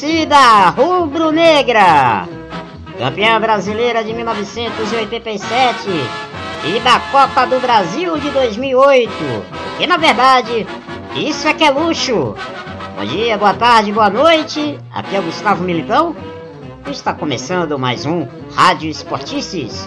torcida 0.00 0.70
rubro-negra! 0.70 2.26
Campeã 2.98 3.38
brasileira 3.38 4.02
de 4.02 4.14
1987 4.14 5.90
e 6.64 6.80
da 6.80 6.98
Copa 7.12 7.46
do 7.46 7.60
Brasil 7.60 8.16
de 8.16 8.30
2008. 8.30 9.12
E 9.78 9.86
na 9.86 9.98
verdade, 9.98 10.66
isso 11.14 11.46
é 11.46 11.52
que 11.52 11.64
é 11.64 11.70
luxo. 11.70 12.34
Bom 12.96 13.04
dia, 13.04 13.36
boa 13.36 13.52
tarde, 13.52 13.92
boa 13.92 14.08
noite. 14.08 14.78
Aqui 14.90 15.16
é 15.16 15.20
o 15.20 15.24
Gustavo 15.24 15.62
Militão. 15.62 16.16
Está 16.90 17.12
começando 17.12 17.78
mais 17.78 18.06
um 18.06 18.26
Rádio 18.54 18.88
Esportices, 18.88 19.86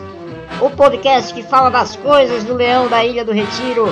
o 0.62 0.70
podcast 0.70 1.34
que 1.34 1.42
fala 1.42 1.72
das 1.72 1.96
coisas 1.96 2.44
do 2.44 2.54
Leão 2.54 2.88
da 2.88 3.04
Ilha 3.04 3.26
do 3.26 3.32
Retiro, 3.32 3.92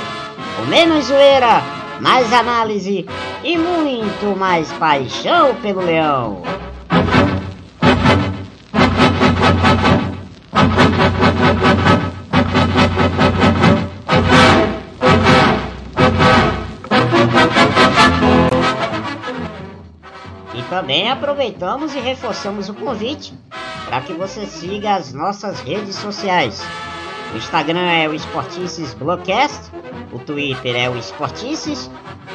com 0.56 0.68
menos 0.68 1.06
zoeira, 1.06 1.64
mais 2.00 2.32
análise 2.32 3.08
e 3.44 3.58
muito 3.58 4.38
mais 4.38 4.72
paixão 4.74 5.56
pelo 5.56 5.82
Leão. 5.82 6.44
E 20.54 20.62
também 20.70 21.10
aproveitamos 21.10 21.96
e 21.96 22.00
reforçamos 22.00 22.70
o 22.70 22.74
convite 22.74 23.34
para 23.86 24.02
que 24.02 24.14
você 24.14 24.46
siga 24.46 24.96
as 24.96 25.12
nossas 25.14 25.60
redes 25.60 25.96
sociais. 25.96 26.62
O 27.34 27.38
Instagram 27.38 27.80
é 27.80 28.10
o 28.10 28.14
Esportices 28.14 28.94
Blogcast, 28.94 29.72
o 30.12 30.20
Twitter 30.20 30.76
é 30.76 30.90
o 30.90 30.98
Esportices 30.98 31.90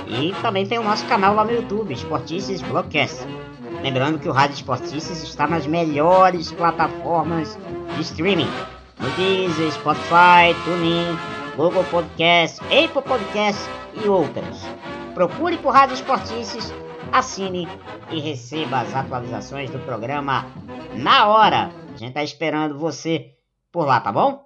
e 0.07 0.33
também 0.41 0.65
tem 0.65 0.79
o 0.79 0.83
nosso 0.83 1.05
canal 1.07 1.35
lá 1.35 1.45
no 1.45 1.53
YouTube, 1.53 1.93
Esportices 1.93 2.63
Blogcast. 2.63 3.27
Lembrando 3.83 4.19
que 4.19 4.29
o 4.29 4.33
Rádio 4.33 4.55
Esportices 4.55 5.23
está 5.23 5.47
nas 5.47 5.67
melhores 5.67 6.51
plataformas 6.51 7.59
de 7.95 8.01
streaming, 8.01 8.49
no 8.99 9.11
Deezer, 9.11 9.71
Spotify, 9.73 10.57
TuneIn, 10.65 11.19
Google 11.57 11.85
Podcast, 11.85 12.59
Apple 12.65 13.03
Podcast 13.03 13.63
e 14.03 14.09
outras. 14.09 14.67
Procure 15.13 15.59
por 15.59 15.75
Rádio 15.75 15.95
Esportices, 15.95 16.73
assine 17.13 17.69
e 18.11 18.19
receba 18.19 18.81
as 18.81 18.95
atualizações 18.95 19.69
do 19.69 19.79
programa 19.81 20.47
na 20.95 21.27
hora. 21.27 21.71
A 21.95 21.99
gente 21.99 22.15
tá 22.15 22.25
esperando 22.25 22.79
você 22.79 23.35
por 23.71 23.87
lá, 23.87 24.01
tá 24.01 24.11
bom? 24.11 24.46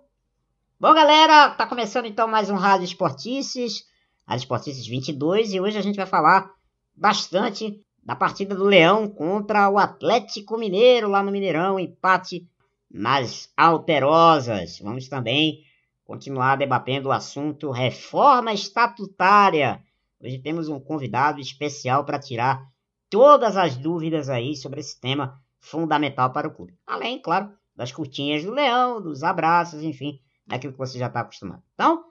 Bom, 0.81 0.95
galera, 0.95 1.51
tá 1.51 1.67
começando 1.67 2.07
então 2.07 2.27
mais 2.27 2.49
um 2.49 2.55
Rádio 2.55 2.87
Esportices, 2.87 3.85
Rádio 4.27 4.45
Esportices 4.45 4.87
22, 4.87 5.53
e 5.53 5.61
hoje 5.61 5.77
a 5.77 5.83
gente 5.83 5.97
vai 5.97 6.07
falar 6.07 6.51
bastante 6.97 7.79
da 8.03 8.17
partida 8.17 8.55
do 8.55 8.65
Leão 8.65 9.07
contra 9.07 9.69
o 9.69 9.77
Atlético 9.77 10.57
Mineiro 10.57 11.07
lá 11.07 11.23
no 11.23 11.31
Mineirão, 11.31 11.79
empate 11.79 12.49
nas 12.91 13.53
alterosas. 13.55 14.79
Vamos 14.79 15.07
também 15.07 15.59
continuar 16.03 16.57
debatendo 16.57 17.11
o 17.11 17.13
assunto 17.13 17.71
reforma 17.71 18.51
estatutária. 18.55 19.83
Hoje 20.19 20.39
temos 20.39 20.71
um 20.71 20.81
convidado 20.81 21.43
especial 21.43 22.07
para 22.07 22.19
tirar 22.19 22.67
todas 23.11 23.55
as 23.59 23.77
dúvidas 23.77 24.31
aí 24.31 24.57
sobre 24.57 24.81
esse 24.81 24.99
tema 24.99 25.39
fundamental 25.59 26.33
para 26.33 26.49
o 26.49 26.55
clube. 26.55 26.75
Além, 26.87 27.21
claro, 27.21 27.53
das 27.77 27.93
curtinhas 27.93 28.45
do 28.45 28.51
Leão, 28.51 28.99
dos 28.99 29.23
abraços, 29.23 29.83
enfim, 29.83 30.19
daquilo 30.51 30.73
que 30.73 30.79
você 30.79 30.99
já 30.99 31.07
está 31.07 31.21
acostumado. 31.21 31.63
Então, 31.75 32.05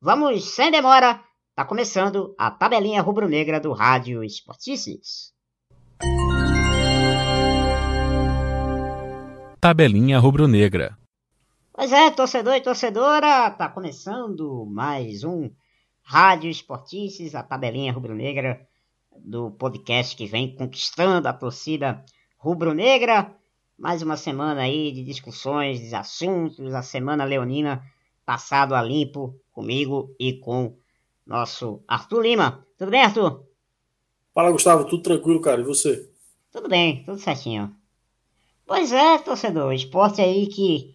vamos 0.00 0.54
sem 0.54 0.70
demora, 0.70 1.20
tá 1.54 1.64
começando 1.64 2.34
a 2.38 2.50
tabelinha 2.50 3.02
rubro-negra 3.02 3.58
do 3.58 3.72
Rádio 3.72 4.22
Esportices. 4.22 5.32
Tabelinha 9.60 10.18
rubro-negra. 10.18 10.96
Pois 11.72 11.92
é, 11.92 12.10
torcedor 12.10 12.54
e 12.54 12.60
torcedora, 12.60 13.50
tá 13.50 13.68
começando 13.68 14.64
mais 14.66 15.24
um 15.24 15.50
Rádio 16.02 16.50
Esportices, 16.50 17.34
a 17.34 17.42
tabelinha 17.42 17.92
rubro-negra 17.92 18.66
do 19.18 19.50
podcast 19.50 20.14
que 20.14 20.26
vem 20.26 20.54
conquistando 20.54 21.26
a 21.26 21.32
torcida 21.32 22.04
rubro-negra. 22.38 23.34
Mais 23.78 24.00
uma 24.00 24.16
semana 24.16 24.62
aí 24.62 24.90
de 24.90 25.04
discussões, 25.04 25.80
de 25.80 25.94
assuntos, 25.94 26.72
a 26.72 26.80
semana 26.80 27.24
leonina 27.24 27.84
passado 28.24 28.74
a 28.74 28.82
limpo 28.82 29.38
comigo 29.52 30.14
e 30.18 30.32
com 30.32 30.78
nosso 31.26 31.82
Arthur 31.86 32.22
Lima. 32.22 32.66
Tudo 32.78 32.90
bem, 32.90 33.02
Arthur? 33.02 33.44
Fala, 34.32 34.50
Gustavo, 34.50 34.86
tudo 34.86 35.02
tranquilo, 35.02 35.42
cara, 35.42 35.60
e 35.60 35.64
você? 35.64 36.10
Tudo 36.50 36.68
bem, 36.68 37.04
tudo 37.04 37.18
certinho. 37.18 37.74
Pois 38.66 38.92
é, 38.92 39.18
torcedor, 39.18 39.74
esporte 39.74 40.22
aí 40.22 40.46
que 40.46 40.94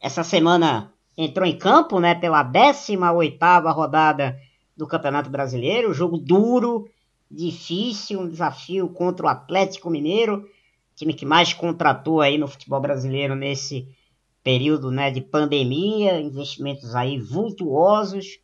essa 0.00 0.22
semana 0.22 0.92
entrou 1.16 1.46
em 1.46 1.58
campo, 1.58 1.98
né, 1.98 2.14
pela 2.14 2.44
18ª 2.44 3.72
rodada 3.72 4.38
do 4.76 4.86
Campeonato 4.86 5.30
Brasileiro, 5.30 5.92
jogo 5.92 6.16
duro, 6.16 6.88
difícil, 7.28 8.20
um 8.20 8.28
desafio 8.28 8.88
contra 8.88 9.26
o 9.26 9.28
Atlético 9.28 9.90
Mineiro, 9.90 10.48
time 10.94 11.14
que 11.14 11.26
mais 11.26 11.52
contratou 11.52 12.20
aí 12.20 12.38
no 12.38 12.48
futebol 12.48 12.80
brasileiro 12.80 13.34
nesse 13.34 13.88
período, 14.42 14.90
né, 14.90 15.10
de 15.10 15.20
pandemia, 15.20 16.20
investimentos 16.20 16.94
aí 16.94 17.18
vultuosos, 17.18 18.38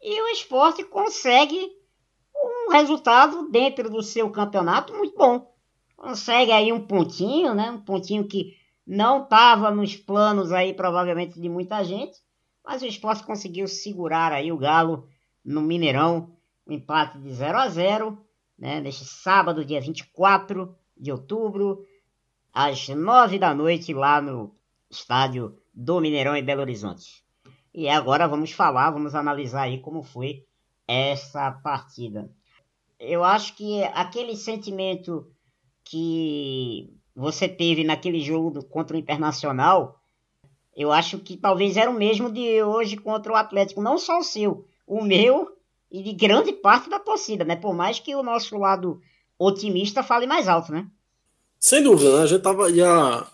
e 0.00 0.22
o 0.22 0.28
esporte 0.28 0.84
consegue 0.84 1.58
um 2.34 2.70
resultado 2.70 3.50
dentro 3.50 3.90
do 3.90 4.02
seu 4.02 4.30
campeonato 4.30 4.94
muito 4.94 5.16
bom. 5.16 5.52
Consegue 5.96 6.52
aí 6.52 6.72
um 6.72 6.86
pontinho, 6.86 7.54
né, 7.54 7.70
um 7.70 7.80
pontinho 7.80 8.28
que 8.28 8.54
não 8.86 9.24
estava 9.24 9.70
nos 9.70 9.96
planos 9.96 10.52
aí 10.52 10.72
provavelmente 10.72 11.40
de 11.40 11.48
muita 11.48 11.82
gente, 11.82 12.18
mas 12.64 12.82
o 12.82 12.86
esporte 12.86 13.24
conseguiu 13.24 13.66
segurar 13.66 14.32
aí 14.32 14.52
o 14.52 14.58
Galo 14.58 15.08
no 15.44 15.60
Mineirão, 15.60 16.36
um 16.66 16.72
empate 16.72 17.18
de 17.18 17.32
0 17.32 17.58
a 17.58 17.68
0 17.68 18.18
né, 18.56 18.80
neste 18.80 19.04
sábado, 19.04 19.64
dia 19.64 19.80
24 19.80 20.74
de 20.96 21.12
outubro, 21.12 21.84
às 22.52 22.88
9 22.88 23.38
da 23.38 23.54
noite, 23.54 23.92
lá 23.92 24.20
no 24.20 24.54
estádio 24.90 25.58
do 25.74 26.00
Mineirão 26.00 26.36
em 26.36 26.44
Belo 26.44 26.62
Horizonte. 26.62 27.24
E 27.74 27.88
agora 27.88 28.26
vamos 28.26 28.52
falar, 28.52 28.90
vamos 28.90 29.14
analisar 29.14 29.62
aí 29.62 29.78
como 29.78 30.02
foi 30.02 30.44
essa 30.88 31.50
partida. 31.50 32.30
Eu 32.98 33.22
acho 33.22 33.54
que 33.54 33.82
aquele 33.92 34.34
sentimento 34.34 35.30
que 35.84 36.90
você 37.14 37.48
teve 37.48 37.84
naquele 37.84 38.20
jogo 38.20 38.64
contra 38.64 38.96
o 38.96 38.98
Internacional, 38.98 40.00
eu 40.74 40.90
acho 40.92 41.18
que 41.18 41.36
talvez 41.36 41.76
era 41.76 41.90
o 41.90 41.94
mesmo 41.94 42.32
de 42.32 42.62
hoje 42.62 42.96
contra 42.96 43.32
o 43.32 43.36
Atlético, 43.36 43.82
não 43.82 43.98
só 43.98 44.18
o 44.18 44.24
seu, 44.24 44.66
o 44.86 45.02
meu 45.02 45.56
e 45.90 46.02
de 46.02 46.12
grande 46.12 46.52
parte 46.52 46.88
da 46.88 46.98
torcida, 46.98 47.44
né? 47.44 47.56
Por 47.56 47.74
mais 47.74 47.98
que 47.98 48.14
o 48.14 48.22
nosso 48.22 48.58
lado 48.58 49.00
otimista 49.38 50.02
fale 50.02 50.26
mais 50.26 50.48
alto, 50.48 50.72
né? 50.72 50.86
Sem 51.58 51.82
dúvida, 51.82 52.16
né? 52.16 52.22
A 52.22 52.26
gente 52.26 52.42
tava, 52.42 52.70
ia 52.70 53.26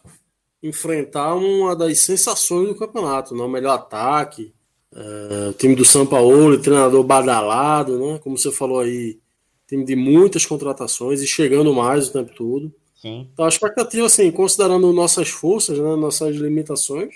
enfrentar 0.63 1.35
uma 1.35 1.75
das 1.75 1.99
sensações 1.99 2.69
do 2.69 2.75
campeonato, 2.75 3.35
né? 3.35 3.43
o 3.43 3.49
melhor 3.49 3.75
ataque, 3.75 4.55
é, 4.95 5.49
o 5.49 5.53
time 5.53 5.75
do 5.75 5.85
São 5.85 6.07
Paulo, 6.07 6.61
treinador 6.61 7.03
badalado, 7.03 7.99
né? 7.99 8.19
Como 8.23 8.39
você 8.39 8.53
falou 8.53 8.81
aí, 8.81 9.19
time 9.67 9.85
de 9.85 9.97
muitas 9.97 10.47
contratações 10.47 11.21
e 11.21 11.27
chegando 11.27 11.75
mais 11.75 12.09
o 12.09 12.13
tempo 12.13 12.33
todo. 12.35 12.73
Sim. 12.95 13.29
Então 13.33 13.45
a 13.45 13.49
expectativa, 13.49 14.07
assim, 14.07 14.31
considerando 14.31 14.93
nossas 14.93 15.29
forças, 15.29 15.79
né, 15.79 15.97
nossas 15.97 16.37
limitações, 16.37 17.15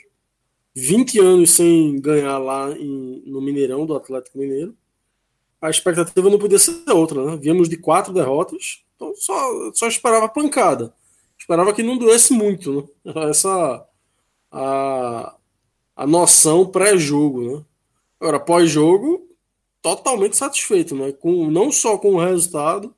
20 0.75 1.21
anos 1.21 1.51
sem 1.53 2.01
ganhar 2.01 2.39
lá 2.39 2.73
em, 2.73 3.23
no 3.27 3.41
Mineirão 3.41 3.87
do 3.87 3.95
Atlético 3.95 4.39
Mineiro, 4.39 4.77
a 5.61 5.71
expectativa 5.71 6.29
não 6.29 6.39
podia 6.39 6.59
ser 6.59 6.83
outra, 6.91 7.25
né? 7.25 7.39
Viemos 7.41 7.69
de 7.69 7.77
quatro 7.77 8.13
derrotas, 8.13 8.85
então 8.97 9.15
só, 9.15 9.73
só 9.75 9.87
esperava 9.87 10.29
pancada. 10.29 10.93
Esperava 11.39 11.73
que 11.73 11.83
não 11.83 11.99
doesse 11.99 12.33
muito, 12.33 12.91
né? 13.05 13.29
Essa 13.31 13.87
a, 14.51 15.37
a 15.95 16.07
noção 16.07 16.67
pré-jogo, 16.67 17.43
né? 17.43 17.65
Agora, 18.19 18.41
pós-jogo, 18.41 19.29
totalmente 19.83 20.37
satisfeito, 20.37 20.97
né? 20.97 21.13
Com, 21.13 21.51
não 21.51 21.71
só 21.71 21.99
com 21.99 22.15
o 22.15 22.19
resultado, 22.19 22.95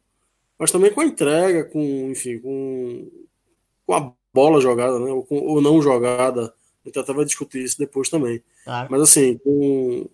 mas 0.58 0.70
também 0.70 0.92
com 0.92 1.00
a 1.00 1.04
entrega, 1.04 1.64
com, 1.64 2.10
enfim, 2.10 2.38
com, 2.38 3.10
com 3.84 3.94
a 3.94 4.12
bola 4.32 4.60
jogada, 4.60 4.98
né? 5.00 5.10
Ou, 5.10 5.24
com, 5.24 5.36
ou 5.36 5.60
não 5.60 5.82
jogada. 5.82 6.54
A 6.84 6.88
gente 6.88 6.98
até 6.98 7.12
vai 7.12 7.24
discutir 7.24 7.62
isso 7.62 7.78
depois 7.78 8.08
também. 8.08 8.42
Claro. 8.64 8.88
Mas 8.90 9.02
assim, 9.02 9.36
com 9.38 10.08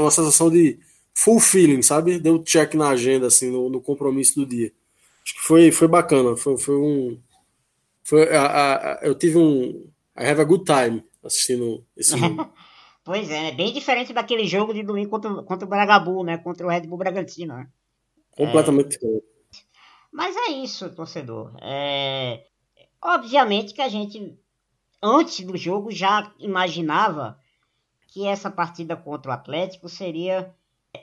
uma 0.00 0.10
sensação 0.10 0.50
de 0.50 0.78
full 1.14 1.40
feeling, 1.40 1.80
sabe? 1.80 2.18
Deu 2.18 2.42
check 2.42 2.74
na 2.74 2.88
agenda, 2.90 3.28
assim, 3.28 3.50
no, 3.50 3.70
no 3.70 3.80
compromisso 3.80 4.40
do 4.40 4.46
dia. 4.46 4.72
Acho 5.22 5.34
que 5.34 5.40
foi, 5.40 5.70
foi 5.70 5.88
bacana. 5.88 6.36
Foi, 6.36 6.58
foi 6.58 6.76
um. 6.76 7.18
Foi, 8.02 8.28
a, 8.36 8.98
a, 8.98 9.00
eu 9.02 9.14
tive 9.14 9.38
um. 9.38 9.88
I 10.16 10.26
have 10.26 10.40
a 10.40 10.44
good 10.44 10.64
time 10.64 11.02
assistindo 11.22 11.84
esse 11.96 12.18
jogo. 12.18 12.52
pois 13.02 13.30
é, 13.30 13.48
é 13.48 13.52
bem 13.52 13.72
diferente 13.72 14.12
daquele 14.12 14.46
jogo 14.46 14.74
de 14.74 14.82
domingo 14.82 15.10
contra, 15.10 15.42
contra 15.42 15.66
o 15.66 15.68
Bragabu, 15.68 16.22
né? 16.22 16.36
Contra 16.36 16.66
o 16.66 16.70
Red 16.70 16.82
Bull 16.82 16.98
Bragantino. 16.98 17.54
Né? 17.54 17.68
Completamente 18.36 18.86
é... 18.86 18.88
diferente. 18.88 19.24
Mas 20.12 20.36
é 20.36 20.50
isso, 20.50 20.90
torcedor. 20.90 21.56
É... 21.62 22.44
Obviamente 23.00 23.74
que 23.74 23.82
a 23.82 23.88
gente, 23.88 24.38
antes 25.02 25.44
do 25.44 25.56
jogo, 25.56 25.90
já 25.90 26.32
imaginava 26.38 27.38
que 28.08 28.26
essa 28.26 28.50
partida 28.50 28.96
contra 28.96 29.30
o 29.30 29.34
Atlético 29.34 29.88
seria 29.88 30.54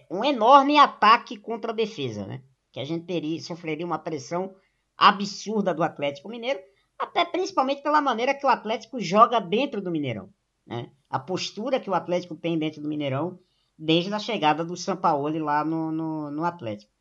um 0.10 0.24
enorme 0.24 0.78
ataque 0.78 1.38
contra 1.38 1.72
a 1.72 1.76
defesa, 1.76 2.26
né? 2.26 2.42
Que 2.72 2.80
a 2.80 2.86
gente 2.86 3.06
teria, 3.06 3.42
sofreria 3.42 3.86
uma 3.86 4.00
pressão 4.00 4.56
absurda 4.98 5.74
do 5.74 5.84
Atlético 5.84 6.30
Mineiro, 6.30 6.60
até 6.98 7.26
principalmente 7.26 7.82
pela 7.82 8.02
maneira 8.02 8.34
que 8.34 8.46
o 8.46 8.50
Atlético 8.50 9.00
joga 9.00 9.40
dentro 9.40 9.82
do 9.82 9.92
Mineirão, 9.92 10.30
né? 10.66 10.92
A 11.10 11.20
postura 11.20 11.80
que 11.80 11.90
o 11.90 11.94
Atlético 11.94 12.36
tem 12.36 12.58
dentro 12.58 12.82
do 12.82 12.88
Mineirão 12.88 13.40
desde 13.78 14.14
a 14.14 14.20
chegada 14.20 14.64
do 14.64 14.78
Sampaoli 14.78 15.40
lá 15.40 15.66
no, 15.66 15.92
no, 15.92 16.32
no 16.32 16.46
Atlético. 16.46 16.92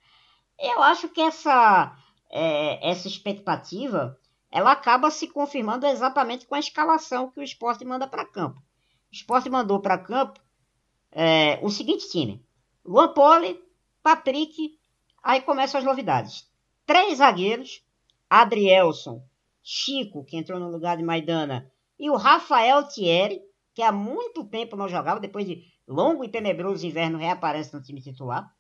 Eu 0.59 0.83
acho 0.83 1.09
que 1.09 1.21
essa, 1.21 1.97
é, 2.31 2.91
essa 2.91 3.07
expectativa 3.07 4.19
ela 4.51 4.73
acaba 4.73 5.11
se 5.11 5.29
confirmando 5.29 5.87
exatamente 5.87 6.47
com 6.47 6.55
a 6.55 6.59
escalação 6.59 7.31
que 7.31 7.39
o 7.39 7.43
esporte 7.43 7.85
manda 7.85 8.07
para 8.07 8.25
campo. 8.25 8.59
O 8.59 9.15
esporte 9.15 9.49
mandou 9.49 9.81
para 9.81 9.99
campo 9.99 10.41
é, 11.13 11.59
o 11.63 11.71
seguinte 11.71 12.09
time: 12.11 12.45
Luan 12.85 13.13
Poli, 13.13 13.63
Patrick, 14.03 14.79
aí 15.23 15.41
começam 15.43 15.79
as 15.79 15.85
novidades. 15.85 16.49
Três 16.87 17.19
zagueiros, 17.19 17.85
Adrielson, 18.29 19.23
Chico, 19.63 20.25
que 20.25 20.37
entrou 20.37 20.59
no 20.59 20.71
lugar 20.71 20.97
de 20.97 21.03
Maidana, 21.03 21.71
e 21.99 22.09
o 22.09 22.17
Rafael 22.17 22.89
Thierry, 22.89 23.43
que 23.75 23.83
há 23.83 23.93
muito 23.93 24.45
tempo 24.45 24.77
não 24.77 24.89
jogava, 24.89 25.21
depois 25.21 25.47
de 25.47 25.65
longo 25.87 26.25
e 26.25 26.29
tenebroso 26.29 26.87
inverno 26.87 27.19
reaparece 27.19 27.75
no 27.75 27.83
time 27.83 28.01
titular. 28.01 28.51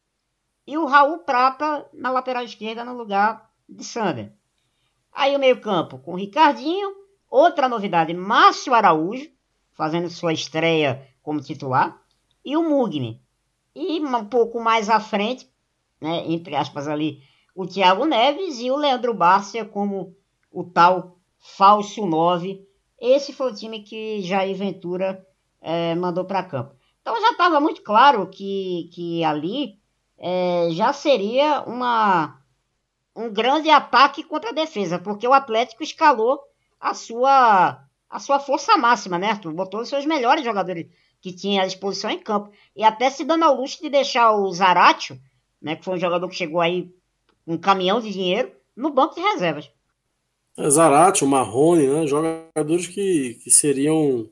E 0.66 0.76
o 0.76 0.84
Raul 0.84 1.20
Prata 1.20 1.88
na 1.93 2.11
lateral 2.11 2.44
esquerda 2.44 2.84
no 2.84 2.93
lugar 2.93 3.50
de 3.69 3.82
Sander. 3.82 4.32
Aí 5.12 5.34
o 5.34 5.38
meio-campo 5.38 5.99
com 5.99 6.12
o 6.12 6.16
Ricardinho, 6.16 6.94
outra 7.28 7.69
novidade, 7.69 8.12
Márcio 8.12 8.75
Araújo, 8.75 9.31
fazendo 9.73 10.11
sua 10.11 10.32
estreia 10.32 11.08
como 11.23 11.40
titular, 11.40 12.00
e 12.44 12.56
o 12.56 12.62
Mugni, 12.62 13.23
e 13.75 14.00
um 14.00 14.25
pouco 14.25 14.61
mais 14.61 14.88
à 14.88 15.00
frente, 15.00 15.49
né, 16.00 16.25
entre 16.26 16.56
aspas 16.56 16.88
ali, 16.88 17.22
o 17.55 17.67
Thiago 17.67 18.05
Neves 18.05 18.61
e 18.61 18.70
o 18.70 18.76
Leandro 18.76 19.14
Bárcia 19.14 19.64
como 19.64 20.17
o 20.50 20.64
tal 20.64 21.19
falso 21.38 22.06
9. 22.06 22.67
Esse 22.99 23.32
foi 23.32 23.50
o 23.50 23.55
time 23.55 23.82
que 23.82 24.20
Jair 24.22 24.56
Ventura 24.56 25.26
é, 25.61 25.94
mandou 25.94 26.25
para 26.25 26.43
campo. 26.43 26.75
Então 27.00 27.20
já 27.20 27.31
estava 27.31 27.61
muito 27.61 27.82
claro 27.82 28.28
que, 28.28 28.90
que 28.93 29.25
ali 29.25 29.78
é, 30.19 30.69
já 30.70 30.93
seria 30.93 31.62
uma, 31.62 32.40
um 33.16 33.32
grande 33.32 33.70
ataque 33.70 34.23
contra 34.23 34.50
a 34.50 34.55
defesa, 34.55 34.99
porque 34.99 35.26
o 35.26 35.32
Atlético 35.32 35.82
escalou 35.82 36.40
a 36.78 36.94
sua, 36.94 37.82
a 38.08 38.19
sua 38.19 38.38
força 38.38 38.76
máxima, 38.76 39.19
né, 39.19 39.31
Arthur? 39.31 39.52
Botou 39.52 39.81
os 39.81 39.88
seus 39.88 40.05
melhores 40.05 40.44
jogadores 40.44 40.87
que 41.20 41.32
tinha 41.32 41.62
à 41.62 41.67
disposição 41.67 42.11
em 42.11 42.19
campo. 42.19 42.50
E 42.75 42.82
até 42.82 43.11
se 43.11 43.25
dando 43.25 43.44
ao 43.44 43.56
luxo 43.56 43.81
de 43.81 43.90
deixar 43.90 44.32
o 44.32 44.52
Zaratio, 44.52 45.20
né, 45.61 45.76
que 45.76 45.84
foi 45.84 45.94
um 45.94 46.00
jogador 46.00 46.28
que 46.28 46.37
chegou 46.37 46.61
aí 46.61 46.90
com 47.44 47.55
um 47.55 47.58
caminhão 47.58 48.00
de 48.00 48.11
dinheiro, 48.11 48.52
no 48.76 48.90
banco 48.90 49.14
de 49.14 49.20
reservas. 49.20 49.70
É, 50.56 50.69
Zaratio, 50.69 51.26
Marrone, 51.26 51.87
né, 51.87 52.06
jogadores 52.06 52.87
que, 52.87 53.34
que 53.43 53.50
seriam 53.50 54.28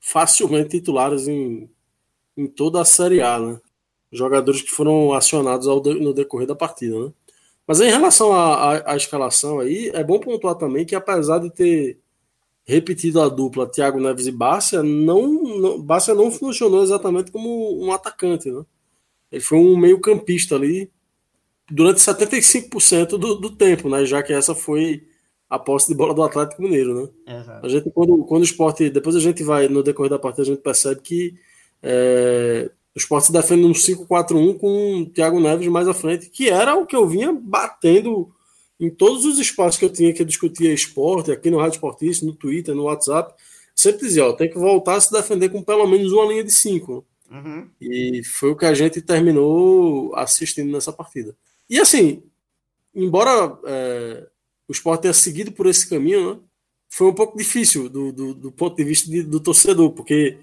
facilmente 0.00 0.70
titulares 0.70 1.28
em, 1.28 1.70
em 2.36 2.46
toda 2.46 2.80
a 2.80 2.84
Série 2.84 3.20
A, 3.20 3.38
né? 3.38 3.60
Jogadores 4.10 4.60
que 4.60 4.70
foram 4.70 5.12
acionados 5.12 5.66
ao, 5.66 5.80
no 5.80 6.12
decorrer 6.12 6.46
da 6.46 6.54
partida, 6.54 6.98
né? 6.98 7.12
Mas 7.66 7.80
em 7.80 7.88
relação 7.88 8.32
à 8.34 8.96
escalação 8.96 9.60
aí, 9.60 9.90
é 9.94 10.02
bom 10.02 10.18
pontuar 10.18 10.56
também 10.56 10.84
que 10.84 10.96
apesar 10.96 11.38
de 11.38 11.48
ter 11.48 12.01
repetido 12.64 13.20
a 13.20 13.28
dupla 13.28 13.66
Thiago 13.66 14.00
Neves 14.00 14.26
e 14.26 14.32
Bárcia, 14.32 14.82
não, 14.82 15.32
não, 15.32 15.82
Bárcia 15.82 16.14
não 16.14 16.30
funcionou 16.30 16.82
exatamente 16.82 17.30
como 17.30 17.84
um 17.84 17.92
atacante, 17.92 18.50
né? 18.50 18.64
Ele 19.30 19.42
foi 19.42 19.58
um 19.58 19.76
meio 19.76 20.00
campista 20.00 20.54
ali 20.54 20.90
durante 21.70 22.00
75% 22.00 23.18
do, 23.18 23.34
do 23.34 23.50
tempo, 23.50 23.88
né? 23.88 24.04
Já 24.04 24.22
que 24.22 24.32
essa 24.32 24.54
foi 24.54 25.02
a 25.48 25.58
posse 25.58 25.88
de 25.88 25.94
bola 25.94 26.14
do 26.14 26.22
Atlético 26.22 26.62
Mineiro, 26.62 26.94
né? 27.26 27.40
Exato. 27.40 27.66
A 27.66 27.68
gente, 27.68 27.90
quando, 27.90 28.24
quando 28.24 28.42
o 28.42 28.44
esporte, 28.44 28.90
depois 28.90 29.16
a 29.16 29.20
gente 29.20 29.42
vai, 29.42 29.68
no 29.68 29.82
decorrer 29.82 30.10
da 30.10 30.18
partida, 30.18 30.42
a 30.42 30.46
gente 30.46 30.62
percebe 30.62 31.00
que 31.00 31.34
é, 31.82 32.70
o 32.94 32.98
esporte 32.98 33.26
se 33.26 33.32
defende 33.32 33.62
no 33.62 33.74
5-4-1 33.74 34.58
com 34.58 35.00
o 35.00 35.06
Thiago 35.06 35.40
Neves 35.40 35.68
mais 35.68 35.88
à 35.88 35.94
frente, 35.94 36.30
que 36.30 36.48
era 36.48 36.74
o 36.74 36.86
que 36.86 36.94
eu 36.94 37.06
vinha 37.06 37.32
batendo 37.32 38.32
em 38.82 38.90
todos 38.90 39.24
os 39.24 39.38
espaços 39.38 39.78
que 39.78 39.84
eu 39.84 39.92
tinha 39.92 40.12
que 40.12 40.24
discutir 40.24 40.74
esporte, 40.74 41.30
aqui 41.30 41.48
no 41.48 41.58
Rádio 41.58 41.76
Esportista, 41.76 42.26
no 42.26 42.34
Twitter, 42.34 42.74
no 42.74 42.82
WhatsApp, 42.82 43.32
sempre 43.76 44.08
dizia, 44.08 44.26
ó, 44.26 44.32
tem 44.32 44.50
que 44.50 44.58
voltar 44.58 44.96
a 44.96 45.00
se 45.00 45.12
defender 45.12 45.50
com 45.50 45.62
pelo 45.62 45.86
menos 45.86 46.10
uma 46.10 46.24
linha 46.24 46.42
de 46.42 46.50
cinco. 46.50 47.06
Uhum. 47.30 47.70
E 47.80 48.24
foi 48.24 48.50
o 48.50 48.56
que 48.56 48.66
a 48.66 48.74
gente 48.74 49.00
terminou 49.00 50.12
assistindo 50.16 50.72
nessa 50.72 50.92
partida. 50.92 51.36
E 51.70 51.78
assim, 51.78 52.24
embora 52.92 53.56
é, 53.64 54.26
o 54.66 54.72
esporte 54.72 55.02
tenha 55.02 55.14
seguido 55.14 55.52
por 55.52 55.68
esse 55.68 55.88
caminho, 55.88 56.34
né, 56.34 56.40
foi 56.88 57.06
um 57.06 57.14
pouco 57.14 57.38
difícil 57.38 57.88
do, 57.88 58.10
do, 58.10 58.34
do 58.34 58.50
ponto 58.50 58.76
de 58.76 58.82
vista 58.82 59.08
de, 59.08 59.22
do 59.22 59.38
torcedor, 59.38 59.92
porque 59.92 60.38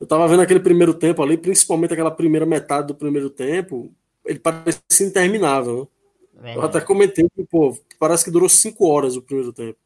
eu 0.00 0.04
estava 0.04 0.26
vendo 0.26 0.40
aquele 0.40 0.60
primeiro 0.60 0.94
tempo 0.94 1.22
ali, 1.22 1.36
principalmente 1.36 1.92
aquela 1.92 2.10
primeira 2.10 2.46
metade 2.46 2.86
do 2.86 2.94
primeiro 2.94 3.28
tempo, 3.28 3.92
ele 4.24 4.38
parecia 4.38 5.06
interminável. 5.06 5.82
Né? 5.82 5.95
Eu 6.42 6.62
até 6.62 6.80
comentei 6.80 7.28
que, 7.34 7.44
pô, 7.44 7.76
parece 7.98 8.24
que 8.24 8.30
durou 8.30 8.48
cinco 8.48 8.86
horas 8.86 9.16
o 9.16 9.22
primeiro 9.22 9.52
tempo. 9.52 9.78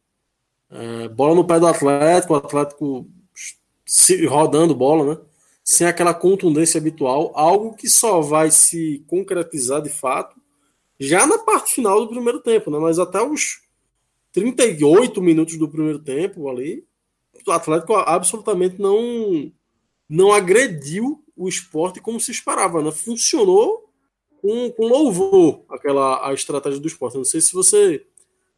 É, 0.70 1.08
bola 1.08 1.34
no 1.34 1.46
pé 1.46 1.58
do 1.58 1.66
Atlético, 1.66 2.34
o 2.34 2.36
Atlético 2.36 3.08
se, 3.86 4.24
rodando 4.26 4.74
bola, 4.74 5.14
né? 5.14 5.20
Sem 5.62 5.86
aquela 5.86 6.14
contundência 6.14 6.78
habitual, 6.78 7.32
algo 7.34 7.74
que 7.74 7.88
só 7.88 8.20
vai 8.20 8.50
se 8.50 9.04
concretizar 9.06 9.82
de 9.82 9.90
fato 9.90 10.40
já 10.98 11.26
na 11.26 11.38
parte 11.38 11.74
final 11.76 12.00
do 12.00 12.08
primeiro 12.08 12.40
tempo, 12.40 12.70
né? 12.70 12.78
Mas 12.78 12.98
até 12.98 13.22
os 13.22 13.62
38 14.32 15.20
minutos 15.22 15.56
do 15.56 15.68
primeiro 15.68 15.98
tempo 15.98 16.48
ali, 16.48 16.84
o 17.46 17.50
Atlético 17.50 17.94
absolutamente 17.94 18.80
não 18.80 19.52
não 20.08 20.32
agrediu 20.32 21.24
o 21.36 21.48
esporte 21.48 22.00
como 22.00 22.20
se 22.20 22.32
esperava, 22.32 22.82
né? 22.82 22.90
Funcionou 22.90 23.89
com, 24.40 24.70
com 24.72 24.86
louvor 24.86 25.62
aquela 25.70 26.28
a 26.28 26.32
estratégia 26.32 26.80
do 26.80 26.88
esporte. 26.88 27.16
Não 27.16 27.24
sei 27.24 27.40
se 27.40 27.52
você 27.52 28.04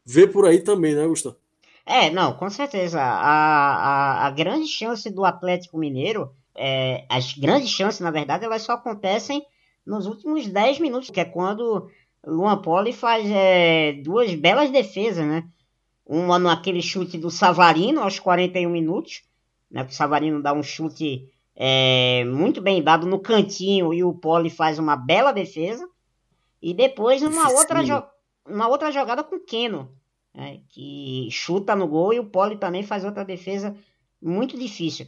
vê 0.04 0.26
por 0.26 0.46
aí 0.46 0.60
também, 0.60 0.94
né, 0.94 1.06
Gustavo? 1.06 1.36
É, 1.84 2.10
não, 2.10 2.34
com 2.34 2.48
certeza. 2.48 3.00
A, 3.00 4.24
a, 4.24 4.26
a 4.26 4.30
grande 4.30 4.66
chance 4.66 5.10
do 5.10 5.24
Atlético 5.24 5.78
Mineiro, 5.78 6.30
é, 6.54 7.04
as 7.08 7.32
grandes 7.32 7.70
chances, 7.70 8.00
na 8.00 8.10
verdade, 8.10 8.44
elas 8.44 8.62
só 8.62 8.72
acontecem 8.72 9.44
nos 9.84 10.06
últimos 10.06 10.46
10 10.46 10.78
minutos, 10.78 11.10
que 11.10 11.20
é 11.20 11.24
quando 11.24 11.90
Luan 12.24 12.58
Poli 12.62 12.92
faz 12.92 13.28
é, 13.28 13.92
duas 13.94 14.34
belas 14.34 14.70
defesas, 14.70 15.26
né? 15.26 15.44
Uma 16.06 16.38
naquele 16.38 16.82
chute 16.82 17.18
do 17.18 17.30
Savarino 17.30 18.00
aos 18.00 18.18
41 18.18 18.70
minutos, 18.70 19.22
né? 19.70 19.82
O 19.82 19.92
Savarino 19.92 20.42
dá 20.42 20.52
um 20.52 20.62
chute 20.62 21.28
é, 21.54 22.24
muito 22.24 22.60
bem 22.60 22.82
dado 22.82 23.06
no 23.06 23.20
cantinho 23.20 23.92
e 23.92 24.02
o 24.02 24.14
Poli 24.14 24.50
faz 24.50 24.78
uma 24.78 24.96
bela 24.96 25.32
defesa. 25.32 25.88
E 26.60 26.72
depois 26.72 27.20
numa 27.22 27.50
outra, 27.50 27.80
uma 28.46 28.68
outra 28.68 28.90
jogada 28.90 29.24
com 29.24 29.36
o 29.36 29.44
Keno, 29.44 29.90
né, 30.34 30.60
que 30.68 31.28
chuta 31.30 31.74
no 31.74 31.88
gol 31.88 32.12
e 32.12 32.20
o 32.20 32.30
Poli 32.30 32.56
também 32.56 32.82
faz 32.82 33.04
outra 33.04 33.24
defesa 33.24 33.76
muito 34.20 34.58
difícil. 34.58 35.06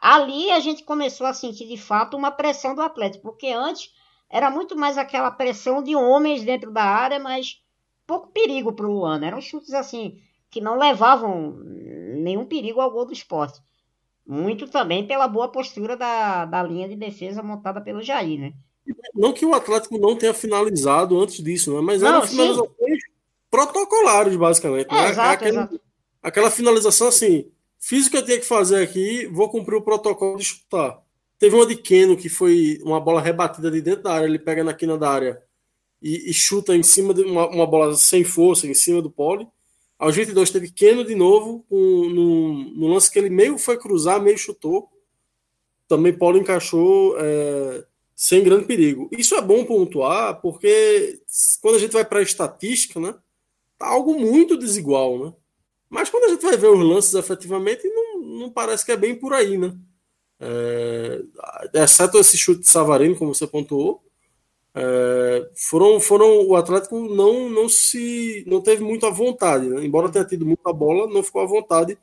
Ali 0.00 0.50
a 0.50 0.60
gente 0.60 0.84
começou 0.84 1.26
a 1.26 1.32
sentir 1.32 1.66
de 1.66 1.76
fato 1.76 2.16
uma 2.16 2.30
pressão 2.30 2.74
do 2.74 2.82
Atlético, 2.82 3.22
porque 3.22 3.48
antes 3.48 3.94
era 4.28 4.50
muito 4.50 4.76
mais 4.76 4.98
aquela 4.98 5.30
pressão 5.30 5.82
de 5.82 5.94
homens 5.94 6.44
dentro 6.44 6.70
da 6.72 6.82
área, 6.82 7.18
mas 7.18 7.62
pouco 8.06 8.28
perigo 8.28 8.72
para 8.72 8.86
o 8.86 8.92
Luan. 8.92 9.24
Eram 9.24 9.40
chutes 9.40 9.72
assim 9.72 10.20
que 10.50 10.60
não 10.60 10.78
levavam 10.78 11.56
nenhum 12.22 12.46
perigo 12.46 12.80
ao 12.80 12.90
gol 12.90 13.06
do 13.06 13.12
esporte. 13.12 13.60
Muito 14.26 14.68
também 14.68 15.06
pela 15.06 15.28
boa 15.28 15.48
postura 15.48 15.96
da, 15.96 16.44
da 16.44 16.62
linha 16.62 16.88
de 16.88 16.96
defesa 16.96 17.42
montada 17.42 17.80
pelo 17.80 18.02
Jair, 18.02 18.40
né? 18.40 18.52
Não 19.14 19.32
que 19.32 19.44
o 19.44 19.54
Atlético 19.54 19.98
não 19.98 20.16
tenha 20.16 20.34
finalizado 20.34 21.18
antes 21.20 21.42
disso, 21.42 21.74
né? 21.74 21.80
mas 21.80 22.02
eram 22.02 22.26
finalizações 22.26 23.00
protocolares, 23.50 24.36
basicamente. 24.36 24.90
Né? 24.90 24.98
É, 24.98 25.02
né? 25.02 25.10
Exato, 25.10 25.32
aquela, 25.32 25.62
exato. 25.62 25.80
aquela 26.22 26.50
finalização 26.50 27.08
assim, 27.08 27.50
fiz 27.78 28.06
o 28.06 28.10
que 28.10 28.16
eu 28.16 28.24
tinha 28.24 28.38
que 28.38 28.44
fazer 28.44 28.82
aqui, 28.82 29.26
vou 29.26 29.48
cumprir 29.48 29.76
o 29.76 29.82
protocolo 29.82 30.36
de 30.36 30.44
chutar. 30.44 31.00
Teve 31.38 31.54
uma 31.54 31.66
de 31.66 31.76
Keno 31.76 32.16
que 32.16 32.28
foi 32.28 32.80
uma 32.82 33.00
bola 33.00 33.20
rebatida 33.20 33.70
de 33.70 33.80
dentro 33.80 34.04
da 34.04 34.14
área, 34.14 34.26
ele 34.26 34.38
pega 34.38 34.64
na 34.64 34.74
quina 34.74 34.96
da 34.96 35.10
área 35.10 35.42
e, 36.00 36.30
e 36.30 36.32
chuta 36.32 36.74
em 36.76 36.82
cima 36.82 37.12
de 37.12 37.22
uma, 37.22 37.48
uma, 37.48 37.66
bola 37.66 37.94
sem 37.94 38.24
força, 38.24 38.66
em 38.66 38.74
cima 38.74 39.02
do 39.02 39.10
pole. 39.10 39.46
Aos 39.98 40.14
22 40.14 40.50
teve 40.50 40.70
Keno 40.70 41.04
de 41.04 41.14
novo, 41.14 41.64
um, 41.70 42.88
lance 42.88 43.10
que 43.10 43.18
ele 43.18 43.30
meio 43.30 43.56
foi 43.56 43.78
cruzar, 43.78 44.20
meio 44.20 44.36
chutou. 44.36 44.90
Também 45.88 46.12
Paulo 46.12 46.36
encaixou 46.36 47.16
é, 47.18 47.84
sem 48.14 48.42
grande 48.44 48.66
perigo. 48.66 49.08
Isso 49.12 49.34
é 49.34 49.40
bom 49.40 49.64
pontuar, 49.64 50.40
porque 50.40 51.20
quando 51.62 51.76
a 51.76 51.78
gente 51.78 51.92
vai 51.92 52.04
para 52.04 52.18
a 52.18 52.22
estatística, 52.22 53.00
né, 53.00 53.14
tá 53.78 53.86
algo 53.86 54.18
muito 54.18 54.56
desigual, 54.56 55.18
né? 55.18 55.32
Mas 55.88 56.10
quando 56.10 56.24
a 56.24 56.28
gente 56.28 56.42
vai 56.42 56.56
ver 56.56 56.68
os 56.68 56.84
lances 56.84 57.14
efetivamente, 57.14 57.86
não, 57.88 58.20
não 58.20 58.50
parece 58.50 58.84
que 58.84 58.92
é 58.92 58.96
bem 58.96 59.14
por 59.14 59.32
aí, 59.32 59.56
né? 59.56 59.74
É, 60.38 61.22
exceto 61.74 62.18
esse 62.18 62.36
chute 62.36 62.60
de 62.60 62.68
Savarino, 62.68 63.16
como 63.16 63.34
você 63.34 63.46
pontuou, 63.46 64.05
é, 64.78 65.48
foram, 65.54 65.98
foram 65.98 66.46
o 66.46 66.54
Atlético 66.54 67.00
não 67.08 67.48
não 67.48 67.66
se 67.66 68.44
não 68.46 68.60
teve 68.60 68.84
muita 68.84 69.10
vontade, 69.10 69.66
né? 69.66 69.82
embora 69.82 70.10
tenha 70.10 70.24
tido 70.24 70.44
muita 70.44 70.70
bola, 70.70 71.10
não 71.10 71.22
ficou 71.22 71.40
à 71.40 71.46
vontade 71.46 71.96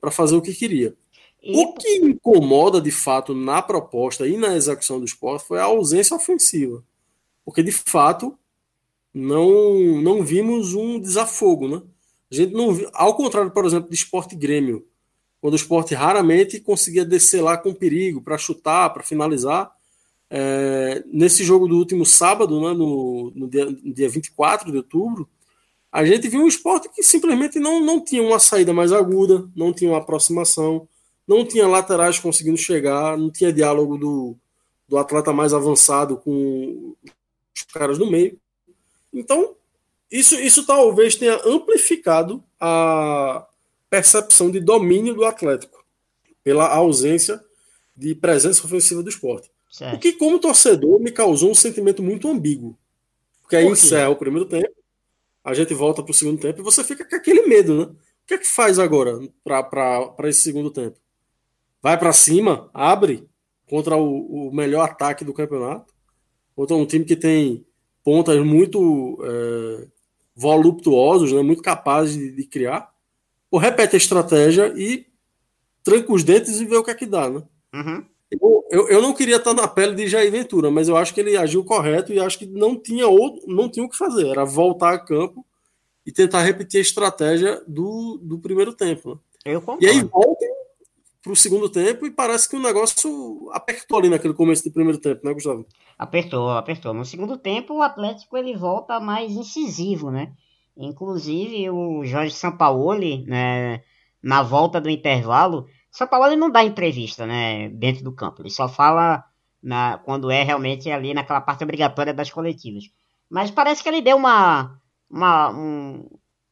para 0.00 0.10
fazer 0.10 0.34
o 0.34 0.40
que 0.40 0.54
queria. 0.54 0.96
E... 1.42 1.54
O 1.54 1.74
que 1.74 1.96
incomoda 1.96 2.80
de 2.80 2.90
fato 2.90 3.34
na 3.34 3.60
proposta 3.60 4.26
e 4.26 4.38
na 4.38 4.56
execução 4.56 4.98
do 4.98 5.04
esporte 5.04 5.46
foi 5.46 5.60
a 5.60 5.64
ausência 5.64 6.16
ofensiva, 6.16 6.82
porque 7.44 7.62
de 7.62 7.72
fato 7.72 8.38
não 9.12 10.00
não 10.00 10.24
vimos 10.24 10.72
um 10.72 10.98
desafogo, 10.98 11.68
né? 11.68 11.82
A 12.32 12.34
gente 12.34 12.54
não 12.54 12.72
viu, 12.72 12.88
ao 12.94 13.14
contrário, 13.14 13.50
por 13.50 13.66
exemplo, 13.66 13.90
de 13.90 13.96
Esporte 13.96 14.34
Grêmio, 14.34 14.86
quando 15.42 15.52
o 15.52 15.56
esporte 15.56 15.94
raramente 15.94 16.58
conseguia 16.58 17.04
descer 17.04 17.42
lá 17.42 17.58
com 17.58 17.74
perigo 17.74 18.22
para 18.22 18.38
chutar, 18.38 18.88
para 18.94 19.02
finalizar. 19.02 19.70
É, 20.36 21.04
nesse 21.06 21.44
jogo 21.44 21.68
do 21.68 21.76
último 21.76 22.04
sábado, 22.04 22.60
né, 22.60 22.72
no, 22.72 23.30
no, 23.34 23.48
dia, 23.48 23.66
no 23.66 23.94
dia 23.94 24.08
24 24.08 24.72
de 24.72 24.78
outubro, 24.78 25.28
a 25.92 26.04
gente 26.04 26.26
viu 26.26 26.40
um 26.40 26.48
esporte 26.48 26.88
que 26.88 27.02
simplesmente 27.02 27.60
não, 27.60 27.78
não 27.78 28.04
tinha 28.04 28.22
uma 28.22 28.40
saída 28.40 28.72
mais 28.72 28.90
aguda, 28.90 29.48
não 29.54 29.72
tinha 29.72 29.90
uma 29.90 29.98
aproximação, 29.98 30.88
não 31.26 31.44
tinha 31.44 31.68
laterais 31.68 32.18
conseguindo 32.18 32.56
chegar, 32.56 33.16
não 33.16 33.30
tinha 33.30 33.52
diálogo 33.52 33.96
do, 33.96 34.36
do 34.88 34.98
atleta 34.98 35.32
mais 35.32 35.54
avançado 35.54 36.16
com 36.16 36.96
os 37.54 37.62
caras 37.72 37.98
no 37.98 38.10
meio. 38.10 38.36
Então, 39.12 39.54
isso, 40.10 40.34
isso 40.34 40.66
talvez 40.66 41.14
tenha 41.14 41.40
amplificado 41.46 42.42
a, 42.58 43.46
percepção 43.94 44.50
de 44.50 44.58
domínio 44.58 45.14
do 45.14 45.24
Atlético, 45.24 45.84
pela 46.42 46.66
ausência 46.66 47.40
de 47.96 48.12
presença 48.12 48.66
ofensiva 48.66 49.04
do 49.04 49.08
esporte. 49.08 49.48
Certo. 49.74 49.96
O 49.96 49.98
que, 49.98 50.12
como 50.12 50.38
torcedor, 50.38 51.00
me 51.00 51.10
causou 51.10 51.50
um 51.50 51.54
sentimento 51.54 52.00
muito 52.00 52.28
ambíguo. 52.28 52.78
Porque 53.42 53.56
aí 53.56 53.66
encerra 53.66 54.08
o 54.08 54.14
primeiro 54.14 54.48
tempo, 54.48 54.72
a 55.42 55.52
gente 55.52 55.74
volta 55.74 56.00
para 56.00 56.12
o 56.12 56.14
segundo 56.14 56.40
tempo 56.40 56.60
e 56.60 56.62
você 56.62 56.84
fica 56.84 57.04
com 57.04 57.16
aquele 57.16 57.42
medo, 57.42 57.76
né? 57.76 57.82
O 57.86 57.96
que 58.24 58.34
é 58.34 58.38
que 58.38 58.46
faz 58.46 58.78
agora 58.78 59.18
para 59.42 60.28
esse 60.28 60.42
segundo 60.42 60.70
tempo? 60.70 60.96
Vai 61.82 61.98
para 61.98 62.12
cima, 62.12 62.70
abre 62.72 63.28
contra 63.66 63.96
o, 63.96 64.46
o, 64.46 64.54
melhor 64.54 64.88
ataque 64.88 65.24
do 65.24 65.34
campeonato, 65.34 65.92
contra 66.54 66.76
um 66.76 66.86
time 66.86 67.04
que 67.04 67.16
tem 67.16 67.66
pontas 68.04 68.38
muito 68.46 69.18
é, 69.24 69.88
voluptuosos, 70.36 71.32
né? 71.32 71.42
muito 71.42 71.62
capazes 71.62 72.14
de, 72.14 72.30
de 72.30 72.44
criar 72.44 72.94
ou 73.50 73.58
repete 73.58 73.96
a 73.96 73.98
estratégia 73.98 74.72
e 74.76 75.04
tranca 75.82 76.12
os 76.12 76.22
dentes 76.22 76.60
e 76.60 76.64
vê 76.64 76.76
o 76.76 76.84
que 76.84 76.92
é 76.92 76.94
que 76.94 77.06
dá, 77.06 77.28
né? 77.28 77.42
Uhum. 77.74 78.13
Eu, 78.40 78.64
eu, 78.70 78.88
eu, 78.88 79.02
não 79.02 79.12
queria 79.12 79.36
estar 79.36 79.54
na 79.54 79.68
pele 79.68 79.94
de 79.94 80.08
Jair 80.08 80.30
Ventura, 80.30 80.70
mas 80.70 80.88
eu 80.88 80.96
acho 80.96 81.14
que 81.14 81.20
ele 81.20 81.36
agiu 81.36 81.64
correto 81.64 82.12
e 82.12 82.20
acho 82.20 82.38
que 82.38 82.46
não 82.46 82.78
tinha 82.78 83.06
outro, 83.06 83.42
não 83.46 83.68
tinha 83.68 83.84
o 83.84 83.88
que 83.88 83.96
fazer, 83.96 84.28
era 84.28 84.44
voltar 84.44 84.94
a 84.94 84.98
campo 84.98 85.44
e 86.06 86.12
tentar 86.12 86.42
repetir 86.42 86.78
a 86.78 86.82
estratégia 86.82 87.62
do, 87.66 88.18
do 88.22 88.38
primeiro 88.38 88.72
tempo. 88.72 89.10
Né? 89.10 89.18
e 89.80 89.86
aí 89.86 90.02
volta 90.02 90.46
para 91.22 91.32
o 91.32 91.36
segundo 91.36 91.70
tempo 91.70 92.06
e 92.06 92.10
parece 92.10 92.48
que 92.48 92.56
o 92.56 92.62
negócio 92.62 93.50
apertou 93.52 93.98
ali 93.98 94.10
naquele 94.10 94.34
começo 94.34 94.62
do 94.62 94.72
primeiro 94.72 94.98
tempo, 94.98 95.24
né, 95.24 95.32
Gustavo? 95.32 95.66
Apertou, 95.98 96.50
apertou. 96.50 96.92
No 96.92 97.04
segundo 97.04 97.38
tempo, 97.38 97.74
o 97.74 97.82
Atlético 97.82 98.36
ele 98.36 98.54
volta 98.54 99.00
mais 99.00 99.32
incisivo, 99.32 100.10
né? 100.10 100.32
Inclusive 100.76 101.70
o 101.70 102.04
Jorge 102.04 102.34
Sampaoli, 102.34 103.24
né, 103.26 103.82
na 104.22 104.42
volta 104.42 104.80
do 104.80 104.90
intervalo, 104.90 105.66
Sampaoli 105.94 106.34
não 106.34 106.50
dá 106.50 106.64
entrevista, 106.64 107.24
né, 107.24 107.68
dentro 107.68 108.02
do 108.02 108.12
campo. 108.12 108.42
Ele 108.42 108.50
só 108.50 108.68
fala 108.68 109.24
na, 109.62 109.98
quando 109.98 110.28
é 110.28 110.42
realmente 110.42 110.90
ali 110.90 111.14
naquela 111.14 111.40
parte 111.40 111.62
obrigatória 111.62 112.12
das 112.12 112.30
coletivas. 112.30 112.90
Mas 113.30 113.52
parece 113.52 113.80
que 113.80 113.88
ele 113.88 114.02
deu 114.02 114.16
uma 114.16 114.76
uma, 115.08 115.50
um, 115.50 116.08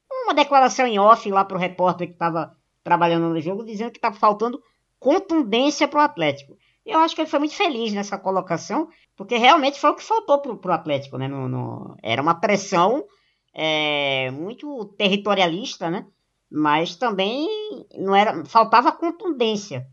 uma 0.09 0.33
declaração 0.33 0.87
em 0.87 0.99
off 0.99 1.29
lá 1.29 1.45
para 1.45 1.57
o 1.57 1.61
repórter 1.61 2.07
que 2.07 2.13
estava 2.13 2.57
trabalhando 2.85 3.29
no 3.29 3.41
jogo, 3.41 3.65
dizendo 3.65 3.91
que 3.91 3.99
estava 3.99 4.15
faltando 4.15 4.63
contundência 5.01 5.89
para 5.89 5.99
o 5.99 6.05
Atlético. 6.05 6.57
Eu 6.87 7.01
acho 7.01 7.15
que 7.15 7.23
ele 7.23 7.31
foi 7.31 7.41
muito 7.41 7.57
feliz 7.57 7.93
nessa 7.93 8.17
colocação, 8.17 8.89
porque 9.17 9.37
realmente 9.37 9.81
foi 9.81 9.91
o 9.91 9.97
que 9.97 10.05
faltou 10.05 10.41
para 10.41 10.71
o 10.71 10.75
Atlético, 10.75 11.19
né? 11.19 11.27
No, 11.27 11.49
no, 11.49 11.97
era 12.01 12.23
uma 12.23 12.37
pressão 12.37 13.05
é, 13.53 14.31
muito 14.31 14.85
territorialista, 14.97 15.91
né? 15.91 16.07
Mas 16.53 16.97
também 16.97 17.49
não 17.97 18.15
era, 18.15 18.45
faltava 18.45 18.93
contundência. 18.93 19.87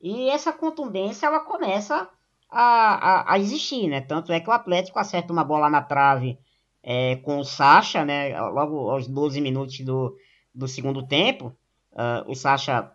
E 0.00 0.30
essa 0.30 0.52
contundência 0.52 1.26
ela 1.26 1.40
começa 1.40 2.08
a, 2.50 2.62
a, 2.62 3.34
a 3.34 3.38
existir, 3.38 3.86
né? 3.88 4.00
Tanto 4.00 4.32
é 4.32 4.40
que 4.40 4.48
o 4.48 4.52
Atlético 4.52 4.98
acerta 4.98 5.32
uma 5.32 5.44
bola 5.44 5.68
na 5.68 5.82
trave 5.82 6.38
é, 6.82 7.16
com 7.16 7.38
o 7.38 7.44
Sacha, 7.44 8.04
né? 8.04 8.40
Logo 8.40 8.90
aos 8.90 9.06
12 9.06 9.40
minutos 9.40 9.80
do, 9.80 10.16
do 10.54 10.66
segundo 10.66 11.06
tempo, 11.06 11.54
uh, 11.92 12.30
o 12.30 12.34
Sacha 12.34 12.90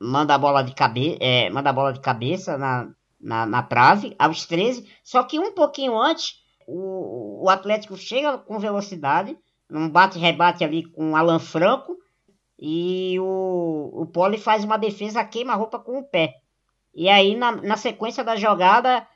manda 0.00 0.34
a 0.34 0.38
bola 0.38 0.62
de, 0.62 0.74
cabe 0.74 1.18
é, 1.20 1.50
manda 1.50 1.70
a 1.70 1.72
bola 1.72 1.92
de 1.92 2.00
cabeça 2.00 2.56
na, 2.56 2.88
na, 3.20 3.44
na 3.44 3.62
trave, 3.62 4.14
aos 4.18 4.46
13. 4.46 4.88
Só 5.02 5.22
que 5.22 5.38
um 5.38 5.52
pouquinho 5.52 5.98
antes, 5.98 6.42
o, 6.66 7.44
o 7.44 7.50
Atlético 7.50 7.96
chega 7.96 8.38
com 8.38 8.58
velocidade, 8.58 9.36
um 9.70 9.88
bate-rebate 9.88 10.64
ali 10.64 10.84
com 10.90 11.16
Alan 11.16 11.38
Franco. 11.38 11.98
E 12.58 13.18
o, 13.20 13.90
o 14.02 14.06
Poli 14.06 14.38
faz 14.38 14.64
uma 14.64 14.76
defesa 14.76 15.24
queima-roupa 15.24 15.78
com 15.78 15.98
o 15.98 16.04
pé. 16.04 16.36
E 16.94 17.08
aí, 17.08 17.36
na, 17.36 17.52
na 17.52 17.76
sequência 17.76 18.22
da 18.22 18.36
jogada, 18.36 19.06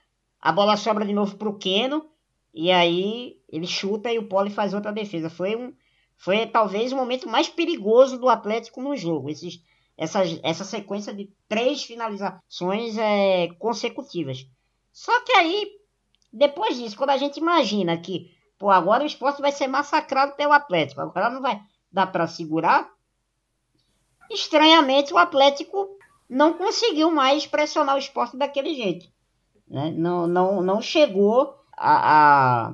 a 0.41 0.51
bola 0.53 0.77
sobra 0.77 1.05
de 1.05 1.13
novo 1.13 1.37
para 1.37 1.49
o 1.49 1.59
Keno. 1.59 2.09
E 2.53 2.71
aí 2.71 3.41
ele 3.49 3.67
chuta 3.67 4.13
e 4.13 4.19
o 4.19 4.29
Poli 4.29 4.51
faz 4.51 4.75
outra 4.75 4.93
defesa. 4.93 5.31
Foi, 5.31 5.55
um, 5.55 5.73
foi 6.17 6.47
talvez 6.47 6.93
o 6.93 6.97
momento 6.97 7.29
mais 7.29 7.49
perigoso 7.49 8.19
do 8.19 8.29
Atlético 8.29 8.83
no 8.83 8.97
jogo. 8.97 9.31
Esses, 9.31 9.63
essa, 9.97 10.23
essa 10.43 10.65
sequência 10.65 11.15
de 11.15 11.31
três 11.49 11.85
finalizações 11.85 12.99
é, 12.99 13.49
consecutivas. 13.59 14.47
Só 14.93 15.21
que 15.25 15.33
aí, 15.33 15.71
depois 16.33 16.77
disso, 16.77 16.97
quando 16.97 17.11
a 17.11 17.17
gente 17.17 17.37
imagina 17.37 17.97
que 17.97 18.37
Pô, 18.59 18.71
agora 18.71 19.05
o 19.05 19.07
esporte 19.07 19.41
vai 19.41 19.53
ser 19.53 19.69
massacrado 19.69 20.35
pelo 20.35 20.53
Atlético. 20.53 21.01
Agora 21.01 21.31
não 21.31 21.41
vai 21.41 21.63
dar 21.93 22.09
para 22.09 22.27
segurar. 22.27 22.91
Estranhamente, 24.31 25.13
o 25.13 25.19
Atlético 25.19 25.89
não 26.29 26.53
conseguiu 26.55 27.11
mais 27.11 27.47
pressionar 27.47 27.97
o 27.97 27.99
esporte 27.99 28.37
daquele 28.37 28.75
jeito. 28.75 29.07
Né? 29.67 29.91
Não, 29.91 30.27
não, 30.27 30.63
não 30.63 30.81
chegou 30.81 31.55
a, 31.77 32.73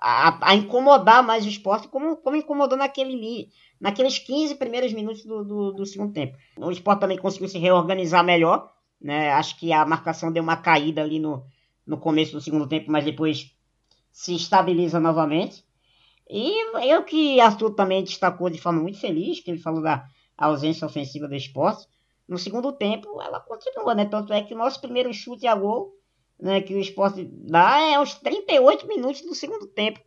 a, 0.00 0.38
a, 0.50 0.54
incomodar 0.54 1.22
mais 1.22 1.44
o 1.44 1.48
esporte 1.48 1.88
como, 1.88 2.16
como 2.16 2.36
incomodou 2.36 2.76
naquele, 2.76 3.48
naqueles 3.80 4.18
15 4.18 4.56
primeiros 4.56 4.92
minutos 4.92 5.24
do, 5.24 5.44
do, 5.44 5.72
do 5.72 5.86
segundo 5.86 6.12
tempo. 6.12 6.36
O 6.56 6.70
esporte 6.70 7.00
também 7.00 7.18
conseguiu 7.18 7.48
se 7.48 7.58
reorganizar 7.58 8.24
melhor. 8.24 8.72
Né? 9.00 9.30
Acho 9.32 9.58
que 9.58 9.72
a 9.72 9.84
marcação 9.84 10.32
deu 10.32 10.42
uma 10.42 10.56
caída 10.56 11.02
ali 11.02 11.18
no, 11.18 11.44
no 11.86 11.98
começo 11.98 12.32
do 12.32 12.40
segundo 12.40 12.66
tempo, 12.66 12.90
mas 12.90 13.04
depois 13.04 13.54
se 14.10 14.34
estabiliza 14.34 14.98
novamente. 14.98 15.64
E 16.28 16.90
eu 16.90 17.04
que 17.04 17.38
Arthur 17.38 17.70
também 17.74 18.02
destacou 18.02 18.50
de 18.50 18.60
forma 18.60 18.80
muito 18.80 18.98
feliz, 18.98 19.38
que 19.40 19.50
ele 19.50 19.60
falou 19.60 19.80
da 19.80 20.08
ausência 20.36 20.86
ofensiva 20.86 21.26
do 21.26 21.34
esporte. 21.34 21.86
No 22.28 22.38
segundo 22.38 22.72
tempo, 22.72 23.20
ela 23.22 23.40
continua, 23.40 23.94
né? 23.94 24.04
Tanto 24.04 24.32
é 24.32 24.42
que 24.42 24.54
o 24.54 24.58
nosso 24.58 24.80
primeiro 24.80 25.12
chute 25.14 25.46
a 25.46 25.54
gol, 25.54 25.94
né, 26.38 26.60
que 26.60 26.74
o 26.74 26.80
esporte 26.80 27.24
dá, 27.24 27.80
é 27.80 27.94
aos 27.94 28.14
38 28.14 28.86
minutos 28.86 29.22
do 29.22 29.34
segundo 29.34 29.66
tempo. 29.68 30.00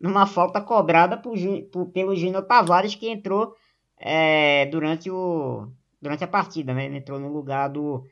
Numa 0.00 0.26
falta 0.26 0.60
cobrada 0.60 1.16
por, 1.16 1.36
por, 1.72 1.86
pelo 1.86 2.14
Júnior 2.14 2.46
Tavares, 2.46 2.94
que 2.94 3.08
entrou 3.08 3.54
é, 3.98 4.66
durante, 4.66 5.10
o, 5.10 5.68
durante 6.00 6.22
a 6.22 6.28
partida, 6.28 6.72
né? 6.72 6.86
Ele 6.86 6.98
entrou 6.98 7.18
no 7.18 7.32
lugar 7.32 7.68
do, 7.68 8.04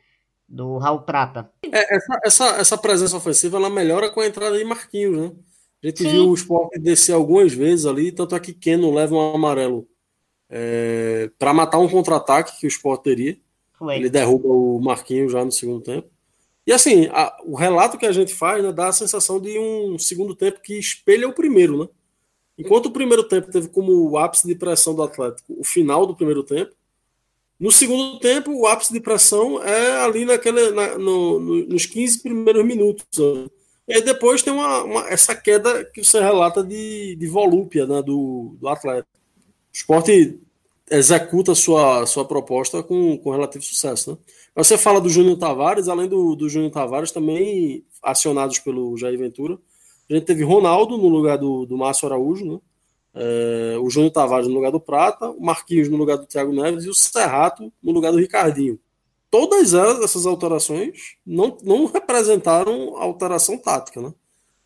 do 0.49 0.78
Raul 0.78 1.02
Prata. 1.02 1.50
É, 1.71 1.94
essa, 1.94 2.21
essa, 2.25 2.44
essa, 2.56 2.78
presença 2.78 3.16
ofensiva 3.16 3.56
ela 3.56 3.71
melhora 3.71 4.11
com 4.11 4.21
a 4.21 4.26
entrada 4.26 4.59
de 4.59 4.64
Marquinhos, 4.64 5.16
né? 5.16 5.33
A 5.83 5.87
gente 5.87 6.02
Sim. 6.02 6.09
viu 6.09 6.30
o 6.30 6.35
Sport 6.35 6.71
descer 6.80 7.12
algumas 7.12 7.52
vezes 7.52 7.85
ali, 7.85 8.11
tanto 8.11 8.35
é 8.35 8.40
que 8.40 8.54
Keno 8.54 8.92
leva 8.92 9.14
um 9.14 9.35
amarelo 9.35 9.87
é, 10.56 11.28
para 11.37 11.52
matar 11.52 11.78
um 11.78 11.88
contra-ataque 11.88 12.61
que 12.61 12.66
o 12.66 12.68
Sport 12.68 13.02
teria. 13.02 13.37
Foi. 13.76 13.96
Ele 13.96 14.08
derruba 14.08 14.46
o 14.46 14.80
Marquinhos 14.80 15.32
já 15.32 15.44
no 15.44 15.50
segundo 15.50 15.82
tempo. 15.82 16.08
E 16.64 16.73
assim, 16.73 17.08
a, 17.12 17.37
o 17.44 17.56
relato 17.56 17.99
que 17.99 18.06
a 18.06 18.12
gente 18.12 18.32
faz 18.32 18.62
né, 18.62 18.73
dá 18.73 18.87
a 18.87 18.92
sensação 18.92 19.40
de 19.40 19.58
um 19.58 19.99
segundo 19.99 20.32
tempo 20.32 20.61
que 20.62 20.78
espelha 20.78 21.28
o 21.28 21.32
primeiro, 21.32 21.78
né? 21.82 21.88
Enquanto 22.56 22.87
o 22.87 22.92
primeiro 22.92 23.25
tempo 23.25 23.50
teve 23.50 23.66
como 23.66 24.16
ápice 24.16 24.46
de 24.46 24.54
pressão 24.54 24.94
do 24.94 25.02
Atlético 25.02 25.56
o 25.58 25.64
final 25.64 26.06
do 26.06 26.14
primeiro 26.14 26.44
tempo, 26.44 26.73
no 27.58 27.73
segundo 27.73 28.20
tempo 28.20 28.52
o 28.52 28.64
ápice 28.68 28.92
de 28.92 29.00
pressão 29.00 29.61
é 29.61 30.04
ali 30.04 30.25
naquele, 30.25 30.70
na, 30.70 30.96
no, 30.96 31.40
no, 31.40 31.66
nos 31.66 31.84
15 31.84 32.23
primeiros 32.23 32.64
minutos. 32.64 33.04
Né? 33.18 33.46
E 33.88 33.94
aí 33.94 34.02
depois 34.02 34.40
tem 34.40 34.52
uma, 34.52 34.84
uma, 34.84 35.08
essa 35.08 35.34
queda 35.34 35.84
que 35.84 36.04
você 36.04 36.20
relata 36.20 36.62
de, 36.62 37.16
de 37.16 37.26
volúpia 37.26 37.87
né, 37.87 38.00
do, 38.00 38.56
do 38.61 38.68
Atlético. 38.68 39.08
O 39.12 39.76
esporte 39.76 40.38
executa 40.90 41.54
sua, 41.54 42.06
sua 42.06 42.24
proposta 42.24 42.82
com, 42.82 43.16
com 43.18 43.30
relativo 43.30 43.64
sucesso. 43.64 44.12
Né? 44.12 44.18
Você 44.56 44.76
fala 44.76 45.00
do 45.00 45.08
Júnior 45.08 45.38
Tavares, 45.38 45.88
além 45.88 46.08
do, 46.08 46.34
do 46.34 46.48
Júnior 46.48 46.70
Tavares, 46.70 47.10
também 47.10 47.84
acionados 48.02 48.58
pelo 48.58 48.96
Jair 48.96 49.18
Ventura. 49.18 49.58
A 50.08 50.14
gente 50.14 50.26
teve 50.26 50.44
Ronaldo 50.44 50.98
no 50.98 51.08
lugar 51.08 51.38
do, 51.38 51.64
do 51.64 51.76
Márcio 51.76 52.06
Araújo, 52.06 52.44
né? 52.44 52.58
É, 53.16 53.76
o 53.78 53.88
Júnior 53.88 54.12
Tavares 54.12 54.48
no 54.48 54.54
lugar 54.54 54.72
do 54.72 54.80
Prata, 54.80 55.30
o 55.30 55.40
Marquinhos 55.40 55.88
no 55.88 55.96
lugar 55.96 56.18
do 56.18 56.26
Thiago 56.26 56.52
Neves 56.52 56.84
e 56.84 56.88
o 56.88 56.94
Serrato 56.94 57.72
no 57.82 57.92
lugar 57.92 58.10
do 58.10 58.18
Ricardinho. 58.18 58.78
Todas 59.30 59.72
elas, 59.72 60.00
essas 60.02 60.26
alterações 60.26 61.16
não, 61.24 61.56
não 61.62 61.86
representaram 61.86 62.96
alteração 62.96 63.56
tática, 63.56 64.00
né? 64.00 64.12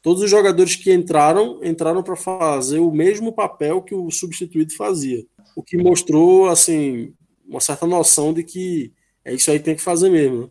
Todos 0.00 0.22
os 0.22 0.30
jogadores 0.30 0.76
que 0.76 0.92
entraram, 0.92 1.60
entraram 1.62 2.02
para 2.02 2.16
fazer 2.16 2.78
o 2.78 2.92
mesmo 2.92 3.32
papel 3.32 3.82
que 3.82 3.94
o 3.94 4.10
substituído 4.10 4.74
fazia. 4.74 5.24
O 5.56 5.62
que 5.62 5.76
mostrou, 5.76 6.48
assim, 6.48 7.12
uma 7.46 7.60
certa 7.60 7.86
noção 7.86 8.32
de 8.32 8.44
que 8.44 8.92
é 9.24 9.34
isso 9.34 9.50
aí 9.50 9.58
que 9.58 9.64
tem 9.64 9.74
que 9.74 9.82
fazer 9.82 10.08
mesmo. 10.08 10.42
Né? 10.42 10.48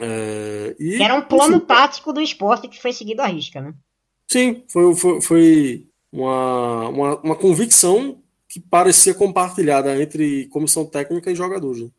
É, 0.00 0.76
e, 0.78 1.02
Era 1.02 1.14
um 1.14 1.22
plano 1.22 1.56
enfim, 1.56 1.66
tático 1.66 2.12
do 2.12 2.20
esporte 2.20 2.68
que 2.68 2.80
foi 2.80 2.92
seguido 2.92 3.20
à 3.22 3.26
risca, 3.26 3.60
né? 3.60 3.74
Sim, 4.26 4.64
foi, 4.68 4.94
foi, 4.94 5.20
foi 5.20 5.86
uma, 6.10 6.88
uma, 6.88 7.20
uma, 7.20 7.36
convicção 7.36 8.18
que 8.48 8.58
parecia 8.58 9.14
compartilhada 9.14 10.00
entre 10.00 10.46
comissão 10.48 10.86
técnica 10.86 11.30
e 11.30 11.34
jogadores. 11.34 11.82
Né? 11.82 11.90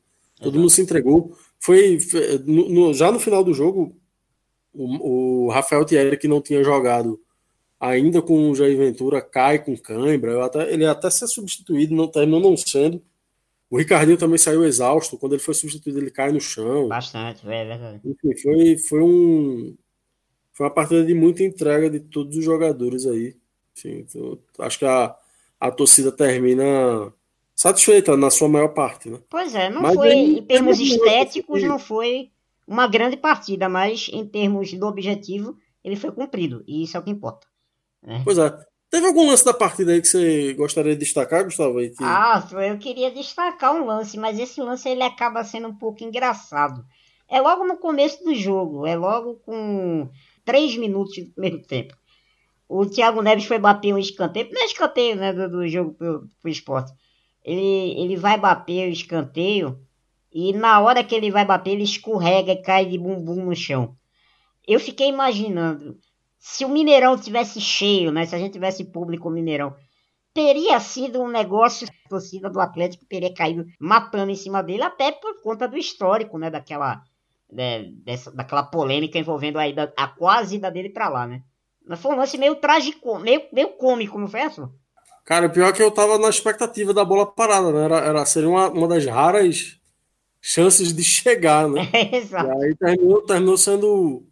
Todo 0.42 0.58
mundo 0.58 0.70
se 0.70 0.82
entregou. 0.82 1.38
Foi, 1.60 2.00
foi 2.00 2.40
no, 2.40 2.70
no, 2.70 2.94
já 2.94 3.12
no 3.12 3.20
final 3.20 3.44
do 3.44 3.54
jogo, 3.54 3.96
o, 4.74 5.46
o 5.46 5.50
Rafael 5.50 5.86
Thierry, 5.86 6.18
que 6.18 6.27
não 6.27 6.42
tinha 6.42 6.63
jogado 6.63 7.20
ainda 7.80 8.22
com 8.22 8.50
o 8.50 8.56
Jair 8.56 8.77
Ventura, 8.77 9.22
cai 9.22 9.60
com 9.60 9.77
cãibra. 9.77 10.46
Até, 10.46 10.72
ele 10.74 10.86
até 10.86 11.10
ser 11.10 11.27
substituído, 11.27 11.94
não 11.94 12.08
terminou 12.08 12.39
não 12.39 12.56
sendo. 12.56 13.01
O 13.70 13.77
Ricardinho 13.77 14.18
também 14.18 14.38
saiu 14.38 14.63
exausto. 14.63 15.18
Quando 15.18 15.34
ele 15.34 15.42
foi 15.42 15.53
substituído, 15.53 16.00
ele 16.00 16.12
cai 16.12 16.32
no 16.32 16.39
chão. 16.39 16.88
Bastante, 16.88 17.46
é 17.46 17.65
verdade. 17.65 18.01
Enfim, 18.06 18.38
foi, 18.42 18.77
foi 18.77 19.01
um, 19.01 19.75
foi 20.53 20.65
uma 20.68 20.74
partida 20.74 21.03
de 21.03 21.13
muita 21.13 21.44
entrega 21.44 21.89
de 21.89 22.00
todos 22.00 22.38
os 22.38 22.46
jogadores 22.46 23.06
aí. 23.06 23.36
Enfim, 23.75 24.06
então, 24.08 24.38
acho 24.60 24.80
que 24.80 24.86
a, 24.86 25.15
a 25.60 25.72
torcida 25.72 26.12
termina 26.12 27.12
satisfeita 27.56 28.15
na 28.15 28.30
sua 28.30 28.48
maior 28.48 28.70
parte, 28.70 29.10
né? 29.10 29.20
Pois 29.30 29.56
é, 29.56 29.70
não 29.70 29.82
mas 29.82 29.96
foi, 29.96 30.10
aí, 30.10 30.38
em 30.38 30.44
termos 30.44 30.80
estéticos, 30.80 31.63
não 31.63 31.80
foi 31.80 32.32
uma 32.67 32.88
grande 32.88 33.17
partida, 33.17 33.67
mas 33.67 34.10
em 34.12 34.25
termos 34.25 34.74
do 34.74 34.88
objetivo, 34.88 35.58
ele 35.84 35.96
foi 35.96 36.12
cumprido, 36.12 36.63
e 36.67 36.84
isso 36.84 36.98
é 36.98 37.00
o 37.00 37.03
que 37.03 37.12
importa. 37.12 37.48
Né? 38.01 38.22
Pois 38.24 38.38
é. 38.38 38.53
Teve 38.89 39.08
algum 39.08 39.25
lance 39.25 39.43
da 39.43 39.55
partida 39.55 39.91
aí 39.91 40.01
que 40.01 40.08
você 40.08 40.53
gostaria 40.53 40.93
de 40.93 41.00
destacar, 41.00 41.43
Gustavo? 41.43 41.79
Aí 41.79 41.89
que... 41.89 42.03
Ah, 42.03 42.48
eu 42.70 42.77
queria 42.77 43.10
destacar 43.10 43.74
um 43.74 43.86
lance, 43.86 44.20
mas 44.20 44.38
esse 44.38 44.62
lance 44.62 44.88
ele 44.88 45.01
acaba 45.01 45.43
sendo 45.43 45.67
um 45.67 45.75
pouco 45.75 46.03
engraçado. 46.03 46.86
É 47.28 47.41
logo 47.41 47.65
no 47.65 47.78
começo 47.78 48.23
do 48.23 48.36
jogo, 48.36 48.86
é 48.86 48.95
logo 48.95 49.38
com 49.38 50.08
três 50.45 50.78
minutos 50.78 51.15
do 51.17 51.32
primeiro 51.32 51.63
tempo. 51.63 51.95
O 52.69 52.86
Thiago 52.86 53.23
Neves 53.23 53.45
foi 53.45 53.58
bater 53.58 53.95
um 53.95 53.97
escanteio, 53.97 54.49
não 54.52 54.62
é 54.62 54.65
escanteio 54.65 55.15
né, 55.15 55.34
do, 55.34 55.49
do 55.49 55.67
jogo 55.67 55.95
pro, 55.95 56.28
pro 56.39 56.52
esporte. 56.52 56.93
Ele, 57.43 57.99
ele 57.99 58.15
vai 58.15 58.38
bater 58.39 58.88
o 58.88 58.91
escanteio 58.91 59.83
e 60.34 60.52
na 60.52 60.80
hora 60.80 61.04
que 61.04 61.13
ele 61.13 61.30
vai 61.30 61.46
bater, 61.46 61.72
ele 61.72 61.84
escorrega 61.84 62.54
e 62.54 62.62
cai 62.62 62.86
de 62.86 62.98
bumbum 62.98 63.46
no 63.46 63.56
chão. 63.56 63.96
Eu 64.67 64.80
fiquei 64.80 65.08
imaginando, 65.08 65.98
se 66.39 66.65
o 66.65 66.69
Mineirão 66.69 67.17
tivesse 67.17 67.62
cheio, 67.62 68.12
né, 68.12 68.26
se 68.26 68.34
a 68.34 68.39
gente 68.39 68.54
tivesse 68.54 68.84
público 68.84 69.30
Mineirão, 69.30 69.76
teria 70.34 70.80
sido 70.80 71.22
um 71.22 71.28
negócio, 71.28 71.88
a 71.88 72.10
torcida 72.10 72.50
do 72.50 72.60
Atlético 72.60 73.06
teria 73.06 73.34
caído 73.34 73.65
matando 73.80 74.32
em 74.32 74.36
cima 74.36 74.63
dele, 74.63 74.82
até 74.82 75.12
por 75.12 75.41
conta 75.41 75.67
do 75.67 75.78
histórico, 75.78 76.38
né, 76.39 76.50
daquela 76.50 77.04
né, 77.52 77.84
dessa, 78.04 78.32
daquela 78.32 78.63
polêmica 78.63 79.19
envolvendo 79.19 79.60
a, 79.60 79.67
ida, 79.67 79.93
a 79.96 80.08
quase 80.08 80.56
ida 80.56 80.72
dele 80.72 80.89
pra 80.89 81.08
lá, 81.08 81.28
né? 81.28 81.41
Mas 81.86 82.02
foi 82.02 82.13
um 82.13 82.17
lance 82.17 82.38
meio 82.38 82.56
trágico, 82.56 83.19
meio, 83.19 83.43
meio 83.52 83.69
cômico, 83.78 84.17
não 84.17 84.28
foi 84.28 84.41
isso? 84.41 84.67
Cara, 85.24 85.46
o 85.46 85.50
pior 85.50 85.69
é 85.69 85.72
que 85.72 85.84
eu 85.84 85.91
tava 85.91 86.17
na 86.17 86.30
expectativa 86.30 86.93
da 86.93 87.06
bola 87.06 87.26
parada, 87.26 87.72
né? 87.72 87.86
Era, 87.86 87.98
era, 88.00 88.26
seria 88.26 88.50
uma, 88.50 88.69
uma 88.69 88.88
das 88.88 89.06
raras 89.06 89.80
chances 90.45 90.93
de 90.93 91.01
chegar, 91.01 91.69
né? 91.69 91.89
É, 91.93 92.17
exato. 92.19 92.51
E 92.60 92.65
aí 92.65 92.75
terminou, 92.75 93.21
terminou 93.21 93.58
sendo 93.58 94.23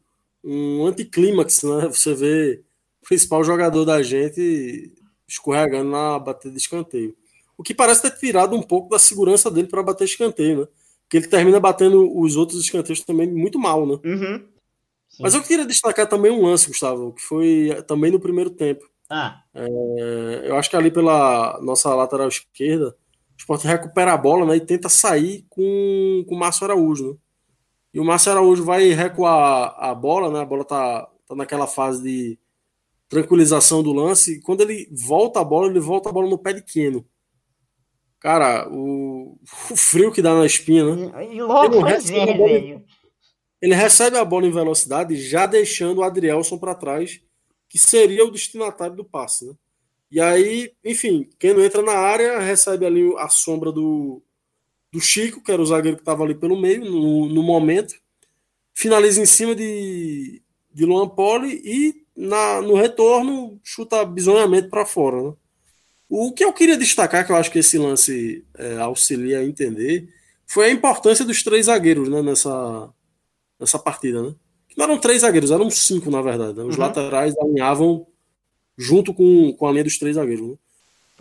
um 0.43 0.86
anticlímax, 0.86 1.63
né? 1.63 1.88
Você 1.88 2.13
vê 2.13 2.62
o 3.02 3.06
principal 3.08 3.41
jogador 3.45 3.86
da 3.86 4.04
gente 4.04 4.93
escorregando 5.26 5.89
na 5.89 6.19
batida 6.19 6.54
de 6.54 6.60
escanteio. 6.60 7.15
O 7.58 7.63
que 7.63 7.74
parece 7.74 8.02
ter 8.02 8.17
tirado 8.17 8.56
um 8.56 8.62
pouco 8.62 8.89
da 8.89 9.00
segurança 9.00 9.50
dele 9.50 9.69
para 9.69 9.82
bater 9.82 10.04
escanteio, 10.04 10.62
né? 10.62 10.67
que 11.10 11.17
ele 11.17 11.28
termina 11.28 11.60
batendo 11.60 12.17
os 12.17 12.36
outros 12.36 12.60
escanteios 12.62 13.02
também 13.02 13.30
muito 13.30 13.60
mal, 13.60 13.86
né? 13.86 14.00
Uhum. 14.04 14.47
Mas 15.19 15.34
eu 15.34 15.43
queria 15.43 15.65
destacar 15.65 16.08
também 16.08 16.32
um 16.32 16.45
lance, 16.45 16.67
Gustavo, 16.67 17.13
que 17.13 17.21
foi 17.21 17.84
também 17.86 18.12
no 18.12 18.19
primeiro 18.19 18.50
tempo. 18.50 18.89
Ah. 19.10 19.41
É, 19.54 20.43
eu 20.45 20.56
acho 20.56 20.69
que 20.69 20.76
ali 20.76 20.89
pela 20.89 21.60
nossa 21.62 21.93
lateral 21.93 22.30
esquerda, 22.30 22.95
Sport 23.41 23.63
recupera 23.63 24.13
a 24.13 24.17
bola 24.17 24.45
né, 24.45 24.56
e 24.56 24.62
tenta 24.62 24.88
sair 24.88 25.45
com, 25.49 26.23
com 26.27 26.36
o 26.36 26.38
Márcio 26.38 26.65
Araújo. 26.65 27.12
Né? 27.12 27.17
E 27.95 27.99
o 27.99 28.06
Márcio 28.06 28.32
Araújo 28.32 28.63
vai 28.63 28.89
recuar 28.89 29.75
a 29.80 29.95
bola, 29.95 30.32
né? 30.32 30.41
A 30.41 30.45
bola 30.45 30.63
tá, 30.63 31.10
tá 31.27 31.36
naquela 31.36 31.65
fase 31.65 32.04
de 32.04 32.39
tranquilização 33.10 33.82
do 33.82 33.91
lance. 33.91 34.34
E 34.34 34.41
quando 34.41 34.62
ele 34.62 34.88
volta 34.91 35.39
a 35.39 35.43
bola, 35.43 35.67
ele 35.67 35.80
volta 35.80 36.10
a 36.10 36.12
bola 36.12 36.30
no 36.30 36.38
pé 36.38 36.54
de 36.54 36.62
Keno. 36.62 37.04
Cara, 38.19 38.69
o, 38.69 39.39
o 39.71 39.75
frio 39.75 40.12
que 40.12 40.21
dá 40.21 40.36
na 40.36 40.45
espinha, 40.45 40.95
né? 40.95 41.12
Logo, 41.41 41.75
ele, 41.77 41.93
recebe 41.93 42.34
bola, 42.36 42.84
ele 43.60 43.73
recebe 43.73 44.17
a 44.17 44.23
bola 44.23 44.45
em 44.45 44.51
velocidade, 44.51 45.15
já 45.15 45.47
deixando 45.47 45.97
o 45.97 46.04
Adrielson 46.04 46.60
para 46.60 46.75
trás, 46.75 47.19
que 47.67 47.80
seria 47.80 48.23
o 48.23 48.30
destinatário 48.30 48.95
do 48.95 49.04
passe, 49.04 49.47
né? 49.47 49.56
E 50.12 50.19
aí, 50.19 50.74
enfim, 50.84 51.30
quem 51.39 51.54
não 51.54 51.63
entra 51.63 51.82
na 51.82 51.93
área 51.93 52.39
recebe 52.39 52.86
ali 52.86 53.13
a 53.17 53.30
sombra 53.30 53.71
do, 53.71 54.21
do 54.91 55.00
Chico, 55.00 55.41
que 55.41 55.52
era 55.52 55.62
o 55.62 55.65
zagueiro 55.65 55.95
que 55.95 56.02
estava 56.02 56.24
ali 56.24 56.36
pelo 56.36 56.60
meio, 56.60 56.84
no, 56.84 57.28
no 57.28 57.41
momento. 57.41 57.95
Finaliza 58.74 59.21
em 59.21 59.26
cima 59.26 59.56
de, 59.56 60.41
de 60.74 60.86
Luan 60.86 61.08
Poli 61.08 61.62
e 61.63 62.06
na, 62.15 62.62
no 62.62 62.76
retorno 62.76 63.60
chuta 63.63 64.04
bizonhamente 64.04 64.67
para 64.67 64.86
fora, 64.86 65.21
né? 65.21 65.34
O 66.10 66.34
que 66.34 66.43
eu 66.43 66.52
queria 66.52 66.78
destacar, 66.78 67.26
que 67.26 67.32
eu 67.32 67.38
acho 67.38 67.50
que 67.50 67.60
esse 67.60 67.78
lance 67.78 68.45
é, 68.58 68.78
auxilia 68.80 69.39
a 69.39 69.45
entender, 69.45 70.10
foi 70.45 70.65
a 70.65 70.69
importância 70.69 71.24
dos 71.24 71.41
três 71.41 71.67
zagueiros 71.67 72.10
né, 72.10 72.21
nessa, 72.21 72.89
nessa 73.58 73.80
partida. 73.80 74.21
Né? 74.21 74.36
Não 74.76 74.84
eram 74.84 74.97
três 74.97 75.21
zagueiros, 75.21 75.52
eram 75.52 75.69
cinco, 75.69 76.12
na 76.12 76.21
verdade. 76.21 76.58
Né? 76.58 76.65
Os 76.65 76.76
uhum. 76.76 76.82
laterais 76.82 77.34
alinhavam 77.38 78.06
junto 78.82 79.13
com, 79.13 79.54
com 79.54 79.67
a 79.67 79.72
linha 79.72 79.84
dos 79.84 79.98
três 79.98 80.15
zagueiros. 80.15 80.48
Né? 80.48 80.58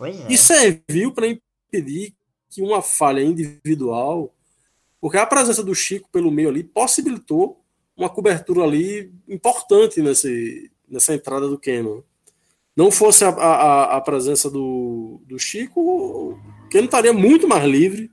É. 0.09 0.33
E 0.33 0.37
serviu 0.37 1.11
para 1.11 1.27
impedir 1.27 2.13
que 2.49 2.61
uma 2.61 2.81
falha 2.81 3.21
individual, 3.21 4.33
porque 4.99 5.17
a 5.17 5.25
presença 5.25 5.63
do 5.63 5.75
Chico 5.75 6.09
pelo 6.11 6.31
meio 6.31 6.49
ali 6.49 6.63
possibilitou 6.63 7.61
uma 7.95 8.09
cobertura 8.09 8.63
ali 8.63 9.11
importante 9.27 10.01
nesse, 10.01 10.71
nessa 10.89 11.13
entrada 11.13 11.47
do 11.47 11.59
Cameron 11.59 12.03
não 12.75 12.89
fosse 12.89 13.23
a, 13.23 13.29
a, 13.29 13.97
a 13.97 14.01
presença 14.01 14.49
do, 14.49 15.21
do 15.27 15.37
Chico, 15.37 16.39
ele 16.73 16.85
estaria 16.85 17.13
muito 17.13 17.47
mais 17.47 17.63
livre, 17.65 18.09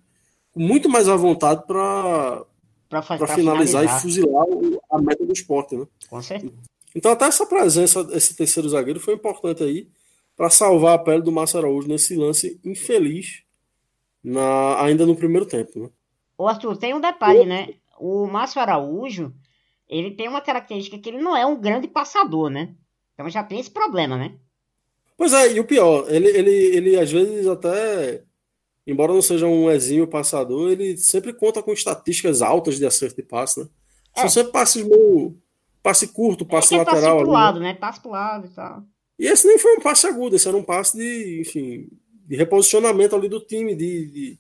muito 0.54 0.88
mais 0.88 1.08
à 1.08 1.16
vontade 1.16 1.64
para 1.66 2.44
finalizar, 2.90 3.36
finalizar, 3.36 3.84
e 3.84 4.02
fuzilar 4.02 4.44
a 4.90 5.00
meta 5.00 5.24
do 5.24 5.32
esporte. 5.32 5.76
Né? 5.76 5.86
Com 6.10 6.20
certeza. 6.20 6.52
Então, 6.98 7.12
até 7.12 7.26
essa 7.26 7.46
presença, 7.46 8.04
esse 8.10 8.34
terceiro 8.34 8.68
zagueiro 8.68 8.98
foi 8.98 9.14
importante 9.14 9.62
aí 9.62 9.88
para 10.36 10.50
salvar 10.50 10.96
a 10.96 10.98
pele 10.98 11.22
do 11.22 11.30
Márcio 11.30 11.60
Araújo 11.60 11.86
nesse 11.86 12.16
lance 12.16 12.60
infeliz 12.64 13.44
na, 14.22 14.82
ainda 14.82 15.06
no 15.06 15.14
primeiro 15.14 15.46
tempo. 15.46 15.78
Né? 15.78 15.90
Ô 16.36 16.48
Arthur, 16.48 16.76
tem 16.76 16.94
um 16.94 17.00
detalhe, 17.00 17.46
né? 17.46 17.68
O 18.00 18.26
Márcio 18.26 18.60
Araújo, 18.60 19.32
ele 19.88 20.10
tem 20.10 20.26
uma 20.26 20.40
característica 20.40 20.98
que 20.98 21.08
ele 21.08 21.18
não 21.18 21.36
é 21.36 21.46
um 21.46 21.60
grande 21.60 21.86
passador, 21.86 22.50
né? 22.50 22.74
Então 23.14 23.30
já 23.30 23.44
tem 23.44 23.60
esse 23.60 23.70
problema, 23.70 24.16
né? 24.16 24.34
Pois 25.16 25.32
é, 25.32 25.52
e 25.52 25.60
o 25.60 25.64
pior, 25.64 26.04
ele, 26.12 26.26
ele, 26.26 26.50
ele 26.50 26.98
às 26.98 27.12
vezes 27.12 27.46
até, 27.46 28.24
embora 28.84 29.12
não 29.12 29.22
seja 29.22 29.46
um 29.46 29.70
exímio 29.70 30.08
passador, 30.08 30.72
ele 30.72 30.96
sempre 30.96 31.32
conta 31.32 31.62
com 31.62 31.72
estatísticas 31.72 32.42
altas 32.42 32.76
de 32.76 32.84
acerto 32.84 33.14
de 33.14 33.22
passe, 33.22 33.60
né? 33.60 33.68
É. 34.16 34.20
São 34.22 34.28
sempre 34.28 34.50
passes 34.50 34.84
meio. 34.84 35.40
Passe 35.82 36.08
curto, 36.08 36.44
passe 36.44 36.74
é, 36.74 36.78
lateral. 36.78 37.02
Passe 37.02 37.24
pro 37.24 37.32
lado, 37.32 37.60
né? 37.60 37.74
Passe 37.74 38.00
pro 38.00 38.10
lado 38.10 38.46
e 38.46 38.50
tal. 38.50 38.82
E 39.18 39.26
esse 39.26 39.46
nem 39.46 39.58
foi 39.58 39.76
um 39.76 39.80
passe 39.80 40.06
agudo, 40.06 40.36
esse 40.36 40.46
era 40.46 40.56
um 40.56 40.62
passe 40.62 40.96
de, 40.96 41.40
enfim, 41.40 41.88
de 42.26 42.36
reposicionamento 42.36 43.16
ali 43.16 43.28
do 43.28 43.40
time, 43.40 43.74
de, 43.74 44.06
de, 44.06 44.38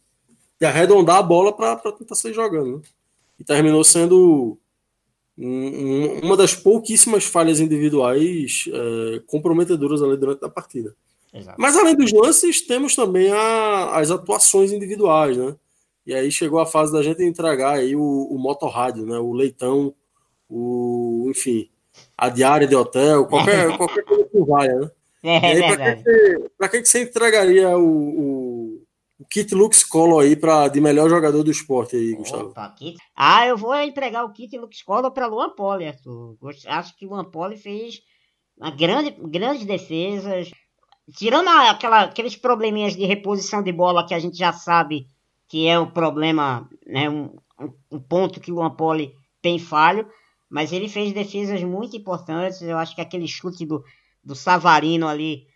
de 0.60 0.66
arredondar 0.66 1.16
a 1.16 1.22
bola 1.22 1.52
para 1.52 1.76
tentar 1.92 2.14
sair 2.14 2.32
jogando. 2.32 2.76
Né? 2.76 2.82
E 3.40 3.44
terminou 3.44 3.82
sendo 3.82 4.58
um, 5.36 6.20
uma 6.22 6.36
das 6.36 6.54
pouquíssimas 6.54 7.24
falhas 7.24 7.60
individuais 7.60 8.64
é, 8.68 9.22
comprometedoras 9.26 10.02
ali 10.02 10.16
durante 10.16 10.44
a 10.44 10.48
partida. 10.48 10.94
Exato. 11.32 11.60
Mas 11.60 11.76
além 11.76 11.94
dos 11.94 12.12
lances, 12.12 12.62
temos 12.62 12.94
também 12.94 13.30
a, 13.30 13.96
as 13.96 14.10
atuações 14.10 14.72
individuais, 14.72 15.36
né? 15.36 15.56
E 16.06 16.14
aí 16.14 16.32
chegou 16.32 16.58
a 16.58 16.66
fase 16.66 16.92
da 16.92 17.02
gente 17.02 17.22
entregar 17.22 17.74
aí 17.74 17.94
o, 17.94 18.28
o 18.30 18.38
motorrádio, 18.38 19.04
né? 19.04 19.18
O 19.18 19.32
leitão, 19.32 19.94
o, 20.48 21.26
enfim, 21.30 21.68
a 22.16 22.28
diária 22.28 22.66
de 22.66 22.74
hotel, 22.74 23.26
qualquer, 23.26 23.68
qualquer 23.76 24.04
coisa 24.04 24.24
que 24.24 24.40
valha, 24.40 24.74
né? 24.78 24.90
É, 25.22 26.38
para 26.56 26.68
que, 26.68 26.80
que 26.80 26.88
você 26.88 27.02
entregaria 27.02 27.76
o, 27.76 27.82
o, 27.82 28.82
o 29.18 29.24
kit 29.28 29.52
Lux 29.52 29.82
Colo 29.82 30.20
aí 30.20 30.36
pra, 30.36 30.68
de 30.68 30.80
melhor 30.80 31.10
jogador 31.10 31.42
do 31.42 31.50
esporte 31.50 31.96
aí, 31.96 32.14
Gustavo? 32.14 32.50
Opa, 32.50 32.70
kit... 32.70 32.96
Ah, 33.16 33.46
eu 33.46 33.56
vou 33.56 33.74
entregar 33.74 34.24
o 34.24 34.32
kit 34.32 34.56
Lux 34.56 34.80
Colo 34.82 35.10
para 35.10 35.26
Luan 35.26 35.50
Poli, 35.50 35.88
Arthur. 35.88 36.36
Acho 36.66 36.96
que 36.96 37.04
o 37.04 37.10
Luan 37.10 37.24
Poli 37.24 37.56
fez 37.56 38.00
uma 38.56 38.70
grande, 38.70 39.10
grandes 39.10 39.66
defesas. 39.66 40.50
Tirando 41.16 41.48
aquela, 41.48 42.02
aqueles 42.02 42.36
probleminhas 42.36 42.94
de 42.94 43.04
reposição 43.06 43.62
de 43.62 43.72
bola 43.72 44.06
que 44.06 44.14
a 44.14 44.18
gente 44.18 44.36
já 44.36 44.52
sabe 44.52 45.06
que 45.48 45.66
é 45.66 45.78
o 45.78 45.90
problema, 45.90 46.68
né, 46.86 47.08
um, 47.08 47.34
um 47.90 47.98
ponto 47.98 48.40
que 48.40 48.52
o 48.52 48.56
Luan 48.56 48.70
Poli 48.70 49.14
tem 49.40 49.58
falho, 49.58 50.06
mas 50.48 50.72
ele 50.72 50.88
fez 50.88 51.12
defesas 51.12 51.62
muito 51.62 51.96
importantes. 51.96 52.62
Eu 52.62 52.78
acho 52.78 52.94
que 52.94 53.00
aquele 53.00 53.26
chute 53.26 53.66
do, 53.66 53.82
do 54.22 54.34
Savarino 54.34 55.06
ali 55.06 55.46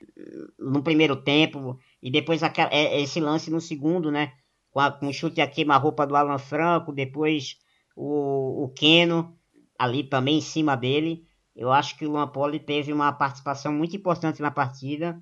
no 0.58 0.82
primeiro 0.82 1.16
tempo, 1.16 1.78
e 2.02 2.10
depois 2.10 2.42
é, 2.42 3.00
esse 3.00 3.20
lance 3.20 3.50
no 3.50 3.60
segundo, 3.60 4.10
né? 4.10 4.32
Com, 4.70 4.80
a, 4.80 4.90
com 4.90 5.08
o 5.08 5.12
chute 5.12 5.40
a 5.40 5.46
queima-roupa 5.46 6.06
do 6.06 6.16
Alan 6.16 6.38
Franco, 6.38 6.92
depois 6.92 7.56
o, 7.94 8.64
o 8.64 8.68
Keno 8.70 9.36
ali 9.78 10.04
também 10.04 10.38
em 10.38 10.42
cima 10.42 10.76
dele. 10.76 11.24
Eu 11.54 11.70
acho 11.70 11.98
que 11.98 12.06
o 12.06 12.10
Luan 12.10 12.28
Poli 12.28 12.58
teve 12.58 12.92
uma 12.92 13.12
participação 13.12 13.72
muito 13.72 13.94
importante 13.94 14.40
na 14.40 14.50
partida 14.50 15.20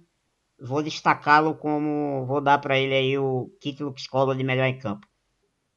vou 0.61 0.83
destacá-lo 0.83 1.55
como. 1.55 2.27
Vou 2.27 2.41
dar 2.41 2.59
para 2.59 2.79
ele 2.79 2.95
aí 2.95 3.19
o 3.19 3.51
título 3.61 3.95
escola 3.97 4.37
de 4.37 4.45
melhor 4.45 4.67
em 4.67 4.79
campo. 4.79 5.07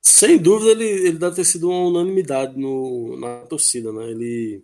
Sem 0.05 0.37
dúvida, 0.37 0.71
ele, 0.71 0.83
ele 0.83 1.17
deve 1.17 1.37
ter 1.37 1.45
sido 1.45 1.69
uma 1.69 1.87
unanimidade 1.87 2.59
no, 2.59 3.15
na 3.17 3.37
torcida, 3.45 3.89
né? 3.93 4.11
Ele 4.11 4.61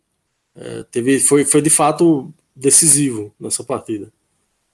é, 0.54 0.84
teve, 0.92 1.18
foi, 1.22 1.46
foi 1.46 1.62
de 1.62 1.70
fato 1.70 2.34
decisivo 2.54 3.34
nessa 3.40 3.64
partida. 3.64 4.12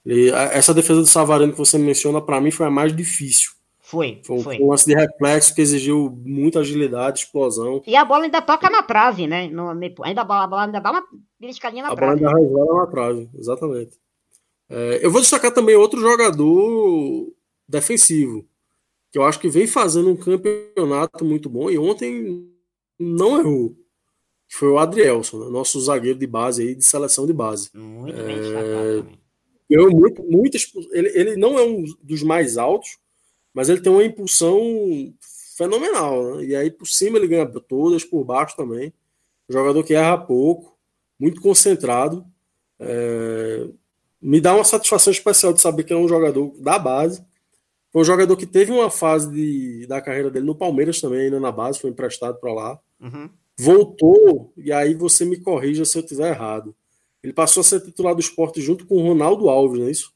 Ele, 0.04 0.30
essa 0.30 0.74
defesa 0.74 1.00
do 1.00 1.06
Savarino 1.06 1.52
que 1.52 1.58
você 1.58 1.78
menciona, 1.78 2.20
para 2.20 2.40
mim, 2.40 2.50
foi 2.50 2.66
a 2.66 2.70
mais 2.70 2.94
difícil. 2.94 3.52
Foi, 3.78 4.20
foi. 4.24 4.40
foi. 4.40 4.58
um 4.60 4.70
lance 4.70 4.84
de 4.84 4.96
reflexo 4.96 5.54
que 5.54 5.62
exigiu 5.62 6.20
muita 6.24 6.58
agilidade, 6.58 7.20
explosão. 7.20 7.80
E 7.86 7.94
a 7.94 8.04
bola 8.04 8.24
ainda 8.24 8.42
toca 8.42 8.68
na 8.68 8.82
trave, 8.82 9.28
né? 9.28 9.46
No, 9.46 9.68
ainda, 10.02 10.22
a 10.22 10.24
bola 10.24 10.64
ainda 10.64 10.80
dá 10.80 10.90
uma 10.90 11.04
beliscadinha 11.38 11.84
na 11.84 11.92
a 11.92 11.94
trave. 11.94 12.24
A 12.24 12.28
bola 12.28 12.36
ainda 12.36 12.42
resvala 12.42 12.80
na 12.80 12.86
trave, 12.88 13.30
exatamente. 13.38 13.92
É, 14.68 14.98
eu 15.00 15.12
vou 15.12 15.20
destacar 15.20 15.54
também 15.54 15.76
outro 15.76 16.00
jogador 16.00 17.32
defensivo, 17.68 18.44
que 19.16 19.18
eu 19.18 19.24
acho 19.24 19.40
que 19.40 19.48
vem 19.48 19.66
fazendo 19.66 20.10
um 20.10 20.16
campeonato 20.16 21.24
muito 21.24 21.48
bom 21.48 21.70
e 21.70 21.78
ontem 21.78 22.46
não 22.98 23.38
errou. 23.38 23.74
Foi 24.46 24.68
o 24.68 24.78
Adrielson, 24.78 25.38
né? 25.38 25.48
nosso 25.48 25.80
zagueiro 25.80 26.18
de 26.18 26.26
base 26.26 26.62
aí, 26.62 26.74
de 26.74 26.84
seleção 26.84 27.26
de 27.26 27.32
base. 27.32 27.70
Muito 27.72 28.14
bem 28.14 28.36
é, 29.70 29.88
muito, 29.88 30.22
muito 30.22 30.58
ele, 30.92 31.08
ele 31.18 31.36
não 31.36 31.58
é 31.58 31.62
um 31.62 31.82
dos 32.02 32.22
mais 32.22 32.58
altos, 32.58 32.98
mas 33.54 33.70
ele 33.70 33.80
tem 33.80 33.90
uma 33.90 34.04
impulsão 34.04 34.60
fenomenal. 35.56 36.36
Né? 36.36 36.44
E 36.44 36.54
aí 36.54 36.70
por 36.70 36.86
cima 36.86 37.16
ele 37.16 37.26
ganha 37.26 37.46
todas, 37.46 38.04
por 38.04 38.22
baixo 38.22 38.54
também. 38.54 38.92
jogador 39.48 39.82
que 39.82 39.94
erra 39.94 40.18
pouco, 40.18 40.76
muito 41.18 41.40
concentrado. 41.40 42.22
É, 42.78 43.66
me 44.20 44.42
dá 44.42 44.54
uma 44.54 44.64
satisfação 44.64 45.10
especial 45.10 45.54
de 45.54 45.60
saber 45.62 45.84
que 45.84 45.94
é 45.94 45.96
um 45.96 46.06
jogador 46.06 46.54
da 46.58 46.78
base. 46.78 47.24
Foi 47.92 48.02
um 48.02 48.04
jogador 48.04 48.36
que 48.36 48.46
teve 48.46 48.72
uma 48.72 48.90
fase 48.90 49.30
de, 49.30 49.86
da 49.86 50.00
carreira 50.00 50.30
dele 50.30 50.46
no 50.46 50.54
Palmeiras 50.54 51.00
também, 51.00 51.22
ainda 51.22 51.40
na 51.40 51.52
base, 51.52 51.80
foi 51.80 51.90
emprestado 51.90 52.38
para 52.38 52.52
lá. 52.52 52.78
Uhum. 53.00 53.30
Voltou, 53.58 54.52
e 54.56 54.72
aí 54.72 54.94
você 54.94 55.24
me 55.24 55.38
corrija 55.38 55.84
se 55.84 55.96
eu 55.96 56.02
estiver 56.02 56.28
errado. 56.28 56.74
Ele 57.22 57.32
passou 57.32 57.62
a 57.62 57.64
ser 57.64 57.80
titular 57.80 58.14
do 58.14 58.20
esporte 58.20 58.60
junto 58.60 58.86
com 58.86 58.96
o 58.96 59.02
Ronaldo 59.02 59.48
Alves, 59.48 59.80
não 59.80 59.88
é 59.88 59.90
isso? 59.90 60.12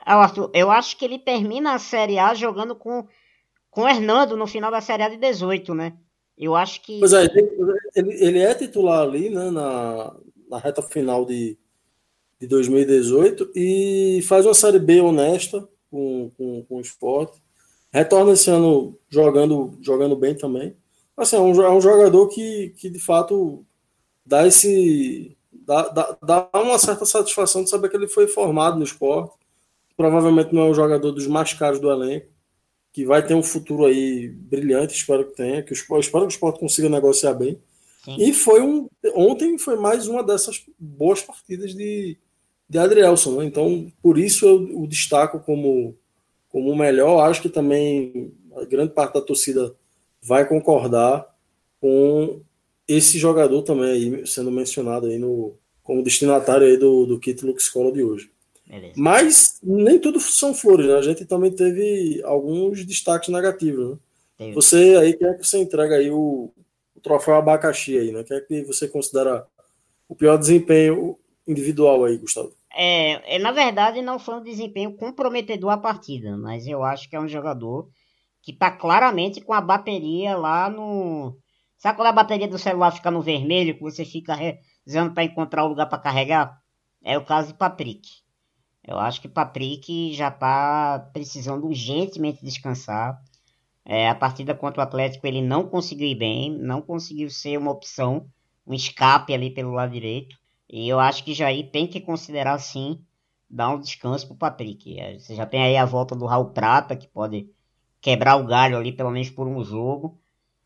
Ah, 0.00 0.16
Arthur, 0.16 0.50
eu 0.54 0.70
acho 0.70 0.96
que 0.96 1.04
ele 1.04 1.18
termina 1.18 1.74
a 1.74 1.78
Série 1.78 2.18
A 2.18 2.34
jogando 2.34 2.76
com, 2.76 3.06
com 3.70 3.82
o 3.82 3.88
Hernando 3.88 4.36
no 4.36 4.46
final 4.46 4.70
da 4.70 4.80
Série 4.80 5.02
A 5.02 5.08
de 5.08 5.16
18, 5.16 5.74
né? 5.74 5.94
Eu 6.38 6.54
acho 6.54 6.82
que. 6.82 7.00
Pois 7.00 7.12
é, 7.12 7.24
ele, 7.96 8.24
ele 8.24 8.38
é 8.38 8.54
titular 8.54 9.02
ali, 9.02 9.30
né, 9.30 9.50
na, 9.50 10.14
na 10.48 10.58
reta 10.58 10.82
final 10.82 11.24
de, 11.24 11.58
de 12.38 12.46
2018 12.46 13.50
e 13.54 14.20
faz 14.28 14.44
uma 14.44 14.54
Série 14.54 14.78
B 14.78 15.00
honesta 15.00 15.66
com, 15.90 16.30
com, 16.36 16.64
com 16.64 16.76
o 16.76 16.80
esporte. 16.80 17.40
Retorna 17.92 18.32
esse 18.32 18.50
ano 18.50 18.98
jogando, 19.08 19.78
jogando 19.80 20.16
bem 20.16 20.34
também. 20.36 20.76
Assim, 21.16 21.36
é 21.36 21.40
um, 21.40 21.62
é 21.62 21.70
um 21.70 21.80
jogador 21.80 22.28
que, 22.28 22.74
que 22.76 22.90
de 22.90 22.98
fato 22.98 23.64
dá 24.24 24.46
esse. 24.46 25.36
Dá, 25.50 25.88
dá, 25.88 26.18
dá 26.22 26.50
uma 26.54 26.78
certa 26.78 27.04
satisfação 27.06 27.64
de 27.64 27.70
saber 27.70 27.88
que 27.88 27.96
ele 27.96 28.06
foi 28.06 28.28
formado 28.28 28.76
no 28.76 28.84
esporte. 28.84 29.34
Provavelmente 29.96 30.54
não 30.54 30.62
é 30.62 30.70
um 30.70 30.74
jogador 30.74 31.10
dos 31.10 31.26
mais 31.26 31.54
caros 31.54 31.80
do 31.80 31.90
elenco, 31.90 32.26
que 32.92 33.04
vai 33.04 33.26
ter 33.26 33.34
um 33.34 33.42
futuro 33.42 33.86
aí 33.86 34.28
brilhante, 34.28 34.94
espero 34.94 35.24
que 35.24 35.34
tenha, 35.34 35.62
que 35.62 35.72
o 35.72 35.74
esporte, 35.74 36.04
espero 36.04 36.26
que 36.26 36.32
o 36.32 36.36
esporte 36.36 36.60
consiga 36.60 36.88
negociar 36.88 37.32
bem. 37.32 37.58
Sim. 38.04 38.16
E 38.18 38.32
foi 38.32 38.60
um. 38.60 38.88
Ontem 39.14 39.58
foi 39.58 39.76
mais 39.76 40.06
uma 40.06 40.22
dessas 40.22 40.64
boas 40.78 41.22
partidas 41.22 41.74
de, 41.74 42.18
de 42.68 42.78
Adrielson. 42.78 43.40
Né? 43.40 43.46
Então, 43.46 43.90
por 44.02 44.18
isso 44.18 44.46
eu 44.46 44.82
o 44.82 44.86
destaco 44.86 45.40
como, 45.40 45.96
como 46.48 46.70
o 46.70 46.76
melhor. 46.76 47.28
Acho 47.28 47.42
que 47.42 47.48
também 47.48 48.32
a 48.56 48.64
grande 48.64 48.92
parte 48.92 49.14
da 49.14 49.20
torcida 49.20 49.74
vai 50.22 50.46
concordar 50.46 51.26
com 51.80 52.40
esse 52.88 53.18
jogador 53.18 53.62
também 53.62 53.90
aí 53.90 54.26
sendo 54.26 54.50
mencionado 54.50 55.06
aí 55.06 55.18
no, 55.18 55.54
como 55.82 56.02
destinatário 56.02 56.66
aí 56.66 56.76
do, 56.76 57.06
do 57.06 57.18
kit 57.18 57.44
Lux 57.44 57.64
Escola 57.64 57.92
de 57.92 58.02
hoje. 58.02 58.30
Beleza. 58.66 58.94
Mas 58.96 59.58
nem 59.62 59.98
tudo 59.98 60.18
são 60.18 60.52
flores, 60.52 60.86
né? 60.86 60.94
A 60.94 61.02
gente 61.02 61.24
também 61.24 61.52
teve 61.52 62.20
alguns 62.24 62.84
destaques 62.84 63.28
negativos, 63.28 63.90
né? 63.90 64.52
Você 64.52 64.96
aí, 65.00 65.14
quer 65.14 65.38
que 65.38 65.46
você 65.46 65.58
entrega 65.58 65.96
aí 65.96 66.10
o, 66.10 66.52
o 66.94 67.00
troféu 67.00 67.36
abacaxi 67.36 67.96
aí, 67.96 68.12
né? 68.12 68.22
Quer 68.22 68.46
que 68.46 68.64
você 68.64 68.86
considera 68.86 69.46
o 70.08 70.14
pior 70.14 70.36
desempenho 70.36 71.16
individual 71.46 72.04
aí, 72.04 72.18
Gustavo? 72.18 72.52
É, 72.72 73.36
é, 73.36 73.38
na 73.38 73.52
verdade, 73.52 74.02
não 74.02 74.18
foi 74.18 74.34
um 74.36 74.42
desempenho 74.42 74.96
comprometedor 74.96 75.70
a 75.70 75.78
partida, 75.78 76.36
mas 76.36 76.66
eu 76.66 76.82
acho 76.84 77.08
que 77.08 77.16
é 77.16 77.20
um 77.20 77.28
jogador 77.28 77.88
que 78.42 78.52
está 78.52 78.70
claramente 78.70 79.40
com 79.40 79.52
a 79.52 79.60
bateria 79.60 80.36
lá 80.36 80.68
no. 80.68 81.36
Sabe 81.78 81.96
quando 81.96 82.08
a 82.08 82.12
bateria 82.12 82.48
do 82.48 82.58
celular 82.58 82.90
fica 82.90 83.10
no 83.10 83.22
vermelho, 83.22 83.74
que 83.74 83.82
você 83.82 84.04
fica 84.04 84.34
rezando 84.34 85.12
para 85.14 85.24
encontrar 85.24 85.64
o 85.64 85.68
lugar 85.68 85.86
para 85.86 85.98
carregar? 85.98 86.58
É 87.02 87.16
o 87.18 87.24
caso 87.24 87.48
de 87.48 87.58
Patrick. 87.58 88.08
Eu 88.86 88.98
acho 88.98 89.20
que 89.20 89.28
Patrick 89.28 90.12
já 90.12 90.28
está 90.28 91.10
precisando 91.12 91.66
urgentemente 91.66 92.44
descansar. 92.44 93.20
É, 93.84 94.08
a 94.08 94.14
partida 94.14 94.54
contra 94.54 94.80
o 94.80 94.82
Atlético 94.82 95.26
ele 95.26 95.42
não 95.42 95.68
conseguiu 95.68 96.06
ir 96.06 96.14
bem, 96.14 96.50
não 96.50 96.80
conseguiu 96.80 97.30
ser 97.30 97.56
uma 97.56 97.70
opção, 97.70 98.26
um 98.66 98.74
escape 98.74 99.32
ali 99.32 99.50
pelo 99.50 99.72
lado 99.72 99.92
direito. 99.92 100.36
E 100.68 100.88
eu 100.88 100.98
acho 100.98 101.24
que 101.24 101.34
Jair 101.34 101.70
tem 101.70 101.86
que 101.86 102.00
considerar 102.00 102.58
sim 102.58 103.04
dar 103.48 103.70
um 103.70 103.80
descanso 103.80 104.26
pro 104.26 104.36
Patrick. 104.36 104.98
É, 104.98 105.18
você 105.18 105.34
já 105.34 105.46
tem 105.46 105.62
aí 105.62 105.76
a 105.76 105.84
volta 105.84 106.14
do 106.14 106.26
Raul 106.26 106.50
Prata, 106.50 106.96
que 106.96 107.06
pode 107.06 107.48
quebrar 108.00 108.36
o 108.36 108.46
galho 108.46 108.76
ali, 108.76 108.92
pelo 108.92 109.10
menos 109.10 109.30
por 109.30 109.46
um 109.46 109.62
jogo, 109.64 110.18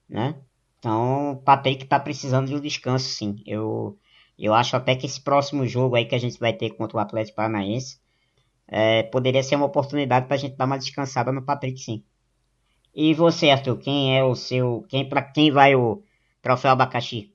né? 0.08 0.40
Então, 0.78 1.32
o 1.32 1.36
Patrick 1.36 1.84
tá 1.84 2.00
precisando 2.00 2.48
de 2.48 2.54
um 2.54 2.60
descanso, 2.60 3.06
sim. 3.06 3.42
Eu, 3.46 3.98
eu 4.38 4.54
acho 4.54 4.74
até 4.76 4.96
que 4.96 5.06
esse 5.06 5.20
próximo 5.20 5.66
jogo 5.66 5.94
aí 5.96 6.06
que 6.06 6.14
a 6.14 6.18
gente 6.18 6.38
vai 6.38 6.52
ter 6.52 6.70
contra 6.70 6.96
o 6.96 7.00
Atlético 7.00 7.36
Paranaense 7.36 8.00
é, 8.66 9.02
poderia 9.02 9.42
ser 9.42 9.56
uma 9.56 9.66
oportunidade 9.66 10.26
pra 10.26 10.36
gente 10.36 10.56
dar 10.56 10.64
uma 10.64 10.78
descansada 10.78 11.30
no 11.32 11.42
Patrick, 11.42 11.78
sim. 11.78 12.02
E 12.94 13.14
você, 13.14 13.50
Arthur, 13.50 13.78
quem 13.78 14.16
é 14.16 14.24
o 14.24 14.34
seu. 14.34 14.84
Quem, 14.88 15.08
para 15.08 15.22
quem 15.22 15.50
vai 15.50 15.74
o 15.74 16.02
troféu 16.42 16.72
abacaxi? 16.72 17.32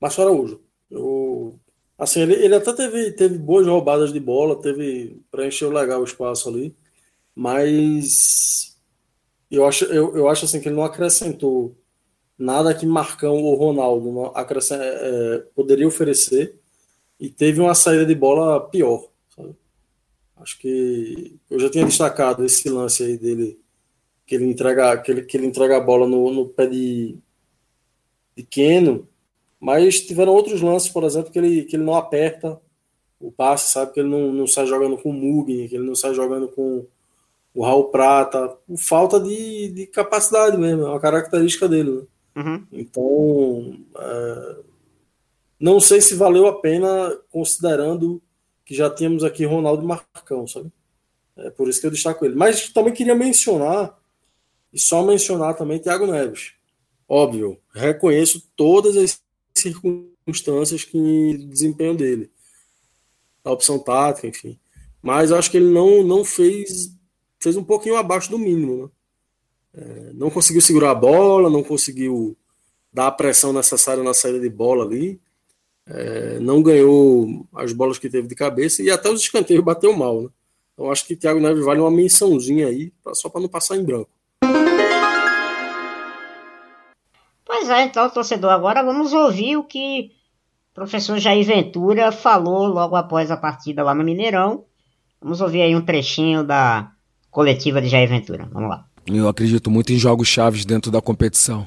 Márcio 0.00 0.22
Araújo. 0.22 0.62
Eu 0.90 1.58
Assim, 1.98 2.20
ele, 2.20 2.34
ele 2.34 2.54
até 2.54 2.72
teve, 2.72 3.12
teve 3.12 3.38
boas 3.38 3.66
roubadas 3.66 4.12
de 4.12 4.20
bola, 4.20 4.60
teve 4.60 5.20
preencheu 5.30 5.70
legal 5.70 6.00
o 6.00 6.04
espaço 6.04 6.48
ali, 6.48 6.76
mas 7.34 8.76
eu 9.50 9.66
acho, 9.66 9.84
eu, 9.86 10.16
eu 10.16 10.28
acho 10.28 10.44
assim 10.44 10.60
que 10.60 10.68
ele 10.68 10.76
não 10.76 10.84
acrescentou 10.84 11.76
nada 12.38 12.74
que 12.74 12.84
Marcão 12.84 13.36
ou 13.36 13.54
Ronaldo 13.54 14.32
é, 14.72 15.38
poderia 15.54 15.88
oferecer 15.88 16.58
e 17.18 17.30
teve 17.30 17.60
uma 17.60 17.74
saída 17.74 18.04
de 18.04 18.14
bola 18.14 18.60
pior. 18.68 19.08
Sabe? 19.34 19.54
Acho 20.36 20.58
que 20.58 21.38
eu 21.48 21.58
já 21.58 21.70
tinha 21.70 21.84
destacado 21.84 22.44
esse 22.44 22.68
lance 22.68 23.02
aí 23.02 23.16
dele, 23.16 23.58
que 24.26 24.34
ele 24.34 24.44
entrega, 24.44 24.98
que 24.98 25.10
ele, 25.10 25.22
que 25.22 25.36
ele 25.36 25.46
entrega 25.46 25.78
a 25.78 25.80
bola 25.80 26.06
no, 26.06 26.30
no 26.30 26.48
pé 26.48 26.66
de, 26.66 27.16
de 28.36 28.42
Keno, 28.42 29.08
mas 29.66 30.00
tiveram 30.00 30.32
outros 30.32 30.62
lances, 30.62 30.88
por 30.88 31.02
exemplo, 31.02 31.32
que 31.32 31.38
ele, 31.40 31.64
que 31.64 31.74
ele 31.74 31.82
não 31.82 31.96
aperta 31.96 32.60
o 33.18 33.32
passe, 33.32 33.72
sabe? 33.72 33.92
Que 33.92 33.98
ele 33.98 34.08
não, 34.08 34.32
não 34.32 34.46
sai 34.46 34.64
jogando 34.64 34.96
com 34.96 35.10
o 35.10 35.12
Mugni, 35.12 35.68
que 35.68 35.74
ele 35.74 35.84
não 35.84 35.96
sai 35.96 36.14
jogando 36.14 36.46
com 36.46 36.86
o 37.52 37.64
Raul 37.64 37.86
Prata, 37.88 38.56
por 38.64 38.76
falta 38.78 39.18
de, 39.18 39.68
de 39.70 39.86
capacidade 39.88 40.56
mesmo, 40.56 40.84
é 40.84 40.88
uma 40.88 41.00
característica 41.00 41.68
dele. 41.68 41.90
Né? 41.90 42.02
Uhum. 42.36 42.66
Então, 42.70 43.76
é, 43.98 44.56
não 45.58 45.80
sei 45.80 46.00
se 46.00 46.14
valeu 46.14 46.46
a 46.46 46.60
pena, 46.60 47.18
considerando 47.32 48.22
que 48.64 48.72
já 48.72 48.88
tínhamos 48.88 49.24
aqui 49.24 49.44
Ronaldo 49.44 49.84
Marcão, 49.84 50.46
sabe? 50.46 50.70
É 51.38 51.50
por 51.50 51.68
isso 51.68 51.80
que 51.80 51.88
eu 51.88 51.90
destaco 51.90 52.24
ele. 52.24 52.36
Mas 52.36 52.68
também 52.68 52.94
queria 52.94 53.16
mencionar, 53.16 53.98
e 54.72 54.78
só 54.78 55.02
mencionar 55.02 55.56
também 55.56 55.80
Thiago 55.80 56.06
Neves. 56.06 56.52
Óbvio, 57.08 57.58
reconheço 57.74 58.48
todas 58.54 58.96
as 58.96 59.25
circunstâncias 59.60 60.84
que 60.84 61.46
desempenho 61.48 61.96
dele. 61.96 62.30
A 63.44 63.50
opção 63.50 63.78
tática, 63.78 64.26
enfim. 64.26 64.58
Mas 65.02 65.30
acho 65.30 65.50
que 65.50 65.56
ele 65.56 65.70
não, 65.70 66.02
não 66.02 66.24
fez 66.24 66.96
fez 67.38 67.56
um 67.56 67.62
pouquinho 67.62 67.96
abaixo 67.96 68.30
do 68.30 68.38
mínimo. 68.38 68.76
Né? 68.76 68.90
É, 69.82 70.12
não 70.14 70.30
conseguiu 70.30 70.60
segurar 70.60 70.90
a 70.90 70.94
bola, 70.94 71.50
não 71.50 71.62
conseguiu 71.62 72.36
dar 72.92 73.08
a 73.08 73.12
pressão 73.12 73.52
necessária 73.52 74.02
na 74.02 74.14
saída 74.14 74.40
de 74.40 74.48
bola 74.48 74.84
ali. 74.84 75.20
É, 75.86 76.40
não 76.40 76.62
ganhou 76.62 77.46
as 77.54 77.72
bolas 77.72 77.98
que 77.98 78.10
teve 78.10 78.26
de 78.26 78.34
cabeça 78.34 78.82
e 78.82 78.90
até 78.90 79.08
os 79.08 79.20
escanteios 79.20 79.62
bateu 79.62 79.92
mal. 79.92 80.22
Né? 80.22 80.28
Então 80.74 80.90
acho 80.90 81.06
que 81.06 81.14
Thiago 81.14 81.40
Neves 81.40 81.64
vale 81.64 81.80
uma 81.80 81.90
mençãozinha 81.90 82.66
aí, 82.66 82.92
só 83.12 83.28
para 83.28 83.40
não 83.40 83.48
passar 83.48 83.76
em 83.76 83.84
branco. 83.84 84.10
Pois 87.58 87.70
é, 87.70 87.84
então, 87.84 88.10
torcedor, 88.10 88.50
agora 88.50 88.82
vamos 88.82 89.14
ouvir 89.14 89.56
o 89.56 89.64
que 89.64 90.10
o 90.72 90.74
professor 90.74 91.18
Jair 91.18 91.42
Ventura 91.42 92.12
falou 92.12 92.66
logo 92.66 92.94
após 92.94 93.30
a 93.30 93.36
partida 93.36 93.82
lá 93.82 93.94
no 93.94 94.04
Mineirão. 94.04 94.64
Vamos 95.18 95.40
ouvir 95.40 95.62
aí 95.62 95.74
um 95.74 95.80
trechinho 95.80 96.44
da 96.44 96.90
coletiva 97.30 97.80
de 97.80 97.88
Jair 97.88 98.10
Ventura. 98.10 98.46
Vamos 98.52 98.68
lá. 98.68 98.84
Eu 99.06 99.26
acredito 99.26 99.70
muito 99.70 99.90
em 99.90 99.96
jogos 99.96 100.28
chaves 100.28 100.66
dentro 100.66 100.90
da 100.90 101.00
competição. 101.00 101.66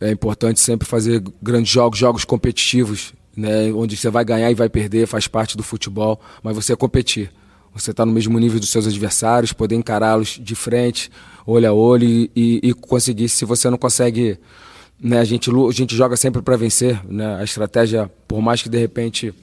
É 0.00 0.10
importante 0.10 0.58
sempre 0.58 0.88
fazer 0.88 1.22
grandes 1.40 1.70
jogos, 1.70 1.96
jogos 1.96 2.24
competitivos, 2.24 3.14
né, 3.36 3.72
onde 3.72 3.96
você 3.96 4.10
vai 4.10 4.24
ganhar 4.24 4.50
e 4.50 4.54
vai 4.54 4.68
perder, 4.68 5.06
faz 5.06 5.28
parte 5.28 5.56
do 5.56 5.62
futebol, 5.62 6.20
mas 6.42 6.56
você 6.56 6.72
é 6.72 6.76
competir. 6.76 7.30
Você 7.72 7.92
está 7.92 8.04
no 8.04 8.10
mesmo 8.10 8.36
nível 8.40 8.58
dos 8.58 8.70
seus 8.70 8.88
adversários, 8.88 9.52
poder 9.52 9.76
encará-los 9.76 10.30
de 10.30 10.56
frente, 10.56 11.12
olho 11.46 11.68
a 11.68 11.72
olho 11.72 12.04
e, 12.04 12.30
e, 12.34 12.60
e 12.70 12.74
conseguir. 12.74 13.28
Se 13.28 13.44
você 13.44 13.68
não 13.70 13.78
consegue, 13.78 14.38
né, 15.00 15.18
a, 15.18 15.24
gente, 15.24 15.50
a 15.50 15.72
gente 15.72 15.94
joga 15.94 16.16
sempre 16.16 16.42
para 16.42 16.56
vencer. 16.56 17.00
Né, 17.06 17.36
a 17.36 17.44
estratégia, 17.44 18.10
por 18.26 18.40
mais 18.40 18.62
que 18.62 18.68
de 18.68 18.78
repente 18.78 19.34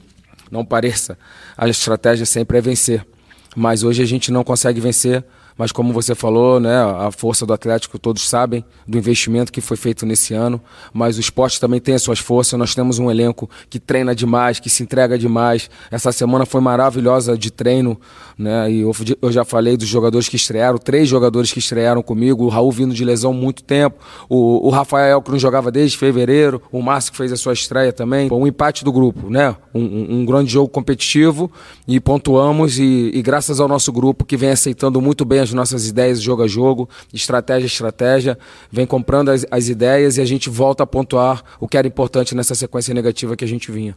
não 0.50 0.64
pareça, 0.64 1.18
a 1.56 1.68
estratégia 1.68 2.26
sempre 2.26 2.58
é 2.58 2.60
vencer. 2.60 3.06
Mas 3.54 3.82
hoje 3.82 4.02
a 4.02 4.06
gente 4.06 4.30
não 4.30 4.44
consegue 4.44 4.80
vencer 4.80 5.24
mas 5.56 5.72
como 5.72 5.92
você 5.92 6.14
falou, 6.14 6.58
né, 6.58 6.76
a 6.76 7.10
força 7.10 7.44
do 7.44 7.52
Atlético 7.52 7.98
todos 7.98 8.28
sabem 8.28 8.64
do 8.86 8.98
investimento 8.98 9.52
que 9.52 9.60
foi 9.60 9.76
feito 9.76 10.06
nesse 10.06 10.34
ano, 10.34 10.60
mas 10.92 11.16
o 11.16 11.20
esporte 11.20 11.60
também 11.60 11.80
tem 11.80 11.94
as 11.94 12.02
suas 12.02 12.18
forças. 12.18 12.58
Nós 12.58 12.74
temos 12.74 12.98
um 12.98 13.10
elenco 13.10 13.48
que 13.68 13.78
treina 13.78 14.14
demais, 14.14 14.58
que 14.58 14.70
se 14.70 14.82
entrega 14.82 15.18
demais. 15.18 15.70
Essa 15.90 16.12
semana 16.12 16.46
foi 16.46 16.60
maravilhosa 16.60 17.36
de 17.36 17.50
treino, 17.50 18.00
né? 18.38 18.70
E 18.70 18.80
eu, 18.80 19.32
já 19.32 19.44
falei 19.44 19.76
dos 19.76 19.88
jogadores 19.88 20.28
que 20.28 20.36
estrearam, 20.36 20.78
três 20.78 21.08
jogadores 21.08 21.52
que 21.52 21.58
estrearam 21.58 22.02
comigo, 22.02 22.44
o 22.44 22.48
Raul 22.48 22.72
vindo 22.72 22.94
de 22.94 23.04
lesão 23.04 23.32
muito 23.32 23.62
tempo, 23.62 23.98
o, 24.28 24.66
o 24.66 24.70
Rafael 24.70 25.20
que 25.20 25.30
não 25.30 25.38
jogava 25.38 25.70
desde 25.70 25.96
fevereiro, 25.96 26.62
o 26.70 26.82
Márcio 26.82 27.12
que 27.12 27.18
fez 27.18 27.32
a 27.32 27.36
sua 27.36 27.52
estreia 27.52 27.92
também. 27.92 28.28
Um 28.32 28.46
empate 28.46 28.84
do 28.84 28.92
grupo, 28.92 29.28
né? 29.28 29.54
Um, 29.74 29.80
um, 29.80 30.06
um 30.20 30.24
grande 30.24 30.50
jogo 30.50 30.68
competitivo 30.68 31.50
e 31.86 32.00
pontuamos 32.00 32.78
e, 32.78 33.10
e 33.12 33.22
graças 33.22 33.60
ao 33.60 33.68
nosso 33.68 33.92
grupo 33.92 34.24
que 34.24 34.36
vem 34.36 34.50
aceitando 34.50 35.00
muito 35.00 35.24
bem 35.24 35.41
as 35.42 35.52
nossas 35.52 35.88
ideias 35.88 36.20
jogo 36.20 36.42
a 36.42 36.48
jogo, 36.48 36.88
estratégia 37.12 37.66
a 37.66 37.66
estratégia, 37.66 38.38
vem 38.70 38.86
comprando 38.86 39.30
as, 39.30 39.46
as 39.50 39.68
ideias 39.68 40.16
e 40.16 40.20
a 40.20 40.24
gente 40.24 40.48
volta 40.48 40.82
a 40.82 40.86
pontuar 40.86 41.42
o 41.60 41.68
que 41.68 41.76
era 41.76 41.86
importante 41.86 42.34
nessa 42.34 42.54
sequência 42.54 42.94
negativa 42.94 43.36
que 43.36 43.44
a 43.44 43.48
gente 43.48 43.70
vinha. 43.70 43.96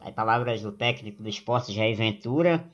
Aí, 0.00 0.12
palavras 0.12 0.60
do 0.60 0.70
técnico 0.70 1.22
do 1.22 1.28
esporte 1.28 1.72
Jair 1.72 1.96
Ventura, 1.96 2.64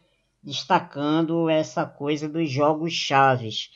destacando 0.42 1.48
essa 1.48 1.84
coisa 1.84 2.28
dos 2.28 2.50
jogos 2.50 2.92
chaves. 2.92 3.70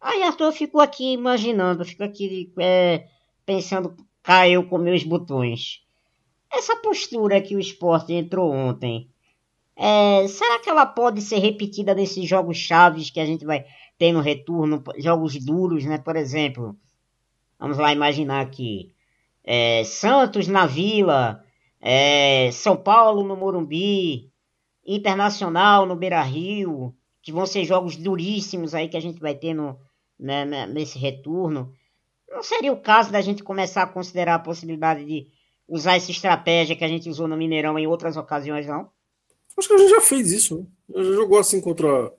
Aí 0.00 0.22
Arthur 0.22 0.52
ficou 0.52 0.80
aqui 0.80 1.12
imaginando, 1.12 1.84
fico 1.84 2.04
aqui 2.04 2.52
é, 2.58 3.06
pensando, 3.44 3.96
caiu 4.22 4.64
com 4.64 4.78
meus 4.78 5.02
botões. 5.02 5.82
Essa 6.52 6.76
postura 6.76 7.40
que 7.40 7.54
o 7.54 7.60
esporte 7.60 8.12
entrou 8.12 8.52
ontem, 8.52 9.08
é, 9.82 10.28
será 10.28 10.58
que 10.58 10.68
ela 10.68 10.84
pode 10.84 11.22
ser 11.22 11.38
repetida 11.38 11.94
nesses 11.94 12.28
jogos 12.28 12.58
chaves 12.58 13.08
que 13.08 13.18
a 13.18 13.24
gente 13.24 13.46
vai 13.46 13.64
ter 13.96 14.12
no 14.12 14.20
retorno? 14.20 14.84
Jogos 14.98 15.42
duros, 15.42 15.86
né? 15.86 15.96
Por 15.96 16.16
exemplo, 16.16 16.76
vamos 17.58 17.78
lá 17.78 17.90
imaginar 17.90 18.42
aqui. 18.42 18.92
É, 19.42 19.82
Santos 19.84 20.46
na 20.46 20.66
Vila, 20.66 21.42
é, 21.80 22.50
São 22.52 22.76
Paulo 22.76 23.26
no 23.26 23.34
Morumbi, 23.34 24.30
Internacional 24.86 25.86
no 25.86 25.96
Beira 25.96 26.20
Rio, 26.20 26.94
que 27.22 27.32
vão 27.32 27.46
ser 27.46 27.64
jogos 27.64 27.96
duríssimos 27.96 28.74
aí 28.74 28.86
que 28.86 28.98
a 28.98 29.00
gente 29.00 29.18
vai 29.18 29.34
ter 29.34 29.54
no, 29.54 29.78
né, 30.18 30.44
né, 30.44 30.66
nesse 30.66 30.98
retorno. 30.98 31.72
Não 32.28 32.42
seria 32.42 32.70
o 32.70 32.82
caso 32.82 33.10
da 33.10 33.22
gente 33.22 33.42
começar 33.42 33.84
a 33.84 33.86
considerar 33.86 34.34
a 34.34 34.40
possibilidade 34.40 35.06
de 35.06 35.26
usar 35.66 35.96
essa 35.96 36.10
estratégia 36.10 36.76
que 36.76 36.84
a 36.84 36.88
gente 36.88 37.08
usou 37.08 37.26
no 37.26 37.34
Mineirão 37.34 37.78
em 37.78 37.86
outras 37.86 38.18
ocasiões, 38.18 38.66
não? 38.66 38.90
Acho 39.60 39.68
que 39.68 39.74
a 39.74 39.78
gente 39.78 39.90
já 39.90 40.00
fez 40.00 40.32
isso. 40.32 40.66
Né? 40.88 41.04
Já 41.04 41.12
jogou 41.12 41.38
assim 41.38 41.60
contra, 41.60 42.10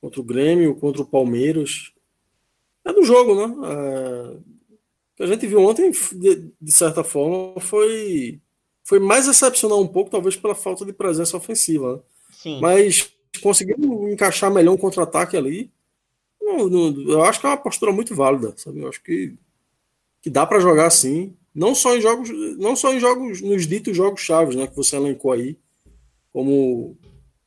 contra 0.00 0.20
o 0.20 0.24
Grêmio, 0.24 0.74
contra 0.74 1.02
o 1.02 1.06
Palmeiras. 1.06 1.92
É 2.84 2.92
do 2.92 3.04
jogo, 3.04 3.34
né? 3.34 3.54
É, 3.68 4.36
que 5.16 5.22
a 5.22 5.26
gente 5.26 5.46
viu 5.46 5.60
ontem, 5.60 5.92
de, 5.92 6.50
de, 6.60 6.72
certa 6.72 7.04
forma, 7.04 7.60
foi, 7.60 8.40
foi 8.82 8.98
mais 8.98 9.28
excepcional 9.28 9.80
um 9.80 9.86
pouco, 9.86 10.10
talvez 10.10 10.34
pela 10.34 10.56
falta 10.56 10.84
de 10.84 10.92
presença 10.92 11.36
ofensiva. 11.36 11.94
Né? 11.94 12.02
Sim. 12.32 12.60
Mas 12.60 13.12
conseguindo 13.40 14.08
encaixar 14.08 14.52
melhor 14.52 14.72
um 14.72 14.76
contra-ataque 14.76 15.36
ali, 15.36 15.72
não, 16.42 16.68
não, 16.68 17.10
eu 17.12 17.22
acho 17.22 17.40
que 17.40 17.46
é 17.46 17.50
uma 17.50 17.56
postura 17.56 17.92
muito 17.92 18.16
válida, 18.16 18.52
sabe? 18.56 18.80
Eu 18.80 18.88
acho 18.88 19.00
que, 19.00 19.34
que 20.20 20.28
dá 20.28 20.44
para 20.44 20.58
jogar 20.58 20.86
assim, 20.86 21.36
não 21.54 21.72
só 21.72 21.96
em 21.96 22.00
jogos, 22.00 22.28
não 22.58 22.74
só 22.74 22.92
em 22.92 22.98
jogos, 22.98 23.40
nos 23.40 23.64
ditos 23.64 23.96
jogos 23.96 24.20
chaves, 24.20 24.56
né, 24.56 24.66
que 24.66 24.74
você 24.74 24.96
elencou 24.96 25.30
aí, 25.30 25.56
como 26.34 26.98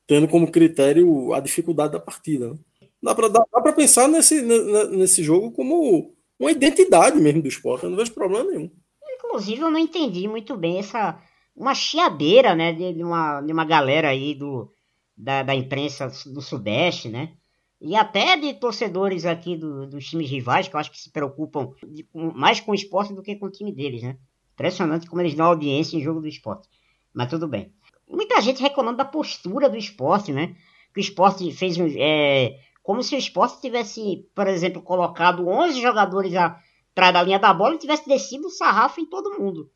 tendo 0.07 0.29
como 0.29 0.49
critério 0.49 1.33
a 1.33 1.41
dificuldade 1.41 1.91
da 1.91 1.99
partida. 1.99 2.51
Né? 2.51 2.57
Dá 3.03 3.13
para 3.13 3.27
dá 3.27 3.73
pensar 3.75 4.07
nesse, 4.07 4.41
nesse 4.41 5.21
jogo 5.21 5.51
como 5.51 6.15
uma 6.39 6.51
identidade 6.51 7.19
mesmo 7.19 7.41
do 7.41 7.49
esporte, 7.49 7.83
eu 7.83 7.89
não 7.89 7.97
vejo 7.97 8.13
problema 8.13 8.49
nenhum. 8.49 8.71
Inclusive, 9.15 9.61
eu 9.61 9.69
não 9.69 9.77
entendi 9.77 10.27
muito 10.27 10.55
bem 10.55 10.79
essa 10.79 11.21
uma 11.53 11.73
chiadeira, 11.73 12.55
né, 12.55 12.71
de 12.71 13.03
uma, 13.03 13.41
de 13.41 13.51
uma 13.51 13.65
galera 13.65 14.09
aí 14.09 14.35
do, 14.35 14.71
da, 15.17 15.41
da 15.41 15.55
imprensa 15.55 16.07
do 16.27 16.39
Sudeste, 16.39 17.09
né, 17.09 17.33
e 17.81 17.95
até 17.95 18.37
de 18.37 18.53
torcedores 18.53 19.25
aqui 19.25 19.57
do, 19.57 19.87
dos 19.87 20.05
times 20.05 20.29
rivais, 20.29 20.67
que 20.67 20.75
eu 20.75 20.79
acho 20.79 20.91
que 20.91 20.99
se 20.99 21.11
preocupam 21.11 21.71
de, 21.87 22.07
mais 22.13 22.59
com 22.59 22.71
o 22.71 22.75
esporte 22.75 23.11
do 23.11 23.23
que 23.23 23.35
com 23.35 23.47
o 23.47 23.51
time 23.51 23.71
deles, 23.71 24.03
né. 24.03 24.17
Impressionante 24.53 25.07
como 25.07 25.21
eles 25.21 25.33
dão 25.33 25.47
audiência 25.47 25.97
em 25.97 26.01
jogo 26.01 26.21
do 26.21 26.27
esporte. 26.27 26.67
Mas 27.13 27.29
tudo 27.29 27.47
bem 27.47 27.73
muita 28.09 28.41
gente 28.41 28.61
reclamando 28.61 28.97
da 28.97 29.05
postura 29.05 29.69
do 29.69 29.77
esporte, 29.77 30.31
né? 30.31 30.55
Que 30.93 30.99
o 30.99 31.01
esporte 31.01 31.51
fez 31.51 31.77
é, 31.97 32.59
como 32.81 33.03
se 33.03 33.15
o 33.15 33.17
esporte 33.17 33.61
tivesse, 33.61 34.27
por 34.33 34.47
exemplo, 34.47 34.81
colocado 34.81 35.47
11 35.47 35.81
jogadores 35.81 36.33
atrás 36.35 37.13
da 37.13 37.21
linha 37.21 37.37
da 37.37 37.53
bola 37.53 37.75
e 37.75 37.79
tivesse 37.79 38.07
descido 38.07 38.47
o 38.47 38.51
sarrafo 38.51 39.01
em 39.01 39.05
todo 39.05 39.37
mundo. 39.39 39.69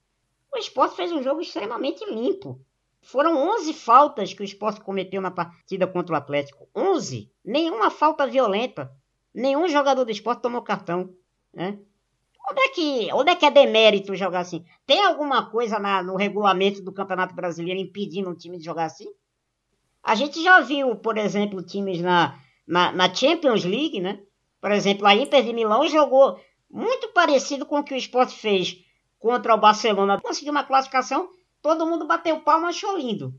O 0.53 0.57
esporte 0.57 0.95
fez 0.95 1.11
um 1.11 1.21
jogo 1.21 1.41
extremamente 1.41 2.03
limpo. 2.05 2.59
Foram 3.01 3.35
11 3.55 3.73
faltas 3.73 4.33
que 4.33 4.41
o 4.41 4.45
esporte 4.45 4.81
cometeu 4.81 5.21
na 5.21 5.31
partida 5.31 5.87
contra 5.87 6.13
o 6.13 6.17
Atlético. 6.17 6.69
11! 6.75 7.31
Nenhuma 7.43 7.89
falta 7.89 8.27
violenta. 8.27 8.91
Nenhum 9.33 9.67
jogador 9.67 10.03
do 10.03 10.11
esporte 10.11 10.41
tomou 10.41 10.61
cartão. 10.61 11.13
Né? 11.53 11.79
Onde 12.49 12.62
é 12.62 12.69
que, 12.69 13.13
onde 13.13 13.32
é, 13.32 13.36
que 13.36 13.45
é 13.45 13.51
demérito 13.51 14.15
jogar 14.15 14.39
assim? 14.39 14.65
Tem 14.86 15.04
alguma 15.04 15.49
coisa 15.49 15.80
na, 15.80 16.01
no 16.01 16.15
regulamento 16.15 16.82
do 16.82 16.91
Campeonato 16.91 17.36
Brasileiro 17.36 17.80
impedindo 17.80 18.30
um 18.30 18.36
time 18.36 18.58
de 18.58 18.65
jogar 18.65 18.86
assim? 18.86 19.08
A 20.04 20.15
gente 20.15 20.41
já 20.43 20.60
viu, 20.60 20.95
por 20.95 21.17
exemplo, 21.17 21.62
times 21.62 22.01
na, 22.01 22.39
na, 22.67 22.91
na 22.91 23.13
Champions 23.13 23.63
League, 23.63 23.99
né? 23.99 24.19
Por 24.60 24.71
exemplo, 24.71 25.06
a 25.06 25.15
Inter 25.15 25.43
de 25.43 25.54
Milão 25.54 25.88
jogou 25.88 26.39
muito 26.69 27.10
parecido 27.10 27.65
com 27.65 27.80
o 27.80 27.84
que 27.84 27.93
o 27.93 27.97
Sport 27.97 28.32
fez 28.32 28.77
contra 29.19 29.54
o 29.54 29.60
Barcelona. 29.60 30.19
Conseguiu 30.19 30.51
uma 30.51 30.63
classificação, 30.63 31.30
todo 31.62 31.86
mundo 31.86 32.08
bateu 32.08 32.39
palma 32.41 32.69
achou 32.69 32.97
lindo. 32.97 33.34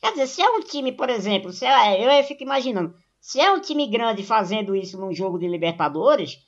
Quer 0.00 0.12
dizer, 0.12 0.26
se 0.28 0.42
é 0.42 0.48
um 0.48 0.60
time, 0.60 0.92
por 0.92 1.10
exemplo, 1.10 1.52
se 1.52 1.66
é, 1.66 2.20
eu 2.20 2.24
fico 2.24 2.42
imaginando, 2.42 2.94
se 3.20 3.40
é 3.40 3.50
um 3.50 3.60
time 3.60 3.86
grande 3.88 4.22
fazendo 4.22 4.74
isso 4.74 4.98
num 4.98 5.12
jogo 5.12 5.38
de 5.38 5.48
Libertadores, 5.48 6.38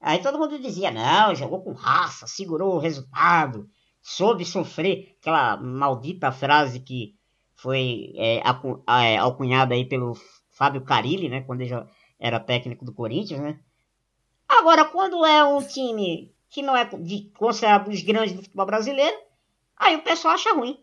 aí 0.00 0.22
todo 0.22 0.38
mundo 0.38 0.58
dizia, 0.58 0.90
não, 0.90 1.34
jogou 1.34 1.62
com 1.62 1.72
raça, 1.72 2.26
segurou 2.26 2.74
o 2.74 2.78
resultado, 2.78 3.68
soube 4.00 4.44
sofrer. 4.44 5.16
Aquela 5.20 5.56
maldita 5.56 6.32
frase 6.32 6.80
que 6.80 7.14
foi 7.54 8.12
é, 8.16 8.36
é, 8.38 9.16
alcunhada 9.18 9.74
aí 9.74 9.84
pelo 9.84 10.16
Fábio 10.50 10.82
Carilli, 10.82 11.28
né, 11.28 11.42
quando 11.42 11.60
ele 11.60 11.74
era 12.18 12.40
técnico 12.40 12.84
do 12.84 12.92
Corinthians, 12.92 13.40
né? 13.40 13.58
Agora, 14.48 14.84
quando 14.84 15.24
é 15.24 15.44
um 15.44 15.62
time 15.62 16.34
que 16.48 16.60
não 16.60 16.76
é 16.76 16.84
de, 16.84 17.30
considerado 17.38 17.88
os 17.88 18.02
grandes 18.02 18.34
do 18.34 18.42
futebol 18.42 18.66
brasileiro, 18.66 19.16
aí 19.76 19.96
o 19.96 20.02
pessoal 20.02 20.34
acha 20.34 20.52
ruim. 20.52 20.82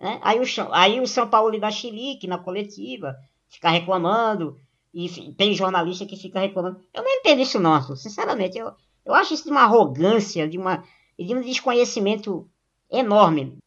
Né? 0.00 0.18
Aí, 0.22 0.38
o, 0.40 0.44
aí 0.72 1.00
o 1.00 1.06
São 1.06 1.28
Paulo 1.28 1.58
da 1.58 1.70
Chilique 1.70 2.26
na 2.26 2.38
coletiva 2.38 3.16
fica 3.48 3.70
reclamando, 3.70 4.58
e 4.92 5.32
tem 5.34 5.54
jornalista 5.54 6.06
que 6.06 6.16
fica 6.16 6.40
reclamando. 6.40 6.80
Eu 6.92 7.02
não 7.02 7.10
entendo 7.10 7.40
isso, 7.42 7.60
não, 7.60 7.96
sinceramente. 7.96 8.58
Eu, 8.58 8.72
eu 9.04 9.14
acho 9.14 9.34
isso 9.34 9.44
de 9.44 9.50
uma 9.50 9.62
arrogância, 9.62 10.48
de, 10.48 10.58
uma, 10.58 10.84
de 11.18 11.34
um 11.34 11.40
desconhecimento 11.40 12.48
enorme. 12.90 13.58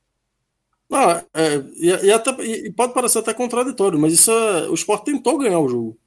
Ah, 0.91 1.23
é, 1.33 1.55
e, 1.75 1.87
e, 2.07 2.11
até, 2.11 2.31
e, 2.43 2.71
pode 2.71 2.93
parecer 2.93 3.19
até 3.19 3.33
contraditório, 3.33 3.97
mas 3.97 4.13
isso 4.13 4.29
é, 4.29 4.67
o 4.69 4.73
esporte 4.73 5.05
tentou 5.05 5.37
ganhar 5.37 5.59
o 5.59 5.69
jogo. 5.69 5.97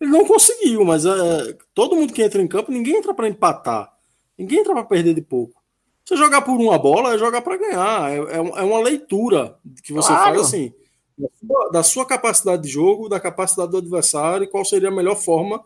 Ele 0.00 0.10
não 0.10 0.26
conseguiu, 0.26 0.84
mas 0.84 1.06
é, 1.06 1.56
todo 1.74 1.96
mundo 1.96 2.12
que 2.12 2.22
entra 2.22 2.40
em 2.40 2.46
campo, 2.46 2.70
ninguém 2.70 2.96
entra 2.96 3.14
para 3.14 3.28
empatar. 3.28 3.92
Ninguém 4.36 4.60
entra 4.60 4.74
para 4.74 4.84
perder 4.84 5.14
de 5.14 5.22
pouco. 5.22 5.60
Você 6.04 6.16
jogar 6.16 6.42
por 6.42 6.58
uma 6.58 6.78
bola 6.78 7.14
é 7.14 7.18
jogar 7.18 7.42
para 7.42 7.56
ganhar. 7.56 8.10
É, 8.10 8.16
é, 8.16 8.36
é, 8.36 8.62
uma 8.62 8.80
leitura 8.80 9.58
que 9.82 9.92
você 9.92 10.08
claro. 10.08 10.36
faz 10.36 10.40
assim, 10.40 10.72
da 11.18 11.28
sua, 11.38 11.70
da 11.70 11.82
sua, 11.82 12.06
capacidade 12.06 12.62
de 12.62 12.68
jogo, 12.68 13.08
da 13.08 13.18
capacidade 13.18 13.70
do 13.70 13.78
adversário 13.78 14.44
e 14.44 14.48
qual 14.48 14.64
seria 14.64 14.88
a 14.88 14.94
melhor 14.94 15.16
forma 15.16 15.62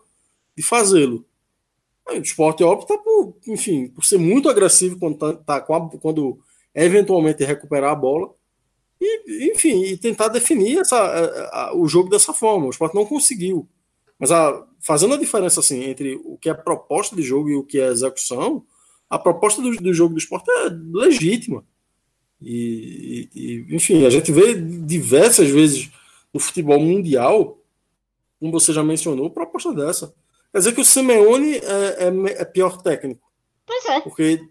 de 0.55 0.63
fazê-lo. 0.63 1.25
O 2.09 2.13
esporte 2.13 2.63
opta 2.63 2.97
por, 2.97 3.35
enfim, 3.47 3.87
por 3.87 4.03
ser 4.03 4.17
muito 4.17 4.49
agressivo 4.49 4.99
quando, 4.99 5.17
tá, 5.17 5.33
tá 5.33 5.61
quando 5.61 6.39
eventualmente 6.75 7.43
recuperar 7.43 7.91
a 7.91 7.95
bola. 7.95 8.33
E, 8.99 9.51
enfim, 9.51 9.83
e 9.83 9.97
tentar 9.97 10.27
definir 10.29 10.79
essa, 10.79 10.97
a, 10.97 11.69
a, 11.69 11.75
o 11.75 11.87
jogo 11.87 12.09
dessa 12.09 12.33
forma. 12.33 12.65
O 12.67 12.69
esporte 12.69 12.95
não 12.95 13.05
conseguiu. 13.05 13.67
Mas 14.19 14.31
a, 14.31 14.65
fazendo 14.81 15.13
a 15.13 15.17
diferença 15.17 15.59
assim 15.59 15.83
entre 15.83 16.15
o 16.23 16.37
que 16.37 16.49
é 16.49 16.53
proposta 16.53 17.15
de 17.15 17.21
jogo 17.21 17.49
e 17.49 17.55
o 17.55 17.63
que 17.63 17.79
é 17.79 17.87
execução, 17.87 18.65
a 19.09 19.19
proposta 19.19 19.61
do, 19.61 19.75
do 19.75 19.93
jogo 19.93 20.13
do 20.13 20.19
esporte 20.19 20.49
é 20.49 20.69
legítima. 20.91 21.63
E, 22.43 23.29
e, 23.33 23.75
enfim, 23.75 24.05
a 24.05 24.09
gente 24.09 24.31
vê 24.31 24.53
diversas 24.53 25.49
vezes 25.49 25.89
no 26.33 26.39
futebol 26.39 26.79
mundial, 26.79 27.57
como 28.39 28.51
você 28.51 28.73
já 28.73 28.83
mencionou, 28.83 29.29
proposta 29.29 29.73
dessa. 29.73 30.13
Quer 30.51 30.57
dizer 30.57 30.75
que 30.75 30.81
o 30.81 30.85
Simeone 30.85 31.55
é, 31.55 32.03
é, 32.03 32.41
é 32.41 32.45
pior 32.45 32.81
técnico. 32.81 33.31
Pois 33.65 33.85
é. 33.85 34.01
Porque 34.01 34.41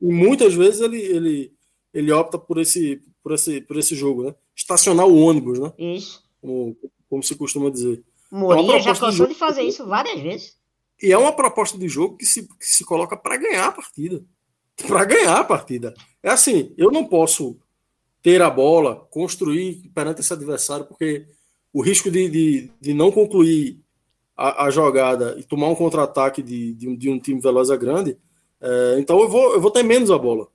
muitas 0.00 0.54
vezes 0.54 0.80
ele, 0.80 1.00
ele, 1.00 1.52
ele 1.94 2.12
opta 2.12 2.38
por 2.38 2.58
esse, 2.58 3.00
por, 3.22 3.32
esse, 3.32 3.60
por 3.60 3.78
esse 3.78 3.94
jogo, 3.94 4.24
né? 4.24 4.34
Estacionar 4.54 5.06
o 5.06 5.16
ônibus, 5.16 5.58
né? 5.58 5.72
Isso. 5.78 6.22
Como, 6.40 6.76
como 7.08 7.22
se 7.22 7.36
costuma 7.36 7.70
dizer. 7.70 8.02
Mourinho 8.30 8.72
é 8.72 8.80
já 8.80 8.94
cansou 8.94 9.26
de, 9.26 9.32
de, 9.32 9.38
fazer 9.38 9.62
isso 9.62 9.86
várias 9.86 10.20
vezes. 10.20 10.58
E 11.00 11.12
é 11.12 11.18
uma 11.18 11.32
proposta 11.32 11.78
de 11.78 11.88
jogo 11.88 12.16
que 12.16 12.26
se, 12.26 12.42
que 12.42 12.66
se 12.66 12.84
coloca 12.84 13.16
para 13.16 13.36
ganhar 13.36 13.68
a 13.68 13.72
partida. 13.72 14.24
Para 14.86 15.04
ganhar 15.04 15.38
a 15.38 15.44
partida. 15.44 15.94
É 16.22 16.30
assim, 16.30 16.72
eu 16.76 16.90
não 16.90 17.04
posso 17.04 17.58
ter 18.22 18.42
a 18.42 18.50
bola, 18.50 19.06
construir 19.10 19.90
perante 19.94 20.20
esse 20.20 20.32
adversário, 20.32 20.84
porque 20.84 21.26
o 21.72 21.82
risco 21.82 22.10
de, 22.10 22.28
de, 22.28 22.70
de 22.80 22.94
não 22.94 23.10
concluir 23.10 23.80
a, 24.36 24.64
a, 24.64 24.70
jogada 24.70 25.36
e 25.38 25.42
tomar 25.42 25.68
um 25.68 25.74
contra-ataque 25.74 26.42
de, 26.42 26.74
de, 26.74 26.88
um, 26.88 26.96
de 26.96 27.10
um 27.10 27.18
time 27.18 27.40
veloz 27.40 27.70
é 27.70 27.76
grande. 27.76 28.16
É, 28.60 28.96
então 28.98 29.20
eu 29.20 29.28
vou, 29.28 29.54
eu 29.54 29.60
vou 29.60 29.70
ter 29.70 29.82
menos 29.82 30.10
a 30.10 30.18
bola. 30.18 30.46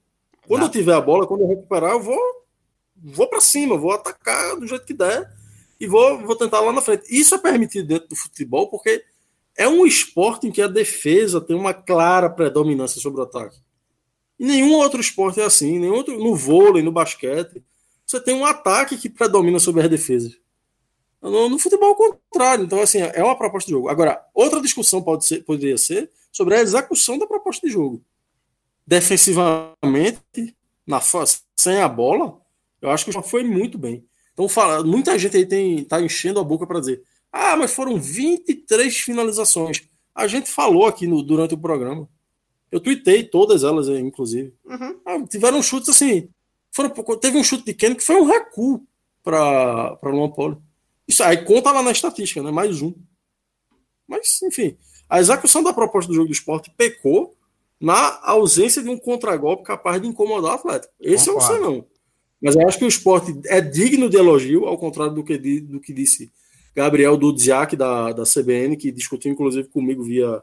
Quando 0.48 0.62
Exato. 0.62 0.78
eu 0.78 0.82
tiver 0.82 0.94
a 0.96 1.02
bola, 1.02 1.28
quando 1.28 1.42
eu 1.42 1.48
recuperar, 1.48 1.92
eu 1.92 2.02
vou, 2.02 2.20
vou 2.96 3.28
para 3.28 3.42
cima, 3.42 3.78
vou 3.78 3.92
atacar 3.92 4.58
do 4.58 4.68
jeito 4.68 4.86
que 4.86 4.94
der 4.94 5.30
e 5.80 5.88
vou, 5.88 6.20
vou 6.20 6.36
tentar 6.36 6.60
lá 6.62 6.72
na 6.72 6.82
frente. 6.82 7.04
Isso 7.10 7.36
é 7.36 7.38
permitido 7.38 7.88
dentro 7.88 8.10
do 8.10 8.16
futebol 8.16 8.70
porque 8.70 9.04
é 9.58 9.68
um 9.68 9.86
esporte 9.86 10.48
em 10.48 10.52
que 10.52 10.62
a 10.62 10.68
defesa 10.68 11.40
tem 11.40 11.56
uma 11.56 11.74
clara 11.74 12.30
predominância 12.30 13.00
sobre 13.00 13.22
o 13.22 13.24
ataque. 13.24 13.58
E 14.40 14.46
nenhum 14.46 14.74
outro 14.74 15.00
esporte 15.00 15.40
é 15.40 15.46
assim, 15.46 15.80
nenhum 15.80 15.94
outro, 15.94 16.18
no 16.18 16.36
vôlei, 16.36 16.82
no 16.82 16.92
basquete, 16.92 17.64
você 18.06 18.20
tem 18.20 18.36
um 18.36 18.46
ataque 18.46 18.98
que 18.98 19.10
predomina 19.10 19.60
sobre 19.60 19.82
as 19.82 19.90
defesas. 19.90 20.38
No, 21.22 21.48
no 21.48 21.58
futebol, 21.58 21.90
ao 21.90 21.96
contrário. 21.96 22.66
Então, 22.66 22.82
assim, 22.82 23.00
é 23.00 23.24
uma 23.24 23.38
proposta 23.38 23.68
de 23.68 23.72
jogo. 23.72 23.88
Agora, 23.88 24.22
outra 24.34 24.62
discussão 24.62 25.02
pode 25.02 25.26
ser, 25.26 25.44
poderia 25.44 25.78
ser 25.78 26.12
sobre 26.32 26.56
a 26.56 26.62
execução 26.62 27.18
da 27.18 27.26
proposta 27.26 27.66
de 27.66 27.72
jogo. 27.72 28.04
Defensivamente, 28.86 30.56
na, 30.86 31.00
sem 31.56 31.78
a 31.78 31.88
bola, 31.88 32.42
eu 32.82 32.90
acho 32.90 33.06
que 33.06 33.12
já 33.12 33.22
foi 33.22 33.44
muito 33.44 33.78
bem. 33.78 34.06
Então, 34.34 34.50
fala, 34.50 34.84
muita 34.84 35.18
gente 35.18 35.38
aí 35.38 35.46
tem, 35.46 35.86
tá 35.86 36.02
enchendo 36.02 36.40
a 36.40 36.44
boca 36.44 36.68
para 36.68 36.80
dizer: 36.82 37.02
ah, 37.32 37.56
mas 37.56 37.74
foram 37.74 37.98
23 37.98 38.96
finalizações. 38.98 39.82
A 40.14 40.28
gente 40.28 40.52
falou 40.52 40.86
aqui 40.86 41.08
no, 41.08 41.24
durante 41.24 41.54
o 41.54 41.58
programa. 41.58 42.10
Eu 42.74 42.80
tuitei 42.80 43.24
todas 43.24 43.64
elas, 43.64 43.88
inclusive. 43.88 44.52
Uhum. 44.66 45.00
Ah, 45.06 45.22
tiveram 45.30 45.62
chutes 45.62 45.90
assim. 45.90 46.28
Foram, 46.72 46.90
teve 47.20 47.38
um 47.38 47.44
chute 47.44 47.64
de 47.64 47.72
Kenny 47.72 47.94
que 47.94 48.02
foi 48.02 48.16
um 48.16 48.26
recuo 48.26 48.84
para 49.24 49.96
Luan 50.06 50.32
Poli. 50.32 50.58
Isso 51.08 51.22
aí 51.22 51.46
conta 51.46 51.72
lá 51.72 51.84
na 51.84 51.92
estatística, 51.92 52.42
né? 52.42 52.50
Mais 52.50 52.82
um. 52.82 52.92
Mas, 54.08 54.42
enfim, 54.42 54.76
a 55.08 55.20
execução 55.20 55.62
da 55.62 55.72
proposta 55.72 56.08
do 56.08 56.16
jogo 56.16 56.30
do 56.30 56.34
esporte 56.34 56.74
pecou 56.76 57.36
na 57.80 58.20
ausência 58.24 58.82
de 58.82 58.90
um 58.90 58.98
contragolpe 58.98 59.62
capaz 59.62 60.02
de 60.02 60.08
incomodar 60.08 60.54
o 60.54 60.56
atleta. 60.56 60.90
Esse 61.00 61.28
Concordo. 61.28 61.54
é 61.54 61.56
o 61.56 61.62
senão. 61.62 61.86
Mas 62.42 62.56
eu 62.56 62.68
acho 62.68 62.80
que 62.80 62.86
o 62.86 62.88
esporte 62.88 63.40
é 63.46 63.62
digno 63.62 64.10
de 64.10 64.18
elogio, 64.18 64.66
ao 64.66 64.80
contrário 64.80 65.14
do 65.14 65.24
que, 65.24 65.38
do 65.62 65.80
que 65.80 65.94
disse 65.94 66.32
Gabriel 66.76 67.16
Dudziak, 67.16 67.76
da, 67.76 68.12
da 68.14 68.24
CBN, 68.24 68.76
que 68.78 68.92
discutiu 68.92 69.32
inclusive 69.32 69.68
comigo 69.68 70.04
via, 70.04 70.42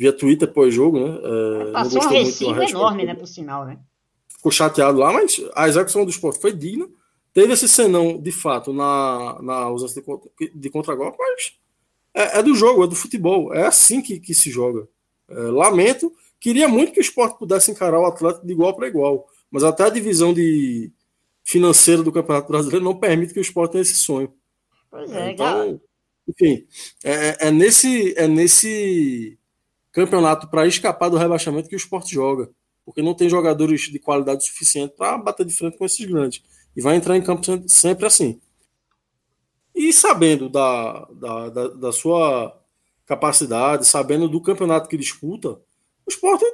via 0.00 0.14
Twitter 0.14 0.50
pós-jogo, 0.50 0.98
né? 0.98 1.20
É, 1.22 1.72
Passou 1.72 2.02
um 2.02 2.08
recibo 2.08 2.62
enorme, 2.62 3.04
né, 3.04 3.14
por 3.14 3.26
sinal, 3.26 3.66
né? 3.66 3.78
Ficou 4.26 4.50
chateado 4.50 4.98
lá, 4.98 5.12
mas 5.12 5.38
a 5.54 5.68
execução 5.68 6.06
do 6.06 6.10
esporte 6.10 6.40
foi 6.40 6.54
digna. 6.54 6.88
Teve 7.34 7.52
esse 7.52 7.68
senão, 7.68 8.18
de 8.18 8.32
fato, 8.32 8.72
na, 8.72 9.38
na 9.42 9.54
ausência 9.56 10.02
de, 10.02 10.50
de 10.54 10.70
contragolpe, 10.70 11.18
mas 11.18 11.52
é, 12.14 12.38
é, 12.38 12.42
do 12.42 12.54
jogo, 12.54 12.82
é 12.82 12.86
do 12.86 12.96
futebol. 12.96 13.52
É 13.52 13.66
assim 13.66 14.00
que, 14.00 14.18
que 14.18 14.32
se 14.32 14.50
joga. 14.50 14.88
É, 15.28 15.34
lamento. 15.34 16.10
Queria 16.40 16.66
muito 16.66 16.92
que 16.92 17.00
o 17.00 17.02
esporte 17.02 17.38
pudesse 17.38 17.70
encarar 17.70 18.00
o 18.00 18.06
atleta 18.06 18.40
de 18.42 18.50
igual 18.50 18.74
para 18.74 18.88
igual. 18.88 19.26
Mas 19.50 19.62
até 19.62 19.84
a 19.84 19.90
divisão 19.90 20.32
de, 20.32 20.90
financeiro 21.44 22.02
do 22.02 22.10
Campeonato 22.10 22.48
Brasileiro 22.48 22.84
não 22.84 22.96
permite 22.96 23.34
que 23.34 23.38
o 23.38 23.42
esporte 23.42 23.72
tenha 23.72 23.82
esse 23.82 23.96
sonho. 23.96 24.32
Pois 24.90 25.12
é, 25.12 25.32
então, 25.32 25.78
enfim, 26.26 26.66
é, 27.04 27.48
é, 27.48 27.50
nesse, 27.50 28.14
é 28.16 28.26
nesse 28.26 29.38
campeonato 29.92 30.48
para 30.48 30.66
escapar 30.66 31.08
do 31.08 31.16
rebaixamento 31.16 31.68
que 31.68 31.74
o 31.74 31.78
esporte 31.78 32.14
joga. 32.14 32.50
Porque 32.84 33.02
não 33.02 33.14
tem 33.14 33.28
jogadores 33.28 33.82
de 33.82 33.98
qualidade 33.98 34.44
suficiente 34.44 34.94
para 34.96 35.18
bater 35.18 35.44
de 35.46 35.54
frente 35.54 35.76
com 35.76 35.84
esses 35.84 36.04
grandes. 36.06 36.42
E 36.76 36.80
vai 36.80 36.96
entrar 36.96 37.16
em 37.16 37.22
campo 37.22 37.42
sempre 37.68 38.06
assim. 38.06 38.40
E 39.74 39.92
sabendo 39.92 40.48
da, 40.48 41.06
da, 41.12 41.48
da, 41.48 41.68
da 41.68 41.92
sua 41.92 42.56
capacidade, 43.06 43.86
sabendo 43.86 44.28
do 44.28 44.40
campeonato 44.40 44.88
que 44.88 44.96
disputa, 44.96 45.50
o 46.06 46.10
esporte 46.10 46.44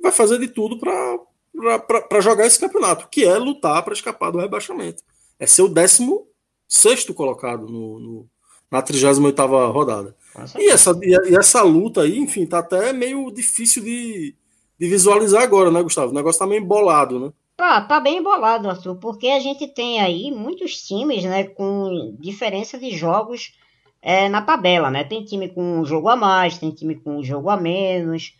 vai 0.00 0.12
fazer 0.12 0.38
de 0.38 0.48
tudo 0.48 0.78
para 0.78 2.20
jogar 2.20 2.46
esse 2.46 2.60
campeonato, 2.60 3.08
que 3.08 3.24
é 3.24 3.36
lutar 3.36 3.82
para 3.82 3.92
escapar 3.92 4.30
do 4.30 4.38
rebaixamento. 4.38 5.02
É 5.38 5.46
ser 5.46 5.62
o 5.62 5.68
16 5.68 7.04
colocado 7.14 7.66
no, 7.66 7.98
no, 7.98 8.30
na 8.70 8.82
38 8.82 9.46
rodada. 9.72 10.16
E 10.58 10.70
essa, 10.70 10.98
e 11.02 11.36
essa 11.36 11.62
luta 11.62 12.02
aí, 12.02 12.18
enfim, 12.18 12.46
tá 12.46 12.58
até 12.58 12.92
meio 12.92 13.30
difícil 13.30 13.82
de, 13.82 14.34
de 14.78 14.88
visualizar 14.88 15.42
agora, 15.42 15.70
né, 15.70 15.82
Gustavo? 15.82 16.10
O 16.10 16.14
negócio 16.14 16.38
tá 16.38 16.46
meio 16.46 16.62
embolado, 16.62 17.18
né? 17.18 17.32
Tá, 17.56 17.80
tá 17.80 17.98
bem 17.98 18.18
embolado, 18.18 18.68
Arthur, 18.68 18.96
porque 18.96 19.28
a 19.28 19.40
gente 19.40 19.66
tem 19.66 19.98
aí 19.98 20.30
muitos 20.30 20.86
times, 20.86 21.24
né, 21.24 21.44
com 21.44 22.14
diferença 22.20 22.78
de 22.78 22.90
jogos 22.90 23.54
é, 24.02 24.28
na 24.28 24.42
tabela, 24.42 24.90
né? 24.90 25.04
Tem 25.04 25.24
time 25.24 25.48
com 25.48 25.80
um 25.80 25.84
jogo 25.84 26.08
a 26.08 26.16
mais, 26.16 26.58
tem 26.58 26.70
time 26.70 26.94
com 26.96 27.18
um 27.18 27.24
jogo 27.24 27.48
a 27.48 27.56
menos. 27.56 28.34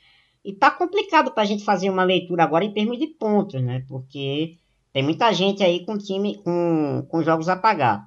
E 0.45 0.53
tá 0.53 0.71
complicado 0.71 1.33
para 1.33 1.43
a 1.43 1.47
gente 1.47 1.65
fazer 1.65 1.91
uma 1.91 2.05
leitura 2.05 2.45
agora 2.45 2.65
em 2.65 2.73
termos 2.73 2.99
de 2.99 3.07
pontos, 3.07 3.61
né? 3.61 3.85
Porque 3.89 4.59
tem 4.93 5.03
muita 5.03 5.33
gente 5.33 5.65
aí 5.65 5.85
com 5.85 5.99
time 5.99 6.37
com, 6.37 7.05
com 7.09 7.23
jogos 7.23 7.49
a 7.49 7.57
pagar. 7.57 8.07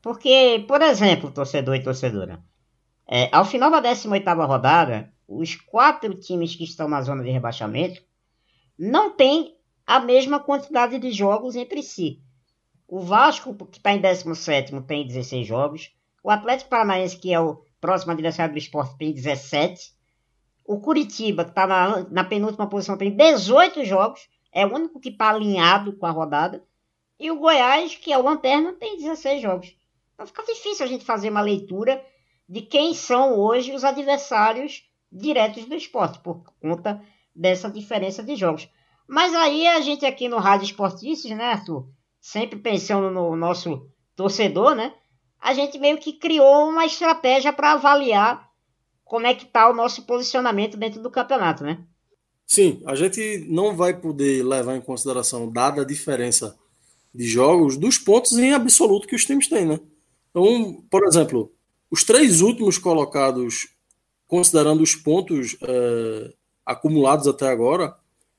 Porque, 0.00 0.64
por 0.68 0.82
exemplo, 0.82 1.30
torcedor 1.30 1.74
e 1.76 1.82
torcedora, 1.82 2.40
é, 3.14 3.28
ao 3.30 3.44
final 3.44 3.70
da 3.70 3.82
18ª 3.82 4.46
rodada, 4.46 5.12
os 5.28 5.54
quatro 5.54 6.14
times 6.14 6.56
que 6.56 6.64
estão 6.64 6.88
na 6.88 7.02
zona 7.02 7.22
de 7.22 7.28
rebaixamento 7.28 8.02
não 8.78 9.14
têm 9.14 9.54
a 9.86 10.00
mesma 10.00 10.40
quantidade 10.40 10.98
de 10.98 11.12
jogos 11.12 11.54
entre 11.54 11.82
si. 11.82 12.22
O 12.88 13.00
Vasco, 13.00 13.54
que 13.66 13.76
está 13.76 13.92
em 13.92 14.00
17, 14.00 14.80
tem 14.84 15.06
16 15.06 15.46
jogos. 15.46 15.94
O 16.24 16.30
Atlético 16.30 16.70
Paranaense, 16.70 17.18
que 17.18 17.34
é 17.34 17.38
o 17.38 17.62
próximo 17.78 18.12
adversário 18.12 18.54
do 18.54 18.58
esporte, 18.58 18.96
tem 18.96 19.12
17. 19.12 19.92
O 20.64 20.80
Curitiba, 20.80 21.44
que 21.44 21.50
está 21.50 21.66
na, 21.66 22.08
na 22.08 22.24
penúltima 22.24 22.66
posição, 22.66 22.96
tem 22.96 23.14
18 23.14 23.84
jogos. 23.84 24.26
É 24.50 24.64
o 24.64 24.74
único 24.74 24.98
que 24.98 25.10
está 25.10 25.28
alinhado 25.28 25.92
com 25.98 26.06
a 26.06 26.10
rodada. 26.10 26.64
E 27.20 27.30
o 27.30 27.38
Goiás, 27.38 27.94
que 27.94 28.10
é 28.10 28.16
o 28.16 28.22
lanterna, 28.22 28.72
tem 28.72 28.96
16 28.96 29.42
jogos. 29.42 29.76
Então 30.14 30.26
fica 30.26 30.44
difícil 30.44 30.86
a 30.86 30.88
gente 30.88 31.04
fazer 31.04 31.28
uma 31.28 31.42
leitura 31.42 32.02
de 32.48 32.62
quem 32.62 32.94
são 32.94 33.38
hoje 33.38 33.72
os 33.72 33.84
adversários 33.84 34.82
diretos 35.10 35.64
do 35.66 35.74
esporte, 35.74 36.18
por 36.20 36.42
conta 36.60 37.02
dessa 37.34 37.70
diferença 37.70 38.22
de 38.22 38.36
jogos. 38.36 38.68
Mas 39.06 39.34
aí 39.34 39.66
a 39.66 39.80
gente 39.80 40.06
aqui 40.06 40.28
no 40.28 40.38
Rádio 40.38 40.64
Esportistas, 40.64 41.30
né, 41.32 41.44
Arthur? 41.44 41.88
Sempre 42.20 42.58
pensando 42.58 43.10
no 43.10 43.36
nosso 43.36 43.86
torcedor, 44.14 44.74
né? 44.74 44.94
A 45.40 45.54
gente 45.54 45.78
meio 45.78 45.98
que 45.98 46.12
criou 46.12 46.68
uma 46.68 46.86
estratégia 46.86 47.52
para 47.52 47.72
avaliar 47.72 48.48
como 49.04 49.26
é 49.26 49.34
que 49.34 49.44
está 49.44 49.68
o 49.68 49.74
nosso 49.74 50.06
posicionamento 50.06 50.76
dentro 50.76 51.02
do 51.02 51.10
campeonato, 51.10 51.64
né? 51.64 51.84
Sim, 52.46 52.82
a 52.86 52.94
gente 52.94 53.46
não 53.48 53.76
vai 53.76 53.98
poder 53.98 54.44
levar 54.44 54.76
em 54.76 54.80
consideração, 54.80 55.50
dada 55.50 55.82
a 55.82 55.86
diferença 55.86 56.58
de 57.14 57.24
jogos, 57.24 57.76
dos 57.76 57.98
pontos 57.98 58.38
em 58.38 58.52
absoluto 58.52 59.06
que 59.06 59.14
os 59.14 59.24
times 59.24 59.48
têm, 59.48 59.66
né? 59.66 59.80
Então, 60.30 60.82
por 60.90 61.04
exemplo, 61.04 61.52
os 61.92 62.02
três 62.02 62.40
últimos 62.40 62.78
colocados, 62.78 63.68
considerando 64.26 64.82
os 64.82 64.96
pontos 64.96 65.58
é, 65.60 66.32
acumulados 66.64 67.28
até 67.28 67.46
agora, 67.46 67.94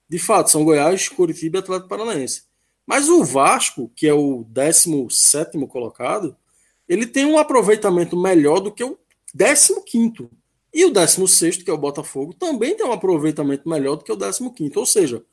de 0.09 0.17
fato, 0.17 0.49
são 0.49 0.65
Goiás, 0.65 1.07
Curitiba 1.07 1.57
e 1.57 1.59
Atlético 1.59 1.87
Paranaense. 1.87 2.45
Mas 2.83 3.09
o 3.09 3.23
Vasco, 3.23 3.91
que 3.95 4.07
é 4.07 4.13
o 4.13 4.43
17 4.49 5.67
colocado, 5.67 6.35
ele 6.89 7.05
tem 7.05 7.27
um 7.27 7.37
aproveitamento 7.37 8.17
melhor 8.17 8.59
do 8.59 8.71
que 8.71 8.83
o 8.83 8.97
15. 9.35 10.29
E 10.73 10.83
o 10.85 10.89
16, 10.89 11.57
que 11.57 11.69
é 11.69 11.73
o 11.73 11.77
Botafogo, 11.77 12.33
também 12.33 12.75
tem 12.75 12.87
um 12.87 12.91
aproveitamento 12.91 13.69
melhor 13.69 13.97
do 13.97 14.03
que 14.03 14.11
o 14.11 14.15
15. 14.15 14.71
Ou 14.75 14.85
seja, 14.87 15.23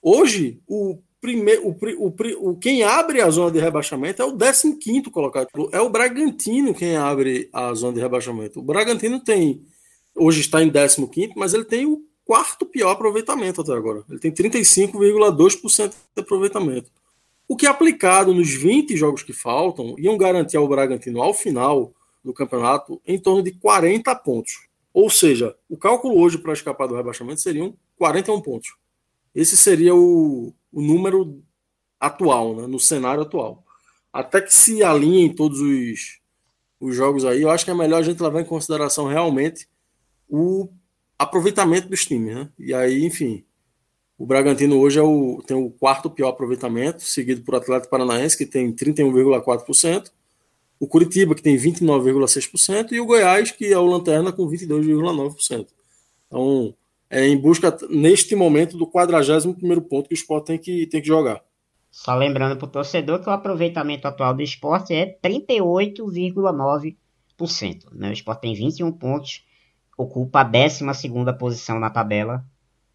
hoje, 0.00 0.62
o 0.66 0.98
primeiro, 1.20 1.68
o, 1.68 1.76
o, 2.06 2.50
o, 2.50 2.56
quem 2.56 2.82
abre 2.82 3.20
a 3.20 3.30
zona 3.30 3.50
de 3.50 3.58
rebaixamento 3.58 4.22
é 4.22 4.24
o 4.24 4.36
15 4.36 5.02
colocado. 5.10 5.48
É 5.72 5.80
o 5.80 5.90
Bragantino 5.90 6.74
quem 6.74 6.96
abre 6.96 7.48
a 7.52 7.72
zona 7.74 7.94
de 7.94 8.00
rebaixamento. 8.00 8.60
O 8.60 8.62
Bragantino 8.62 9.20
tem, 9.20 9.62
hoje 10.14 10.40
está 10.40 10.62
em 10.62 10.70
15, 10.70 11.32
mas 11.36 11.54
ele 11.54 11.64
tem 11.64 11.86
o 11.86 12.02
quarto 12.24 12.66
pior 12.66 12.90
aproveitamento 12.90 13.60
até 13.60 13.72
agora. 13.72 14.02
Ele 14.10 14.18
tem 14.18 14.32
35,2% 14.32 15.90
de 15.90 16.22
aproveitamento. 16.22 16.90
O 17.48 17.56
que 17.56 17.66
aplicado 17.66 18.34
nos 18.34 18.52
20 18.52 18.96
jogos 18.96 19.22
que 19.22 19.32
faltam, 19.32 19.94
iam 19.98 20.16
garantir 20.16 20.56
ao 20.56 20.66
Bragantino 20.66 21.22
ao 21.22 21.32
final 21.32 21.92
do 22.24 22.34
campeonato 22.34 23.00
em 23.06 23.18
torno 23.18 23.42
de 23.42 23.52
40 23.52 24.12
pontos. 24.16 24.66
Ou 24.92 25.08
seja, 25.08 25.54
o 25.68 25.76
cálculo 25.76 26.18
hoje 26.18 26.38
para 26.38 26.52
escapar 26.52 26.88
do 26.88 26.96
rebaixamento 26.96 27.40
seriam 27.40 27.74
41 27.96 28.40
pontos. 28.40 28.74
Esse 29.32 29.56
seria 29.56 29.94
o, 29.94 30.52
o 30.72 30.82
número 30.82 31.42
atual, 31.98 32.56
né, 32.56 32.66
no 32.66 32.78
cenário 32.78 33.22
atual. 33.22 33.64
Até 34.12 34.40
que 34.40 34.54
se 34.54 34.82
alinhem 34.82 35.34
todos 35.34 35.60
os, 35.60 36.20
os 36.80 36.94
jogos 36.94 37.24
aí, 37.24 37.42
eu 37.42 37.50
acho 37.50 37.64
que 37.64 37.70
é 37.70 37.74
melhor 37.74 37.98
a 37.98 38.02
gente 38.02 38.22
levar 38.22 38.40
em 38.40 38.44
consideração 38.44 39.06
realmente 39.06 39.68
o 40.28 40.68
aproveitamento 41.18 41.88
dos 41.88 42.04
times, 42.04 42.34
né? 42.34 42.48
E 42.58 42.74
aí, 42.74 43.04
enfim, 43.04 43.44
o 44.18 44.26
Bragantino 44.26 44.78
hoje 44.78 44.98
é 44.98 45.02
o, 45.02 45.42
tem 45.46 45.56
o 45.56 45.70
quarto 45.70 46.10
pior 46.10 46.28
aproveitamento, 46.28 47.02
seguido 47.02 47.42
por 47.42 47.54
Atlético 47.54 47.90
Paranaense, 47.90 48.36
que 48.36 48.46
tem 48.46 48.72
31,4%, 48.72 50.10
o 50.78 50.86
Curitiba, 50.86 51.34
que 51.34 51.42
tem 51.42 51.56
29,6%, 51.56 52.92
e 52.92 53.00
o 53.00 53.06
Goiás, 53.06 53.50
que 53.50 53.66
é 53.66 53.78
o 53.78 53.86
Lanterna, 53.86 54.32
com 54.32 54.46
22,9%. 54.46 55.66
Então, 56.26 56.74
é 57.08 57.26
em 57.26 57.36
busca, 57.36 57.76
neste 57.88 58.34
momento, 58.34 58.76
do 58.76 58.86
41 58.86 59.54
ponto 59.82 60.08
que 60.08 60.14
o 60.14 60.18
esporte 60.18 60.46
tem 60.46 60.58
que, 60.58 60.86
tem 60.86 61.00
que 61.00 61.06
jogar. 61.06 61.42
Só 61.90 62.14
lembrando 62.14 62.56
para 62.56 62.66
o 62.66 62.70
torcedor 62.70 63.20
que 63.20 63.28
o 63.28 63.32
aproveitamento 63.32 64.06
atual 64.06 64.34
do 64.34 64.42
esporte 64.42 64.92
é 64.94 65.18
38,9%. 65.22 66.96
Né? 67.92 68.10
O 68.10 68.12
esporte 68.12 68.42
tem 68.42 68.54
21 68.54 68.92
pontos 68.92 69.46
ocupa 69.96 70.40
a 70.40 70.44
12 70.44 70.84
posição 71.38 71.80
na 71.80 71.88
tabela, 71.88 72.44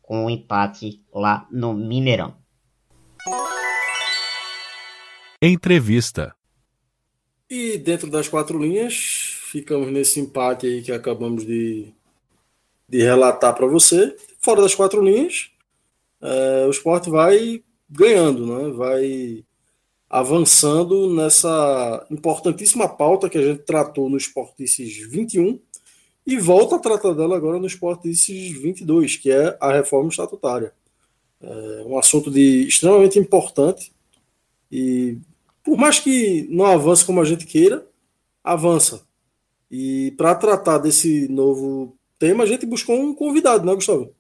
com 0.02 0.24
o 0.24 0.26
um 0.26 0.30
empate 0.30 1.02
lá 1.14 1.48
no 1.52 1.74
Mineirão. 1.74 2.36
Entrevista. 5.42 6.36
E 7.50 7.78
dentro 7.78 8.10
das 8.10 8.28
quatro 8.28 8.62
linhas, 8.62 8.94
ficamos 9.52 9.92
nesse 9.92 10.20
empate 10.20 10.68
aí 10.68 10.82
que 10.82 10.92
acabamos 10.92 11.46
de, 11.46 11.92
de 12.92 13.02
relatar 13.02 13.56
para 13.56 13.66
você. 13.66 14.14
Fora 14.42 14.62
das 14.62 14.76
quatro 14.76 15.02
linhas, 15.02 15.50
é, 16.22 16.66
o 16.68 16.70
esporte 16.70 17.10
vai 17.10 17.64
ganhando, 17.90 18.46
né? 18.46 18.70
vai 18.72 19.46
avançando 20.10 21.10
nessa 21.10 22.06
importantíssima 22.12 22.90
pauta 22.90 23.30
que 23.30 23.38
a 23.38 23.42
gente 23.42 23.64
tratou 23.64 24.10
no 24.10 24.18
Esportices 24.18 24.98
21, 25.10 25.58
e 26.28 26.38
volta 26.38 26.76
a 26.76 26.80
tratar 26.80 27.14
dela 27.14 27.38
agora 27.38 27.60
no 27.60 27.66
Esportices 27.66 28.52
22, 28.62 29.16
que 29.16 29.32
é 29.32 29.58
a 29.60 29.72
reforma 29.72 30.10
estatutária. 30.10 30.74
É 31.42 31.84
um 31.86 31.98
assunto 31.98 32.30
de 32.30 32.68
extremamente 32.68 33.18
importante 33.18 33.92
e 34.70 35.18
por 35.64 35.78
mais 35.78 35.98
que 35.98 36.46
não 36.50 36.66
avance 36.66 37.06
como 37.06 37.22
a 37.22 37.26
gente 37.26 37.46
queira, 37.46 37.88
avança. 38.44 39.02
E 39.70 40.14
para 40.18 40.36
tratar 40.36 40.78
desse 40.78 41.28
novo 41.30 41.98
tema, 42.22 42.44
a 42.44 42.48
gente 42.48 42.68
buscou 42.68 42.96
um 42.96 43.16
convidado, 43.16 43.66
né, 43.66 43.74
Gustavo? 43.74 44.14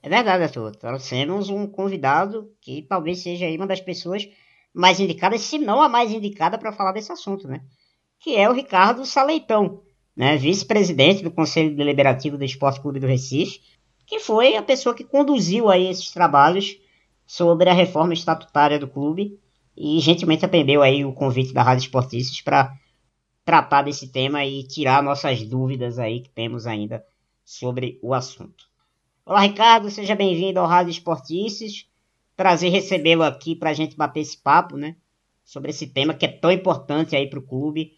É 0.00 0.08
verdade, 0.08 0.44
Arthur. 0.44 0.76
Trouxemos 0.76 1.48
um 1.48 1.66
convidado 1.66 2.52
que 2.60 2.82
talvez 2.82 3.18
seja 3.18 3.48
uma 3.48 3.66
das 3.66 3.80
pessoas 3.80 4.28
mais 4.72 5.00
indicadas, 5.00 5.40
se 5.40 5.58
não 5.58 5.82
a 5.82 5.88
mais 5.88 6.12
indicada 6.12 6.56
para 6.56 6.72
falar 6.72 6.92
desse 6.92 7.10
assunto, 7.10 7.48
né? 7.48 7.62
Que 8.20 8.36
é 8.36 8.48
o 8.48 8.52
Ricardo 8.52 9.04
Saleitão 9.04 9.82
né, 10.16 10.36
vice-presidente 10.36 11.24
do 11.24 11.32
Conselho 11.32 11.76
Deliberativo 11.76 12.38
do 12.38 12.44
Esporte 12.44 12.80
Clube 12.80 13.00
do 13.00 13.08
Recife, 13.08 13.60
que 14.06 14.20
foi 14.20 14.54
a 14.54 14.62
pessoa 14.62 14.94
que 14.94 15.02
conduziu 15.02 15.68
aí 15.68 15.88
esses 15.88 16.12
trabalhos 16.12 16.78
sobre 17.26 17.68
a 17.68 17.74
reforma 17.74 18.14
estatutária 18.14 18.78
do 18.78 18.86
clube 18.86 19.36
e 19.76 19.98
gentilmente 19.98 20.44
atendeu 20.44 20.80
aí 20.80 21.04
o 21.04 21.12
convite 21.12 21.52
da 21.52 21.64
Rádio 21.64 21.82
Esportistas 21.82 22.40
para 22.40 22.72
tratar 23.44 23.82
desse 23.82 24.12
tema 24.12 24.44
e 24.44 24.62
tirar 24.62 25.02
nossas 25.02 25.42
dúvidas 25.42 25.98
aí 25.98 26.20
que 26.20 26.30
temos 26.30 26.68
ainda 26.68 27.04
sobre 27.46 27.98
o 28.02 28.12
assunto. 28.12 28.66
Olá, 29.24 29.40
Ricardo, 29.40 29.88
seja 29.88 30.14
bem-vindo 30.14 30.60
ao 30.60 30.66
Rádio 30.66 30.90
Esportistas. 30.90 31.88
Prazer 32.36 32.70
recebê-lo 32.70 33.22
aqui 33.22 33.56
para 33.56 33.70
a 33.70 33.74
gente 33.74 33.96
bater 33.96 34.20
esse 34.20 34.36
papo, 34.36 34.76
né? 34.76 34.96
Sobre 35.42 35.70
esse 35.70 35.86
tema 35.86 36.12
que 36.12 36.26
é 36.26 36.28
tão 36.28 36.52
importante 36.52 37.16
aí 37.16 37.30
para 37.30 37.38
o 37.38 37.42
clube 37.42 37.96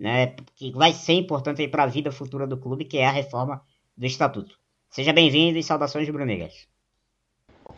né, 0.00 0.34
que 0.56 0.72
vai 0.72 0.94
ser 0.94 1.12
importante 1.12 1.68
para 1.68 1.82
a 1.82 1.86
vida 1.86 2.10
futura 2.10 2.46
do 2.46 2.56
clube, 2.56 2.86
que 2.86 2.96
é 2.96 3.06
a 3.06 3.10
reforma 3.10 3.60
do 3.94 4.06
estatuto. 4.06 4.58
Seja 4.88 5.12
bem-vindo 5.12 5.58
e 5.58 5.62
saudações 5.62 6.06
rubro-negras. 6.08 6.66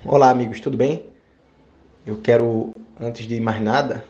Olá, 0.04 0.30
amigos, 0.30 0.60
tudo 0.60 0.76
bem? 0.76 1.04
Eu 2.06 2.20
quero, 2.20 2.72
antes 3.00 3.26
de 3.26 3.40
mais 3.40 3.60
nada, 3.60 4.04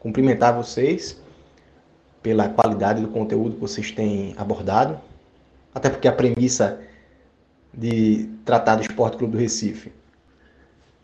cumprimentar 0.00 0.54
vocês 0.54 1.22
pela 2.22 2.48
qualidade 2.48 3.02
do 3.02 3.08
conteúdo 3.08 3.56
que 3.56 3.60
vocês 3.60 3.90
têm 3.90 4.34
abordado, 4.38 4.98
até 5.74 5.90
porque 5.90 6.06
a 6.06 6.12
premissa 6.12 6.80
de 7.72 8.30
tratar 8.44 8.76
do 8.76 8.82
Esporte 8.82 9.16
Clube 9.16 9.32
do 9.32 9.38
Recife 9.38 9.92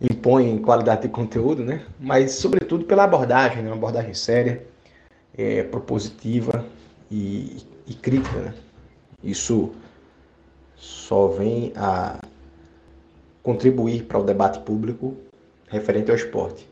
impõe 0.01 0.57
qualidade 0.59 1.03
de 1.03 1.09
conteúdo, 1.09 1.64
né? 1.64 1.85
Mas 1.99 2.33
sobretudo 2.33 2.85
pela 2.85 3.05
abordagem, 3.05 3.62
né? 3.62 3.68
uma 3.68 3.77
abordagem 3.77 4.14
séria, 4.14 4.64
é, 5.37 5.62
propositiva 5.64 6.64
e, 7.11 7.64
e 7.87 7.95
crítica. 7.95 8.39
Né? 8.39 8.55
Isso 9.23 9.73
só 10.77 11.27
vem 11.29 11.73
a 11.77 12.18
contribuir 13.43 14.05
para 14.05 14.18
o 14.18 14.25
debate 14.25 14.61
público 14.61 15.16
referente 15.68 16.11
ao 16.11 16.16
esporte. 16.16 16.68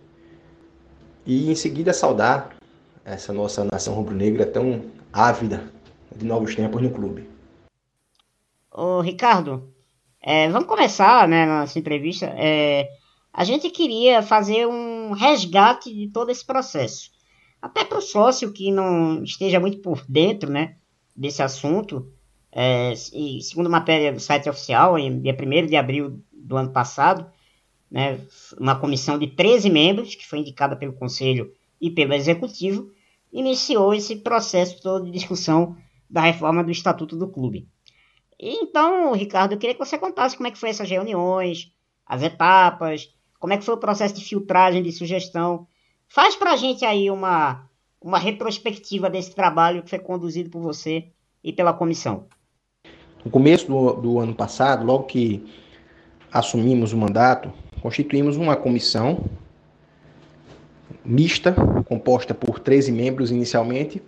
E 1.27 1.51
em 1.51 1.55
seguida 1.55 1.93
saudar 1.93 2.57
essa 3.05 3.33
nossa 3.33 3.65
nação 3.65 3.95
rubro-negra 3.95 4.47
tão 4.47 4.83
ávida 5.13 5.63
de 6.15 6.25
novos 6.25 6.55
tempos 6.55 6.81
no 6.81 6.91
clube. 6.91 7.29
Ô 8.81 9.01
Ricardo, 9.01 9.75
é, 10.23 10.49
vamos 10.49 10.69
começar 10.69 11.27
né, 11.27 11.45
nossa 11.47 11.77
entrevista. 11.81 12.27
É, 12.37 12.89
a 13.33 13.43
gente 13.43 13.69
queria 13.71 14.23
fazer 14.23 14.69
um 14.69 15.11
resgate 15.11 15.93
de 15.93 16.09
todo 16.13 16.31
esse 16.31 16.47
processo 16.47 17.11
até 17.61 17.85
para 17.85 17.99
o 17.99 18.01
sócio 18.01 18.53
que 18.53 18.71
não 18.71 19.25
esteja 19.25 19.59
muito 19.59 19.79
por 19.79 20.05
dentro, 20.09 20.49
né, 20.49 20.77
desse 21.15 21.43
assunto, 21.43 22.13
É, 22.53 22.93
e 23.13 23.43
segundo 23.43 23.69
matéria 23.69 24.13
do 24.13 24.21
site 24.21 24.49
oficial, 24.49 24.99
em 24.99 25.21
dia 25.21 25.35
1 25.35 25.67
de 25.67 25.77
abril 25.77 26.23
do 26.33 26.57
ano 26.57 26.73
passado, 26.73 27.27
né, 27.91 28.21
uma 28.59 28.79
comissão 28.79 29.19
de 29.19 29.27
13 29.27 29.69
membros, 29.71 30.15
que 30.15 30.27
foi 30.27 30.39
indicada 30.39 30.77
pelo 30.77 30.95
Conselho 30.95 31.53
e 31.81 31.91
pelo 31.91 32.15
Executivo, 32.15 32.91
iniciou 33.33 33.93
esse 33.93 34.17
processo 34.17 34.81
todo 34.81 35.05
de 35.07 35.11
discussão 35.11 35.77
da 36.09 36.23
reforma 36.23 36.65
do 36.65 36.71
Estatuto 36.71 37.17
do 37.17 37.29
Clube. 37.29 37.69
Então, 38.39 39.13
Ricardo, 39.13 39.53
eu 39.53 39.59
queria 39.59 39.75
que 39.75 39.85
você 39.85 39.99
contasse 39.99 40.37
como 40.37 40.47
é 40.47 40.51
que 40.51 40.59
foi 40.59 40.69
essas 40.69 40.89
reuniões, 40.89 41.73
as 42.07 42.23
etapas, 42.23 43.13
como 43.39 43.53
é 43.53 43.57
que 43.57 43.65
foi 43.65 43.75
o 43.75 43.79
processo 43.79 44.15
de 44.15 44.25
filtragem 44.25 44.83
de 44.83 44.93
sugestão. 44.93 45.67
Faz 46.09 46.37
para 46.37 46.53
a 46.53 46.57
gente 46.57 46.85
aí 46.85 47.11
uma, 47.11 47.69
uma 48.01 48.19
retrospectiva 48.19 49.11
desse 49.11 49.35
trabalho 49.35 49.83
que 49.83 49.91
foi 49.91 49.99
conduzido 49.99 50.51
por 50.51 50.63
você 50.63 51.09
e 51.43 51.53
pela 51.53 51.73
comissão. 51.73 52.27
No 53.25 53.31
começo 53.31 53.67
do, 53.67 53.93
do 53.95 54.19
ano 54.21 54.35
passado, 54.35 54.85
logo 54.85 55.05
que 55.05 55.45
assumimos 56.33 56.93
o 56.93 56.97
mandato, 56.97 57.53
constituímos 57.81 58.37
uma 58.37 58.57
comissão 58.57 59.25
mista, 61.05 61.55
composta 61.87 62.35
por 62.35 62.59
13 62.59 62.93
membros 62.93 63.31
inicialmente, 63.31 64.03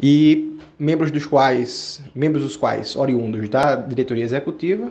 e 0.00 0.53
membros 0.78 1.10
dos 1.10 1.26
quais, 1.26 2.02
membros 2.14 2.42
dos 2.42 2.56
quais 2.56 2.96
oriundos 2.96 3.48
da 3.48 3.76
diretoria 3.76 4.24
executiva 4.24 4.90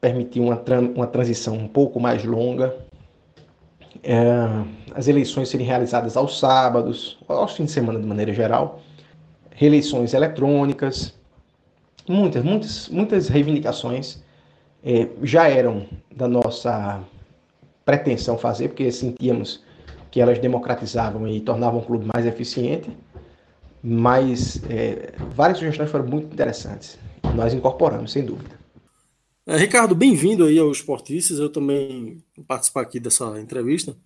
permitir 0.00 0.40
uma, 0.40 0.60
uma 0.96 1.06
transição 1.06 1.54
um 1.54 1.68
pouco 1.68 2.00
mais 2.00 2.24
longa, 2.24 2.76
é, 4.02 4.16
as 4.94 5.06
eleições 5.06 5.48
serem 5.48 5.64
realizadas 5.64 6.16
aos 6.16 6.38
sábados, 6.40 7.18
aos 7.28 7.54
fins 7.54 7.66
de 7.66 7.72
semana 7.72 8.00
de 8.00 8.06
maneira 8.06 8.32
geral, 8.32 8.80
reeleições 9.54 10.12
eletrônicas, 10.12 11.14
muitas, 12.08 12.42
muitas, 12.42 12.88
muitas 12.88 13.28
reivindicações 13.28 14.20
é, 14.84 15.08
já 15.22 15.48
eram 15.48 15.86
da 16.14 16.26
nossa 16.26 17.00
pretensão 17.84 18.36
fazer, 18.36 18.68
porque 18.68 18.90
sentíamos 18.90 19.62
que 20.10 20.20
elas 20.20 20.38
democratizavam 20.38 21.26
e 21.28 21.40
tornavam 21.40 21.80
o 21.80 21.84
clube 21.84 22.08
mais 22.12 22.26
eficiente, 22.26 22.90
mas 23.82 24.62
é, 24.68 25.12
várias 25.34 25.58
sugestões 25.58 25.90
foram 25.90 26.06
muito 26.06 26.32
interessantes. 26.32 26.98
Nós 27.34 27.52
incorporamos, 27.52 28.12
sem 28.12 28.24
dúvida. 28.24 28.60
É, 29.44 29.56
Ricardo, 29.56 29.94
bem-vindo 29.94 30.44
aí 30.44 30.58
aos 30.58 30.78
Esportistas. 30.78 31.38
Eu 31.38 31.50
também 31.50 32.22
participar 32.46 32.82
aqui 32.82 33.00
dessa 33.00 33.40
entrevista. 33.40 33.96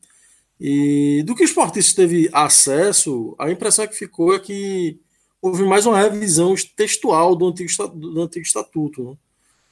E 0.58 1.22
do 1.26 1.34
que 1.34 1.42
o 1.42 1.44
Esportistas 1.44 1.94
teve 1.94 2.30
acesso, 2.32 3.34
a 3.38 3.50
impressão 3.50 3.86
que 3.86 3.94
ficou 3.94 4.34
é 4.34 4.38
que 4.38 4.98
houve 5.42 5.64
mais 5.64 5.84
uma 5.84 6.00
revisão 6.00 6.54
textual 6.74 7.36
do 7.36 7.48
antigo, 7.48 7.70
do 7.88 8.22
antigo 8.22 8.46
estatuto, 8.46 9.04
né? 9.04 9.16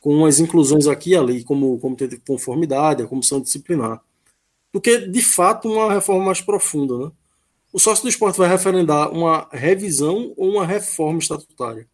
com 0.01 0.27
as 0.27 0.39
inclusões 0.39 0.87
aqui 0.87 1.11
e 1.11 1.17
ali, 1.17 1.43
como 1.43 1.79
Comitê 1.79 2.07
de 2.07 2.19
Conformidade, 2.19 3.03
a 3.03 3.07
Comissão 3.07 3.41
Disciplinar, 3.41 4.03
do 4.71 4.79
que, 4.79 4.99
de 4.99 5.23
fato, 5.23 5.73
uma 5.73 5.95
reforma 5.95 6.27
mais 6.27 6.43
profunda. 6.43 7.07
Né? 7.07 7.13
O 7.75 7.81
sócio 7.81 8.05
do 8.05 8.09
esporte 8.09 8.39
vai 8.39 8.49
referendar 8.49 9.11
uma 9.11 9.49
revisão 9.51 10.33
ou 10.37 10.53
uma 10.53 10.65
reforma 10.65 11.19
estatutária? 11.19 11.89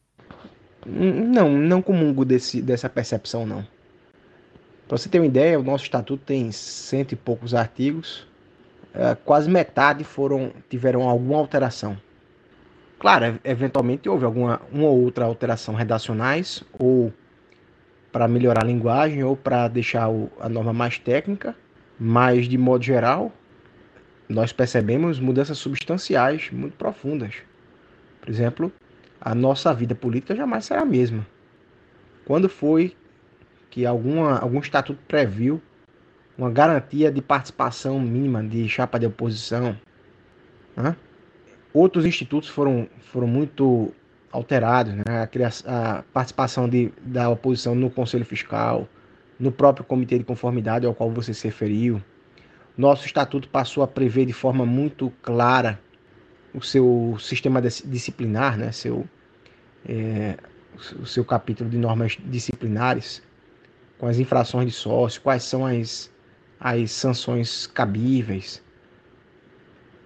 Não, 0.84 1.50
não 1.50 1.80
comungo 1.80 2.22
desse, 2.22 2.60
dessa 2.60 2.86
percepção, 2.86 3.46
não. 3.46 3.66
Para 4.86 4.98
você 4.98 5.08
ter 5.08 5.18
uma 5.18 5.26
ideia, 5.26 5.58
o 5.58 5.62
nosso 5.62 5.84
estatuto 5.84 6.22
tem 6.22 6.52
cento 6.52 7.12
e 7.12 7.16
poucos 7.16 7.54
artigos, 7.54 8.28
é, 8.92 9.14
quase 9.14 9.48
metade 9.48 10.04
foram 10.04 10.52
tiveram 10.68 11.08
alguma 11.08 11.38
alteração. 11.38 11.96
Claro, 12.98 13.40
eventualmente 13.42 14.06
houve 14.06 14.26
alguma 14.26 14.60
uma 14.70 14.86
ou 14.86 15.02
outra 15.02 15.24
alteração 15.24 15.74
redacionais, 15.74 16.62
ou 16.78 17.10
para 18.12 18.28
melhorar 18.28 18.64
a 18.64 18.66
linguagem, 18.66 19.24
ou 19.24 19.34
para 19.34 19.66
deixar 19.66 20.10
o, 20.10 20.30
a 20.38 20.46
norma 20.46 20.74
mais 20.74 20.98
técnica, 20.98 21.56
mas 21.98 22.46
de 22.46 22.58
modo 22.58 22.84
geral, 22.84 23.32
nós 24.30 24.52
percebemos 24.52 25.18
mudanças 25.18 25.58
substanciais 25.58 26.50
muito 26.52 26.76
profundas. 26.76 27.34
Por 28.20 28.30
exemplo, 28.30 28.72
a 29.20 29.34
nossa 29.34 29.74
vida 29.74 29.94
política 29.94 30.36
jamais 30.36 30.64
será 30.64 30.82
a 30.82 30.84
mesma. 30.84 31.26
Quando 32.24 32.48
foi 32.48 32.94
que 33.68 33.84
alguma, 33.84 34.38
algum 34.38 34.60
estatuto 34.60 35.00
previu 35.08 35.60
uma 36.38 36.48
garantia 36.48 37.10
de 37.10 37.20
participação 37.20 37.98
mínima 37.98 38.42
de 38.42 38.68
chapa 38.68 39.00
de 39.00 39.06
oposição? 39.06 39.76
Né? 40.76 40.94
Outros 41.74 42.06
institutos 42.06 42.48
foram, 42.48 42.88
foram 43.00 43.26
muito 43.26 43.92
alterados, 44.30 44.94
né? 44.94 45.02
a, 45.08 45.98
a 45.98 46.02
participação 46.12 46.68
de, 46.68 46.92
da 47.02 47.28
oposição 47.28 47.74
no 47.74 47.90
Conselho 47.90 48.24
Fiscal, 48.24 48.88
no 49.40 49.50
próprio 49.50 49.84
Comitê 49.84 50.18
de 50.18 50.24
Conformidade 50.24 50.86
ao 50.86 50.94
qual 50.94 51.10
você 51.10 51.34
se 51.34 51.48
referiu. 51.48 52.00
Nosso 52.80 53.04
estatuto 53.04 53.46
passou 53.46 53.82
a 53.82 53.86
prever 53.86 54.24
de 54.24 54.32
forma 54.32 54.64
muito 54.64 55.12
clara 55.20 55.78
o 56.54 56.62
seu 56.62 57.14
sistema 57.20 57.60
disciplinar, 57.60 58.56
né? 58.56 58.72
seu, 58.72 59.06
é, 59.86 60.38
o 60.98 61.04
seu 61.04 61.22
capítulo 61.22 61.68
de 61.68 61.76
normas 61.76 62.16
disciplinares, 62.24 63.22
com 63.98 64.06
as 64.06 64.18
infrações 64.18 64.66
de 64.66 64.72
sócio, 64.72 65.20
quais 65.20 65.42
são 65.42 65.66
as, 65.66 66.10
as 66.58 66.90
sanções 66.92 67.66
cabíveis, 67.66 68.62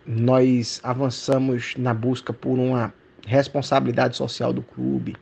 nós 0.04 0.80
avançamos 0.82 1.76
na 1.76 1.94
busca 1.94 2.32
por 2.32 2.58
uma 2.58 2.92
responsabilidade 3.24 4.16
social 4.16 4.52
do 4.52 4.62
clube, 4.62 5.14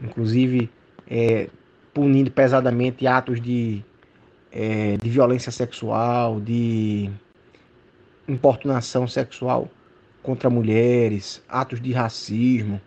inclusive 0.00 0.70
é, 1.08 1.50
punindo 1.92 2.30
pesadamente 2.30 3.04
atos 3.04 3.40
de, 3.40 3.84
é, 4.52 4.96
de 4.96 5.08
violência 5.08 5.50
sexual, 5.50 6.40
de 6.40 7.10
importunação 8.28 9.08
sexual 9.08 9.68
contra 10.22 10.48
mulheres, 10.50 11.42
atos 11.48 11.80
de 11.80 11.92
racismo. 11.92 12.80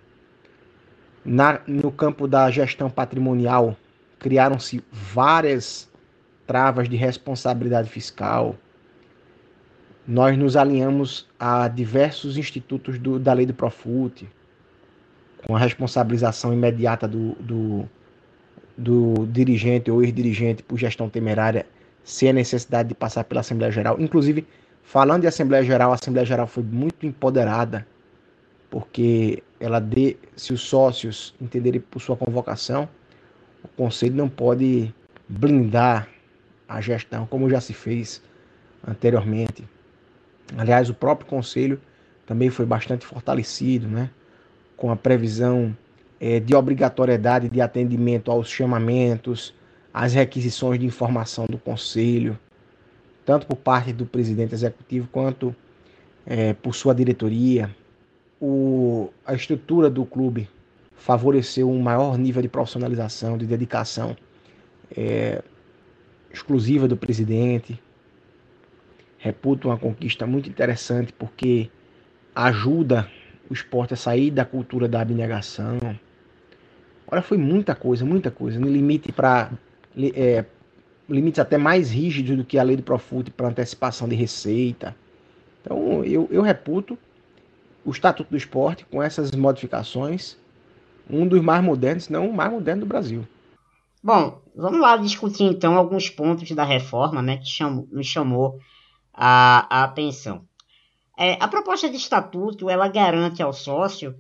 Na, 1.24 1.60
no 1.68 1.92
campo 1.92 2.28
da 2.28 2.50
gestão 2.52 2.90
patrimonial, 2.90 3.76
criaram-se 4.20 4.84
várias 4.92 5.90
travas 6.46 6.88
de 6.88 6.96
responsabilidade 6.96 7.90
fiscal 7.90 8.56
nós 10.08 10.38
nos 10.38 10.56
alinhamos 10.56 11.28
a 11.40 11.68
diversos 11.68 12.38
institutos 12.38 13.00
do, 13.00 13.18
da 13.18 13.34
lei 13.34 13.46
do 13.46 13.54
Profut, 13.54 14.28
com 15.46 15.56
a 15.56 15.60
responsabilização 15.60 16.54
imediata 16.54 17.08
do, 17.08 17.34
do, 17.40 17.90
do 18.78 19.26
dirigente 19.28 19.90
ou 19.90 20.04
ex-dirigente 20.04 20.64
por 20.64 20.78
gestão 20.78 21.10
temerária, 21.10 21.66
sem 22.04 22.30
a 22.30 22.34
necessidade 22.34 22.90
de 22.90 22.96
passar 22.96 23.24
pela 23.24 23.42
Assembleia 23.42 23.72
Geral. 23.72 24.00
Inclusive, 24.00 24.46
falando 24.84 25.22
de 25.22 25.28
Assembleia 25.28 25.64
Geral, 25.64 25.92
a 25.92 25.96
Assembleia 25.96 26.26
Geral 26.26 26.48
foi 26.48 26.64
muito 26.64 27.06
empoderada, 27.06 27.86
porque 28.70 29.42
ela 29.60 29.80
dê, 29.80 30.18
se 30.36 30.54
os 30.54 30.62
sócios 30.62 31.34
entenderem 31.42 31.82
por 31.82 32.02
sua 32.02 32.18
convocação, 32.18 32.88
o 33.64 33.68
Conselho 33.70 34.16
não 34.16 34.30
pode 34.30 34.94
blindar 35.28 36.08
a 36.68 36.82
gestão, 36.82 37.26
como 37.26 37.50
já 37.50 37.62
se 37.62 37.74
fez 37.74 38.22
anteriormente. 38.88 39.68
Aliás, 40.58 40.90
o 40.90 40.94
próprio 40.94 41.28
conselho 41.28 41.82
também 42.26 42.50
foi 42.50 42.66
bastante 42.66 43.06
fortalecido, 43.06 43.88
né? 43.88 44.10
com 44.78 44.92
a 44.92 44.96
previsão 44.96 45.76
é, 46.26 46.40
de 46.40 46.56
obrigatoriedade 46.56 47.48
de 47.50 47.62
atendimento 47.62 48.32
aos 48.32 48.50
chamamentos, 48.50 49.54
às 49.94 50.16
requisições 50.16 50.80
de 50.80 50.86
informação 50.88 51.46
do 51.46 51.60
Conselho, 51.60 52.36
tanto 53.24 53.46
por 53.46 53.58
parte 53.58 53.94
do 53.94 54.08
presidente 54.08 54.56
executivo 54.56 55.08
quanto 55.12 55.56
é, 56.26 56.54
por 56.54 56.74
sua 56.74 56.96
diretoria. 56.96 57.70
O, 58.42 59.12
a 59.24 59.36
estrutura 59.36 59.88
do 59.88 60.04
clube 60.04 60.50
favoreceu 60.96 61.70
um 61.70 61.80
maior 61.80 62.18
nível 62.18 62.42
de 62.42 62.48
profissionalização, 62.48 63.38
de 63.38 63.46
dedicação 63.46 64.18
é, 64.98 65.44
exclusiva 66.34 66.88
do 66.88 66.98
presidente. 66.98 67.80
Reputo 69.20 69.68
uma 69.68 69.78
conquista 69.78 70.26
muito 70.26 70.50
interessante 70.50 71.14
porque 71.14 71.70
ajuda 72.34 73.08
o 73.48 73.54
esporte 73.54 73.94
a 73.94 73.98
sair 73.98 74.32
da 74.32 74.44
cultura 74.44 74.88
da 74.88 75.02
abnegação. 75.02 75.78
Olha, 77.08 77.22
foi 77.22 77.38
muita 77.38 77.76
coisa, 77.76 78.06
muita 78.06 78.32
coisa. 78.32 78.60
No 78.60 78.68
limite 78.68 79.12
para 79.12 79.52
é, 79.98 80.46
limites 81.10 81.40
até 81.40 81.58
mais 81.58 81.92
rígidos 81.92 82.38
do 82.38 82.44
que 82.44 82.58
a 82.58 82.64
lei 82.64 82.76
do 82.76 82.84
Profut 82.84 83.30
para 83.32 83.48
antecipação 83.48 84.08
de 84.08 84.16
receita. 84.16 84.96
Então, 85.62 86.04
eu, 86.04 86.28
eu 86.32 86.42
reputo 86.42 86.98
o 87.84 87.92
Estatuto 87.92 88.32
do 88.32 88.38
Esporte 88.38 88.86
com 88.86 89.02
essas 89.02 89.32
modificações 89.32 90.38
um 91.10 91.28
dos 91.28 91.42
mais 91.42 91.64
modernos, 91.64 92.10
não 92.10 92.30
o 92.30 92.34
mais 92.34 92.52
moderno 92.52 92.82
do 92.82 92.88
Brasil. 92.88 93.28
Bom, 94.04 94.42
vamos 94.56 94.80
lá 94.80 94.98
discutir 94.98 95.44
então 95.44 95.76
alguns 95.76 96.10
pontos 96.10 96.50
da 96.52 96.64
reforma 96.64 97.22
né, 97.22 97.38
que 97.38 97.48
chamou, 97.48 97.88
nos 97.92 98.08
chamou 98.08 98.60
a, 99.14 99.68
a 99.70 99.84
atenção. 99.84 100.46
É, 101.18 101.34
a 101.40 101.48
proposta 101.48 101.90
de 101.90 101.96
estatuto 101.96 102.70
ela 102.70 102.88
garante 102.88 103.42
ao 103.42 103.54
sócio 103.54 104.16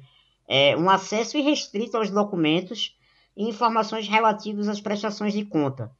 é, 0.48 0.76
um 0.78 0.89
acesso 0.89 1.38
irrestrito 1.38 1.98
aos 1.98 2.10
documentos 2.10 2.98
e 3.36 3.48
informações 3.48 4.08
relativas 4.08 4.68
às 4.68 4.80
prestações 4.80 5.34
de 5.34 5.43
conta, 5.43 5.91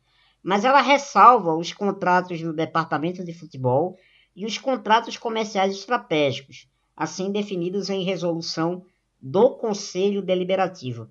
mas 0.44 0.64
ela 0.64 0.82
ressalva 0.82 1.56
os 1.56 1.74
contratos 1.74 2.42
do 2.42 2.54
departamento 2.54 3.24
de 3.24 3.34
futebol 3.34 3.98
e 4.36 4.46
os 4.46 4.58
contratos 4.58 5.18
comerciais 5.18 5.74
estratégicos, 5.74 6.68
assim 6.96 7.32
definidos 7.32 7.90
em 7.90 8.04
resolução 8.04 8.86
do 9.22 9.52
Conselho 9.52 10.22
Deliberativo. 10.22 11.10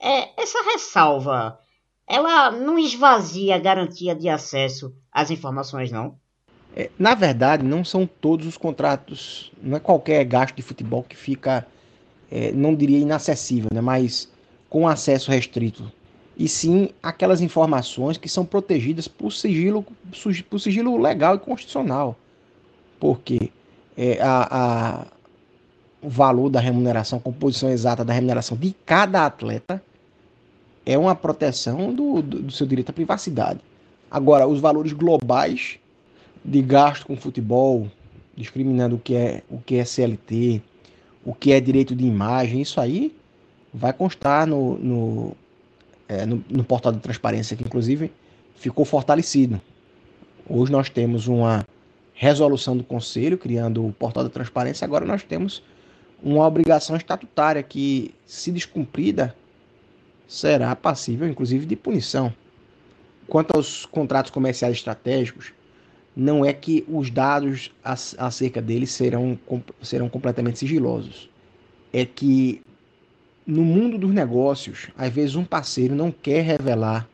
É, 0.00 0.42
essa 0.42 0.60
ressalva, 0.72 1.58
ela 2.06 2.50
não 2.50 2.78
esvazia 2.78 3.54
a 3.54 3.58
garantia 3.58 4.14
de 4.14 4.28
acesso 4.28 4.94
às 5.12 5.30
informações, 5.30 5.92
não? 5.92 6.18
É, 6.76 6.90
na 6.98 7.14
verdade, 7.14 7.62
não 7.62 7.84
são 7.84 8.06
todos 8.06 8.46
os 8.46 8.58
contratos, 8.58 9.52
não 9.62 9.76
é 9.76 9.80
qualquer 9.80 10.24
gasto 10.24 10.56
de 10.56 10.62
futebol 10.62 11.04
que 11.04 11.16
fica, 11.16 11.64
é, 12.34 12.50
não 12.50 12.74
diria 12.74 12.98
inacessível, 12.98 13.70
né, 13.72 13.80
mas 13.80 14.28
com 14.68 14.88
acesso 14.88 15.30
restrito. 15.30 15.90
E 16.36 16.48
sim 16.48 16.88
aquelas 17.00 17.40
informações 17.40 18.18
que 18.18 18.28
são 18.28 18.44
protegidas 18.44 19.06
por 19.06 19.32
sigilo, 19.32 19.86
por 20.50 20.58
sigilo 20.58 21.00
legal 21.00 21.36
e 21.36 21.38
constitucional. 21.38 22.16
Porque 22.98 23.52
é, 23.96 24.20
a, 24.20 24.48
a, 24.50 25.06
o 26.02 26.08
valor 26.08 26.50
da 26.50 26.58
remuneração, 26.58 27.20
a 27.20 27.22
composição 27.22 27.70
exata 27.70 28.04
da 28.04 28.12
remuneração 28.12 28.56
de 28.56 28.74
cada 28.84 29.24
atleta 29.24 29.80
é 30.84 30.98
uma 30.98 31.14
proteção 31.14 31.94
do, 31.94 32.20
do, 32.20 32.42
do 32.42 32.52
seu 32.52 32.66
direito 32.66 32.90
à 32.90 32.92
privacidade. 32.92 33.60
Agora, 34.10 34.44
os 34.48 34.58
valores 34.58 34.92
globais 34.92 35.78
de 36.44 36.60
gasto 36.60 37.06
com 37.06 37.16
futebol, 37.16 37.88
discriminando 38.36 38.96
o 38.96 38.98
que 38.98 39.14
é 39.14 39.42
o 39.48 39.58
que 39.58 39.76
é 39.76 39.84
CLT, 39.84 40.60
o 41.24 41.34
que 41.34 41.52
é 41.52 41.60
direito 41.60 41.94
de 41.94 42.04
imagem, 42.04 42.60
isso 42.60 42.80
aí 42.80 43.14
vai 43.72 43.92
constar 43.92 44.46
no, 44.46 44.78
no, 44.78 45.36
é, 46.08 46.26
no, 46.26 46.44
no 46.48 46.64
portal 46.64 46.92
de 46.92 47.00
transparência, 47.00 47.56
que 47.56 47.64
inclusive 47.64 48.12
ficou 48.56 48.84
fortalecido. 48.84 49.60
Hoje 50.48 50.70
nós 50.70 50.90
temos 50.90 51.26
uma 51.26 51.66
resolução 52.12 52.76
do 52.76 52.84
Conselho 52.84 53.38
criando 53.38 53.86
o 53.86 53.92
portal 53.92 54.22
da 54.22 54.30
transparência, 54.30 54.84
agora 54.84 55.04
nós 55.04 55.22
temos 55.22 55.62
uma 56.22 56.46
obrigação 56.46 56.96
estatutária 56.96 57.62
que, 57.62 58.14
se 58.26 58.50
descumprida, 58.50 59.34
será 60.26 60.74
passível, 60.74 61.28
inclusive, 61.28 61.66
de 61.66 61.76
punição. 61.76 62.32
Quanto 63.26 63.56
aos 63.56 63.84
contratos 63.84 64.30
comerciais 64.30 64.76
estratégicos, 64.76 65.52
não 66.16 66.44
é 66.44 66.52
que 66.52 66.84
os 66.88 67.10
dados 67.10 67.72
acerca 67.82 68.62
deles 68.62 68.90
serão, 68.90 69.38
serão 69.82 70.08
completamente 70.08 70.58
sigilosos. 70.58 71.28
É 71.92 72.04
que 72.04 72.62
no 73.46 73.62
mundo 73.62 73.98
dos 73.98 74.12
negócios, 74.12 74.88
às 74.96 75.12
vezes 75.12 75.34
um 75.34 75.44
parceiro 75.44 75.94
não 75.94 76.10
quer 76.10 76.42
revelar 76.42 77.08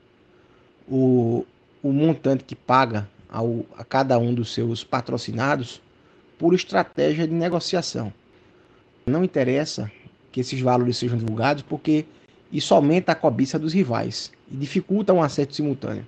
o, 0.89 1.45
o 1.83 1.93
montante 1.93 2.45
que 2.45 2.55
paga 2.55 3.09
ao, 3.29 3.65
a 3.77 3.85
cada 3.85 4.19
um 4.19 4.35
dos 4.35 4.53
seus 4.53 4.85
patrocinados 4.85 5.81
por 6.39 6.55
estratégia 6.55 7.27
de 7.27 7.35
negociação. 7.35 8.13
Não 9.07 9.25
interessa 9.25 9.91
que 10.31 10.41
esses 10.41 10.61
valores 10.61 10.97
sejam 10.97 11.19
divulgados 11.19 11.63
porque 11.63 12.05
isso 12.53 12.75
aumenta 12.75 13.13
a 13.13 13.15
cobiça 13.15 13.59
dos 13.59 13.73
rivais 13.73 14.31
e 14.51 14.57
dificulta 14.57 15.13
um 15.13 15.23
acerto 15.23 15.55
simultâneo. 15.55 16.07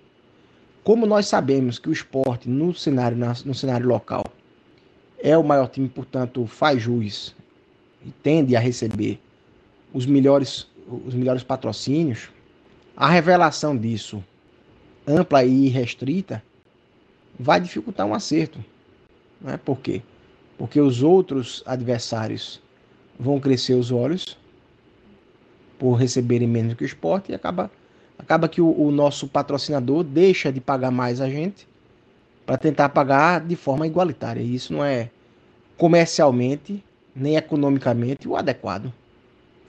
Como 0.84 1.06
nós 1.06 1.26
sabemos 1.26 1.78
que 1.78 1.88
o 1.88 1.92
esporte 1.92 2.48
no 2.48 2.74
cenário, 2.74 3.16
no 3.44 3.54
cenário 3.54 3.86
local 3.86 4.24
é 5.22 5.38
o 5.38 5.44
maior 5.44 5.68
time, 5.68 5.88
portanto, 5.88 6.44
faz 6.46 6.82
jus 6.82 7.36
e 8.04 8.10
tende 8.10 8.56
a 8.56 8.60
receber 8.60 9.20
os 9.92 10.06
melhores, 10.06 10.66
os 11.06 11.14
melhores 11.14 11.44
patrocínios, 11.44 12.30
a 12.96 13.08
revelação 13.08 13.76
disso 13.76 14.22
ampla 15.06 15.44
e 15.44 15.68
restrita 15.68 16.42
vai 17.38 17.60
dificultar 17.60 18.04
um 18.06 18.14
acerto. 18.14 18.58
Não 19.40 19.52
é? 19.52 19.56
Por 19.56 19.78
quê? 19.78 20.02
Porque 20.58 20.80
os 20.80 21.02
outros 21.02 21.62
adversários 21.64 22.60
vão 23.18 23.38
crescer 23.38 23.74
os 23.74 23.92
olhos 23.92 24.36
por 25.78 25.94
receberem 25.94 26.48
menos 26.48 26.74
que 26.74 26.82
o 26.82 26.86
esporte 26.86 27.30
e 27.30 27.34
acaba, 27.34 27.70
acaba 28.22 28.48
que 28.48 28.60
o, 28.60 28.70
o 28.70 28.90
nosso 28.90 29.26
patrocinador 29.26 30.04
deixa 30.04 30.52
de 30.52 30.60
pagar 30.60 30.90
mais 30.90 31.20
a 31.20 31.28
gente 31.28 31.66
para 32.46 32.56
tentar 32.56 32.88
pagar 32.88 33.40
de 33.40 33.56
forma 33.56 33.86
igualitária. 33.86 34.40
E 34.40 34.54
isso 34.54 34.72
não 34.72 34.84
é 34.84 35.10
comercialmente 35.76 36.82
nem 37.14 37.36
economicamente 37.36 38.26
o 38.26 38.36
adequado. 38.36 38.92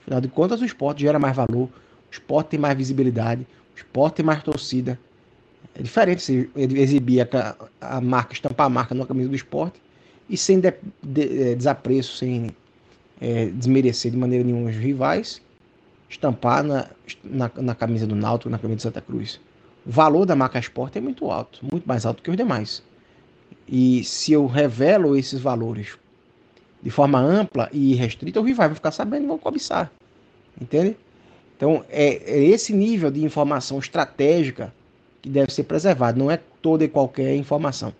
Afinal 0.02 0.20
de 0.20 0.28
contas, 0.28 0.60
o 0.60 0.64
esporte 0.64 1.02
gera 1.02 1.18
mais 1.18 1.34
valor, 1.36 1.64
o 1.64 1.70
esporte 2.10 2.48
tem 2.48 2.60
mais 2.60 2.76
visibilidade, 2.76 3.46
o 3.74 3.76
esporte 3.76 4.16
tem 4.16 4.24
mais 4.24 4.42
torcida. 4.42 4.98
É 5.74 5.82
diferente 5.82 6.22
se 6.22 6.48
exibir 6.54 7.22
a, 7.22 7.56
a 7.80 8.00
marca, 8.00 8.32
estampar 8.32 8.66
a 8.66 8.70
marca 8.70 8.94
na 8.94 9.04
camisa 9.04 9.28
do 9.28 9.34
esporte 9.34 9.80
e 10.28 10.36
sem 10.36 10.60
de, 10.60 10.72
de, 11.02 11.50
é, 11.50 11.54
desapreço, 11.54 12.16
sem 12.16 12.50
é, 13.20 13.46
desmerecer 13.46 14.10
de 14.12 14.16
maneira 14.16 14.44
nenhuma 14.44 14.70
os 14.70 14.76
rivais, 14.76 15.42
estampar 16.14 16.62
na, 16.62 16.86
na, 17.22 17.50
na, 17.56 17.74
camisa 17.74 18.06
do 18.06 18.14
Náutico, 18.14 18.50
na 18.50 18.58
camisa 18.58 18.76
de 18.76 18.82
Santa 18.82 19.00
Cruz. 19.00 19.40
O 19.86 19.90
valor 19.90 20.24
da 20.24 20.34
marca 20.34 20.58
esporte 20.58 20.98
é 20.98 21.00
muito 21.00 21.30
alto, 21.30 21.60
muito 21.70 21.86
mais 21.86 22.06
alto 22.06 22.22
que 22.22 22.30
os 22.30 22.36
demais. 22.36 22.82
E 23.68 24.02
se 24.04 24.32
eu 24.32 24.46
revelo 24.46 25.16
esses 25.16 25.40
valores 25.40 25.98
de 26.82 26.90
forma 26.90 27.18
ampla 27.18 27.68
e 27.72 27.94
restrita, 27.94 28.40
o 28.40 28.44
rival 28.44 28.68
vai 28.68 28.74
ficar 28.74 28.90
sabendo 28.90 29.24
e 29.24 29.26
vão 29.26 29.38
cobiçar. 29.38 29.90
Entende? 30.60 30.96
Então, 31.56 31.84
é, 31.88 32.16
é 32.30 32.44
esse 32.44 32.72
nível 32.72 33.10
de 33.10 33.24
informação 33.24 33.78
estratégica 33.78 34.72
que 35.22 35.28
deve 35.28 35.52
ser 35.52 35.64
preservado, 35.64 36.18
não 36.18 36.30
é 36.30 36.38
toda 36.60 36.84
e 36.84 36.88
qualquer 36.88 37.34
informação. 37.36 37.92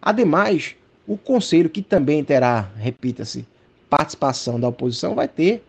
Ademais, 0.00 0.74
o 1.06 1.18
conselho, 1.18 1.68
que 1.68 1.82
também 1.82 2.24
terá, 2.24 2.70
repita-se, 2.76 3.46
participação 3.90 4.58
da 4.58 4.68
oposição, 4.68 5.14
vai 5.14 5.28
ter 5.28 5.62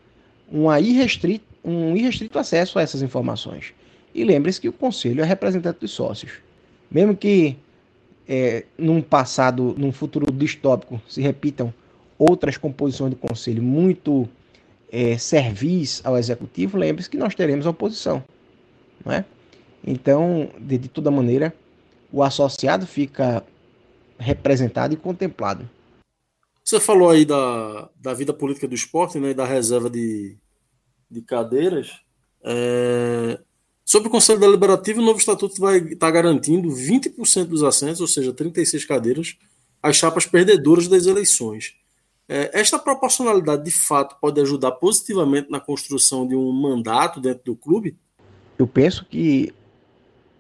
uma 0.50 0.80
irrestrito, 0.80 1.53
um 1.64 1.96
irrestrito 1.96 2.38
acesso 2.38 2.78
a 2.78 2.82
essas 2.82 3.02
informações. 3.02 3.74
E 4.14 4.24
lembre-se 4.24 4.62
que 4.62 4.70
o 4.70 4.74
conselho 4.74 5.22
é 5.22 5.26
representante 5.26 5.80
dos 5.80 5.92
sócios. 5.92 6.34
Mesmo 6.92 7.16
que 7.16 7.58
é, 8.28 8.66
num 8.78 9.02
passado, 9.02 9.74
num 9.78 9.92
futuro 9.92 10.32
distópico, 10.32 11.02
se 11.08 11.22
repitam 11.22 11.74
outras 12.18 12.58
composições 12.58 13.12
do 13.12 13.18
conselho 13.18 13.64
muito 13.64 14.30
é, 14.92 15.18
servis 15.18 16.02
ao 16.04 16.18
executivo, 16.18 16.78
lembre-se 16.78 17.10
que 17.10 17.18
nós 17.18 17.34
teremos 17.34 17.66
oposição. 17.66 18.24
Não 19.04 19.12
é? 19.12 19.26
Então, 19.86 20.50
de, 20.60 20.78
de 20.78 20.88
toda 20.88 21.10
maneira, 21.10 21.54
o 22.12 22.22
associado 22.22 22.86
fica 22.86 23.44
representado 24.18 24.94
e 24.94 24.98
contemplado. 24.98 25.68
Você 26.64 26.80
falou 26.80 27.10
aí 27.10 27.26
da, 27.26 27.90
da 28.00 28.14
vida 28.14 28.32
política 28.34 28.68
do 28.68 28.76
esporte 28.76 29.20
né, 29.20 29.34
da 29.34 29.46
reserva 29.46 29.90
de, 29.90 30.38
de 31.14 31.22
cadeiras. 31.22 32.02
É, 32.44 33.40
sobre 33.86 34.08
o 34.08 34.12
Conselho 34.12 34.40
Deliberativo, 34.40 35.02
o 35.02 35.06
novo 35.06 35.20
estatuto 35.20 35.60
vai 35.60 35.78
estar 35.78 36.08
tá 36.08 36.12
garantindo 36.12 36.70
20% 36.70 37.46
dos 37.46 37.64
assentos, 37.64 38.02
ou 38.02 38.08
seja, 38.08 38.34
36 38.34 38.86
cadeiras, 38.86 39.38
às 39.82 39.96
chapas 39.96 40.26
perdedoras 40.26 40.88
das 40.88 41.06
eleições. 41.06 41.76
É, 42.28 42.50
esta 42.60 42.80
proporcionalidade 42.80 43.66
de 43.66 43.72
fato 43.72 44.16
pode 44.20 44.40
ajudar 44.42 44.72
positivamente 44.74 45.52
na 45.52 45.60
construção 45.60 46.26
de 46.26 46.36
um 46.36 46.52
mandato 46.52 47.20
dentro 47.20 47.44
do 47.44 47.56
clube? 47.56 47.98
Eu 48.58 48.66
penso 48.66 49.06
que 49.06 49.54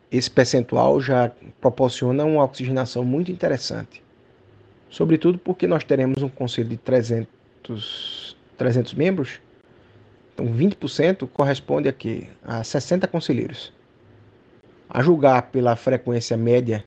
esse 0.09 0.29
percentual 0.29 1.01
já 1.01 1.31
proporciona 1.59 2.23
uma 2.23 2.43
oxigenação 2.43 3.03
muito 3.03 3.31
interessante. 3.31 4.01
Sobretudo 4.89 5.39
porque 5.39 5.67
nós 5.67 5.83
teremos 5.83 6.21
um 6.21 6.29
conselho 6.29 6.69
de 6.69 6.77
300, 6.77 8.37
300 8.57 8.93
membros, 8.93 9.41
então 10.33 10.47
20% 10.47 11.27
corresponde 11.27 11.87
a 11.87 11.93
quê? 11.93 12.27
A 12.43 12.63
60 12.63 13.07
conselheiros. 13.07 13.71
A 14.89 15.01
julgar 15.01 15.43
pela 15.43 15.75
frequência 15.75 16.35
média 16.35 16.83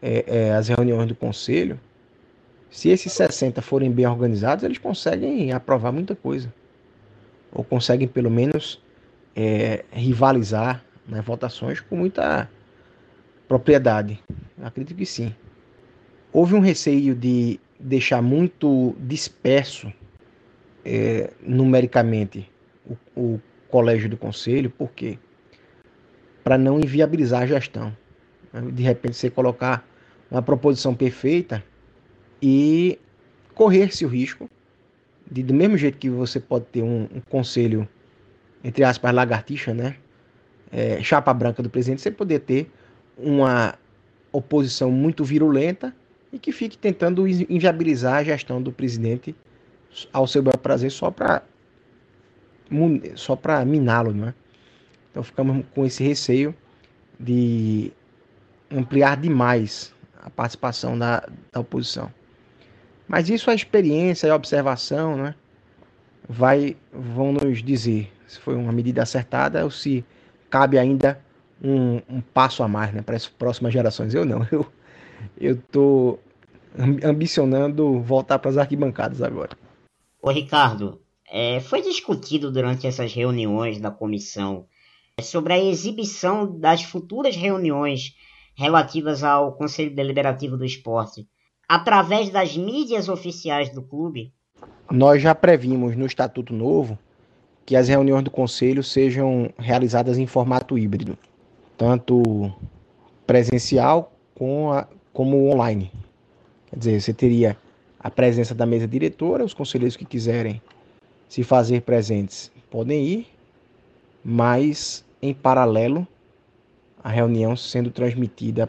é, 0.00 0.24
é, 0.26 0.52
as 0.52 0.68
reuniões 0.68 1.06
do 1.08 1.14
conselho, 1.14 1.78
se 2.70 2.88
esses 2.88 3.12
60 3.12 3.60
forem 3.62 3.90
bem 3.90 4.06
organizados, 4.06 4.64
eles 4.64 4.78
conseguem 4.78 5.52
aprovar 5.52 5.92
muita 5.92 6.14
coisa. 6.14 6.52
Ou 7.52 7.64
conseguem, 7.64 8.06
pelo 8.06 8.30
menos, 8.30 8.82
é, 9.34 9.84
rivalizar 9.90 10.84
nas 11.06 11.24
votações 11.24 11.80
com 11.80 11.96
muita 11.96 12.48
propriedade. 13.46 14.22
Eu 14.58 14.66
acredito 14.66 14.96
que 14.96 15.06
sim. 15.06 15.34
Houve 16.30 16.54
um 16.54 16.60
receio 16.60 17.14
de 17.14 17.58
deixar 17.80 18.20
muito 18.20 18.94
disperso 19.00 19.90
é, 20.88 21.30
numericamente 21.42 22.50
o, 22.86 22.96
o 23.14 23.40
colégio 23.68 24.08
do 24.08 24.16
conselho, 24.16 24.70
por 24.70 24.90
quê? 24.92 25.18
Para 26.42 26.56
não 26.56 26.80
inviabilizar 26.80 27.42
a 27.42 27.46
gestão. 27.46 27.94
De 28.72 28.82
repente, 28.82 29.14
você 29.14 29.28
colocar 29.28 29.86
uma 30.30 30.40
proposição 30.40 30.94
perfeita 30.94 31.62
e 32.40 32.98
correr-se 33.54 34.06
o 34.06 34.08
risco 34.08 34.48
de, 35.30 35.42
do 35.42 35.52
mesmo 35.52 35.76
jeito 35.76 35.98
que 35.98 36.08
você 36.08 36.40
pode 36.40 36.64
ter 36.66 36.82
um, 36.82 37.06
um 37.14 37.20
conselho, 37.28 37.86
entre 38.64 38.82
aspas, 38.82 39.12
lagartixa, 39.12 39.74
né? 39.74 39.96
É, 40.72 41.02
chapa 41.02 41.34
branca 41.34 41.62
do 41.62 41.68
presidente, 41.68 42.00
você 42.00 42.10
poder 42.10 42.40
ter 42.40 42.70
uma 43.16 43.74
oposição 44.32 44.90
muito 44.90 45.22
virulenta 45.24 45.94
e 46.32 46.38
que 46.38 46.52
fique 46.52 46.78
tentando 46.78 47.26
inviabilizar 47.28 48.16
a 48.16 48.24
gestão 48.24 48.62
do 48.62 48.72
presidente 48.72 49.34
ao 50.12 50.26
seu 50.26 50.42
bel 50.42 50.58
prazer 50.58 50.90
só 50.90 51.10
para 51.10 51.42
só 53.14 53.34
para 53.34 53.64
miná-lo, 53.64 54.12
né? 54.12 54.34
Então 55.10 55.22
ficamos 55.22 55.64
com 55.74 55.86
esse 55.86 56.04
receio 56.04 56.54
de 57.18 57.90
ampliar 58.70 59.16
demais 59.16 59.94
a 60.22 60.28
participação 60.28 60.98
da, 60.98 61.26
da 61.50 61.60
oposição. 61.60 62.12
Mas 63.06 63.30
isso 63.30 63.50
a 63.50 63.54
experiência 63.54 64.26
e 64.26 64.30
a 64.30 64.36
observação, 64.36 65.16
né, 65.16 65.34
vai 66.28 66.76
vão 66.92 67.32
nos 67.32 67.62
dizer 67.62 68.12
se 68.26 68.38
foi 68.38 68.54
uma 68.54 68.70
medida 68.70 69.02
acertada 69.02 69.64
ou 69.64 69.70
se 69.70 70.04
cabe 70.50 70.78
ainda 70.78 71.18
um, 71.62 72.02
um 72.08 72.20
passo 72.20 72.62
a 72.62 72.68
mais, 72.68 72.92
né, 72.92 73.00
para 73.00 73.16
as 73.16 73.26
próximas 73.26 73.72
gerações. 73.72 74.14
Eu 74.14 74.26
não, 74.26 74.46
eu 74.52 74.66
eu 75.40 75.56
tô 75.72 76.18
ambicionando 77.02 78.00
voltar 78.00 78.38
para 78.38 78.50
as 78.50 78.56
arquibancadas 78.56 79.22
agora. 79.22 79.50
Ô 80.20 80.30
Ricardo, 80.30 81.00
é, 81.30 81.60
foi 81.60 81.82
discutido 81.82 82.50
durante 82.50 82.86
essas 82.86 83.12
reuniões 83.12 83.80
da 83.80 83.90
comissão 83.90 84.66
sobre 85.20 85.52
a 85.52 85.58
exibição 85.58 86.58
das 86.58 86.82
futuras 86.82 87.36
reuniões 87.36 88.16
relativas 88.56 89.22
ao 89.22 89.52
Conselho 89.52 89.94
Deliberativo 89.94 90.56
do 90.56 90.64
Esporte 90.64 91.26
através 91.68 92.30
das 92.30 92.56
mídias 92.56 93.08
oficiais 93.08 93.70
do 93.70 93.82
clube? 93.82 94.32
Nós 94.90 95.22
já 95.22 95.34
previmos 95.34 95.94
no 95.96 96.06
Estatuto 96.06 96.52
Novo 96.52 96.98
que 97.64 97.76
as 97.76 97.88
reuniões 97.88 98.24
do 98.24 98.30
Conselho 98.30 98.82
sejam 98.82 99.52
realizadas 99.58 100.16
em 100.16 100.26
formato 100.26 100.78
híbrido, 100.78 101.18
tanto 101.76 102.50
presencial 103.26 104.12
a, 104.72 104.86
como 105.12 105.50
online. 105.50 105.92
Quer 106.70 106.78
dizer, 106.78 107.00
você 107.00 107.12
teria 107.12 107.56
a 108.00 108.10
presença 108.10 108.54
da 108.54 108.64
mesa 108.64 108.86
diretora, 108.86 109.44
os 109.44 109.54
conselheiros 109.54 109.96
que 109.96 110.04
quiserem 110.04 110.62
se 111.28 111.42
fazer 111.42 111.82
presentes 111.82 112.50
podem 112.70 113.04
ir, 113.04 113.26
mas 114.24 115.04
em 115.20 115.34
paralelo 115.34 116.06
a 117.02 117.10
reunião 117.10 117.56
sendo 117.56 117.90
transmitida 117.90 118.68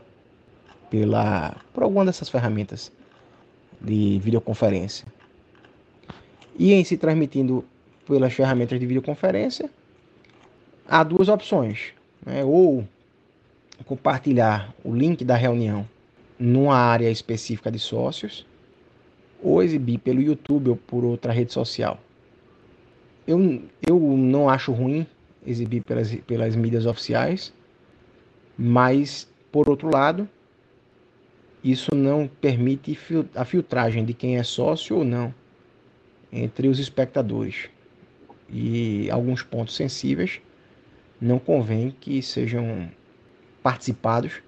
pela, 0.89 1.55
por 1.73 1.84
alguma 1.84 2.05
dessas 2.05 2.30
ferramentas 2.30 2.91
de 3.80 4.19
videoconferência. 4.19 5.05
E 6.57 6.73
em 6.73 6.84
se 6.84 6.97
transmitindo 6.97 7.63
pelas 8.05 8.34
ferramentas 8.34 8.80
de 8.80 8.86
videoconferência, 8.86 9.69
há 10.88 11.03
duas 11.03 11.30
opções. 11.30 11.93
Né? 12.25 12.43
Ou 12.43 12.86
compartilhar 13.86 14.73
o 14.84 14.93
link 14.93 15.23
da 15.23 15.36
reunião 15.36 15.88
numa 16.38 16.75
área 16.75 17.09
específica 17.09 17.71
de 17.71 17.80
sócios, 17.80 18.45
ou 19.41 19.63
exibir 19.63 19.99
pelo 19.99 20.21
YouTube 20.21 20.69
ou 20.69 20.75
por 20.75 21.03
outra 21.03 21.31
rede 21.31 21.53
social. 21.53 21.99
Eu, 23.25 23.63
eu 23.87 23.99
não 23.99 24.49
acho 24.49 24.71
ruim 24.71 25.05
exibir 25.45 25.83
pelas, 25.83 26.13
pelas 26.15 26.55
mídias 26.55 26.85
oficiais, 26.85 27.53
mas, 28.57 29.31
por 29.51 29.69
outro 29.69 29.89
lado, 29.89 30.27
isso 31.63 31.93
não 31.93 32.27
permite 32.27 32.97
a 33.35 33.45
filtragem 33.45 34.05
de 34.05 34.13
quem 34.13 34.37
é 34.37 34.43
sócio 34.43 34.97
ou 34.97 35.03
não 35.03 35.33
entre 36.31 36.67
os 36.67 36.79
espectadores. 36.79 37.69
E 38.49 39.09
alguns 39.11 39.43
pontos 39.43 39.75
sensíveis 39.75 40.41
não 41.19 41.37
convém 41.37 41.95
que 41.99 42.21
sejam 42.21 42.89
participados 43.61 44.41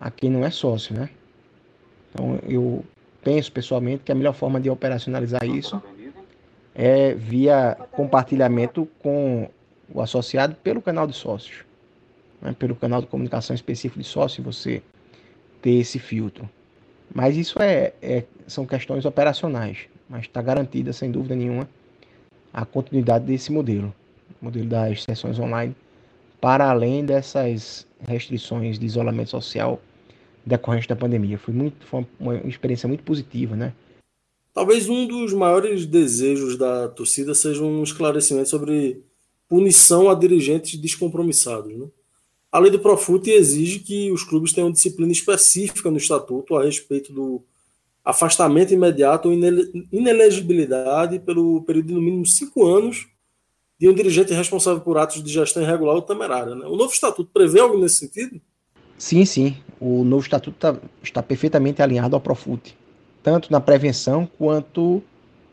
a 0.00 0.10
quem 0.10 0.30
não 0.30 0.44
é 0.44 0.50
sócio, 0.50 0.94
né? 0.94 1.10
Então 2.10 2.38
eu 2.48 2.84
penso 3.22 3.52
pessoalmente 3.52 4.02
que 4.04 4.12
a 4.12 4.14
melhor 4.14 4.34
forma 4.34 4.60
de 4.60 4.70
operacionalizar 4.70 5.44
isso 5.44 5.80
é 6.74 7.14
via 7.14 7.76
compartilhamento 7.92 8.88
com 9.00 9.48
o 9.92 10.00
associado 10.00 10.54
pelo 10.56 10.80
canal 10.80 11.06
de 11.06 11.14
sócios, 11.14 11.64
né? 12.40 12.54
pelo 12.58 12.74
canal 12.74 13.00
de 13.00 13.06
comunicação 13.06 13.54
específico 13.54 14.00
de 14.00 14.06
sócio, 14.06 14.42
você 14.42 14.82
ter 15.60 15.72
esse 15.72 15.98
filtro. 15.98 16.48
Mas 17.12 17.36
isso 17.36 17.60
é, 17.60 17.92
é 18.00 18.24
são 18.46 18.64
questões 18.64 19.04
operacionais, 19.04 19.88
mas 20.08 20.22
está 20.22 20.40
garantida, 20.40 20.92
sem 20.92 21.10
dúvida 21.10 21.34
nenhuma, 21.34 21.68
a 22.52 22.64
continuidade 22.64 23.24
desse 23.24 23.52
modelo, 23.52 23.94
modelo 24.40 24.66
das 24.66 25.02
sessões 25.02 25.38
online, 25.38 25.74
para 26.40 26.70
além 26.70 27.04
dessas 27.04 27.86
restrições 28.00 28.78
de 28.78 28.86
isolamento 28.86 29.30
social 29.30 29.80
decorrente 30.44 30.88
da 30.88 30.96
pandemia. 30.96 31.38
Foi, 31.38 31.54
muito, 31.54 31.86
foi 31.86 32.06
uma 32.18 32.36
experiência 32.36 32.88
muito 32.88 33.02
positiva, 33.04 33.56
né? 33.56 33.72
Talvez 34.52 34.88
um 34.88 35.06
dos 35.06 35.32
maiores 35.32 35.86
desejos 35.86 36.56
da 36.56 36.88
torcida 36.88 37.34
seja 37.34 37.62
um 37.62 37.82
esclarecimento 37.82 38.48
sobre 38.48 39.02
punição 39.48 40.10
a 40.10 40.14
dirigentes 40.14 40.78
descompromissados, 40.78 41.76
né? 41.76 41.86
A 42.52 42.58
lei 42.58 42.70
do 42.70 42.80
Profut 42.80 43.30
exige 43.30 43.78
que 43.78 44.10
os 44.10 44.24
clubes 44.24 44.52
tenham 44.52 44.72
disciplina 44.72 45.12
específica 45.12 45.88
no 45.88 45.98
estatuto 45.98 46.56
a 46.56 46.64
respeito 46.64 47.12
do 47.12 47.44
afastamento 48.04 48.74
imediato 48.74 49.28
ou 49.28 49.34
inelegibilidade 49.92 51.20
pelo 51.20 51.62
período 51.62 51.88
de 51.88 51.94
no 51.94 52.02
mínimo 52.02 52.26
cinco 52.26 52.66
anos 52.66 53.06
de 53.78 53.88
um 53.88 53.94
dirigente 53.94 54.32
responsável 54.32 54.80
por 54.80 54.98
atos 54.98 55.22
de 55.22 55.32
gestão 55.32 55.62
irregular 55.62 55.94
ou 55.94 56.02
temerária. 56.02 56.54
Né? 56.56 56.66
O 56.66 56.76
novo 56.76 56.92
estatuto 56.92 57.30
prevê 57.32 57.60
algo 57.60 57.78
nesse 57.78 57.96
sentido? 57.96 58.40
Sim, 59.00 59.24
sim. 59.24 59.56
O 59.80 60.04
novo 60.04 60.22
estatuto 60.22 60.58
tá, 60.58 60.78
está 61.02 61.22
perfeitamente 61.22 61.80
alinhado 61.80 62.14
ao 62.14 62.20
Profut, 62.20 62.76
tanto 63.22 63.50
na 63.50 63.58
prevenção 63.58 64.26
quanto 64.26 65.02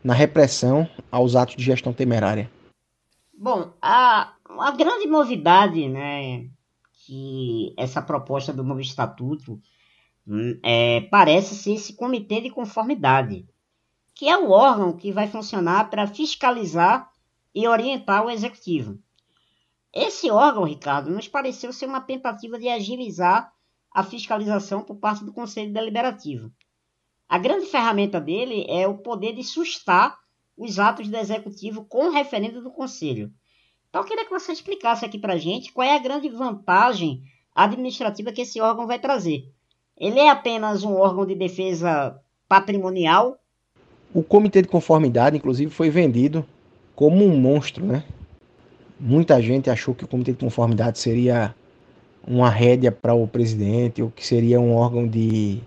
na 0.04 0.12
repressão 0.12 0.86
aos 1.10 1.34
atos 1.34 1.56
de 1.56 1.64
gestão 1.64 1.94
temerária. 1.94 2.50
Bom, 3.32 3.72
a, 3.80 4.34
a 4.44 4.70
grande 4.72 5.06
novidade 5.06 5.88
né, 5.88 6.46
que 7.06 7.72
essa 7.78 8.02
proposta 8.02 8.52
do 8.52 8.62
novo 8.62 8.82
estatuto 8.82 9.58
hum, 10.26 10.60
é, 10.62 11.00
parece 11.10 11.54
ser 11.54 11.72
esse 11.72 11.94
comitê 11.94 12.42
de 12.42 12.50
conformidade, 12.50 13.48
que 14.14 14.28
é 14.28 14.36
o 14.36 14.50
órgão 14.50 14.92
que 14.92 15.10
vai 15.10 15.26
funcionar 15.26 15.88
para 15.88 16.06
fiscalizar 16.06 17.10
e 17.54 17.66
orientar 17.66 18.26
o 18.26 18.30
executivo. 18.30 18.98
Esse 19.92 20.30
órgão, 20.30 20.64
Ricardo, 20.64 21.10
nos 21.10 21.28
pareceu 21.28 21.72
ser 21.72 21.86
uma 21.86 22.00
tentativa 22.00 22.58
de 22.58 22.68
agilizar 22.68 23.52
a 23.90 24.02
fiscalização 24.02 24.82
por 24.82 24.96
parte 24.96 25.24
do 25.24 25.32
Conselho 25.32 25.72
Deliberativo. 25.72 26.52
A 27.28 27.38
grande 27.38 27.66
ferramenta 27.66 28.20
dele 28.20 28.64
é 28.68 28.86
o 28.86 28.98
poder 28.98 29.34
de 29.34 29.42
sustar 29.42 30.18
os 30.56 30.78
atos 30.78 31.08
do 31.08 31.16
Executivo 31.16 31.84
com 31.84 32.10
referendo 32.10 32.62
do 32.62 32.70
Conselho. 32.70 33.32
Então, 33.88 34.02
eu 34.02 34.06
queria 34.06 34.24
que 34.24 34.30
você 34.30 34.52
explicasse 34.52 35.04
aqui 35.04 35.18
para 35.18 35.38
gente 35.38 35.72
qual 35.72 35.86
é 35.86 35.94
a 35.94 35.98
grande 35.98 36.28
vantagem 36.28 37.22
administrativa 37.54 38.32
que 38.32 38.42
esse 38.42 38.60
órgão 38.60 38.86
vai 38.86 38.98
trazer. 38.98 39.50
Ele 39.96 40.18
é 40.18 40.30
apenas 40.30 40.84
um 40.84 40.94
órgão 40.94 41.26
de 41.26 41.34
defesa 41.34 42.20
patrimonial? 42.48 43.38
O 44.14 44.22
comitê 44.22 44.62
de 44.62 44.68
conformidade, 44.68 45.36
inclusive, 45.36 45.70
foi 45.70 45.90
vendido 45.90 46.46
como 46.94 47.24
um 47.24 47.36
monstro, 47.38 47.84
né? 47.84 48.04
Muita 49.00 49.40
gente 49.40 49.70
achou 49.70 49.94
que 49.94 50.04
o 50.04 50.08
comitê 50.08 50.32
de 50.32 50.38
conformidade 50.38 50.98
seria 50.98 51.54
uma 52.26 52.50
rédea 52.50 52.90
para 52.90 53.14
o 53.14 53.26
presidente, 53.26 54.02
ou 54.02 54.10
que 54.10 54.26
seria 54.26 54.60
um 54.60 54.74
órgão 54.74 55.06
de, 55.06 55.60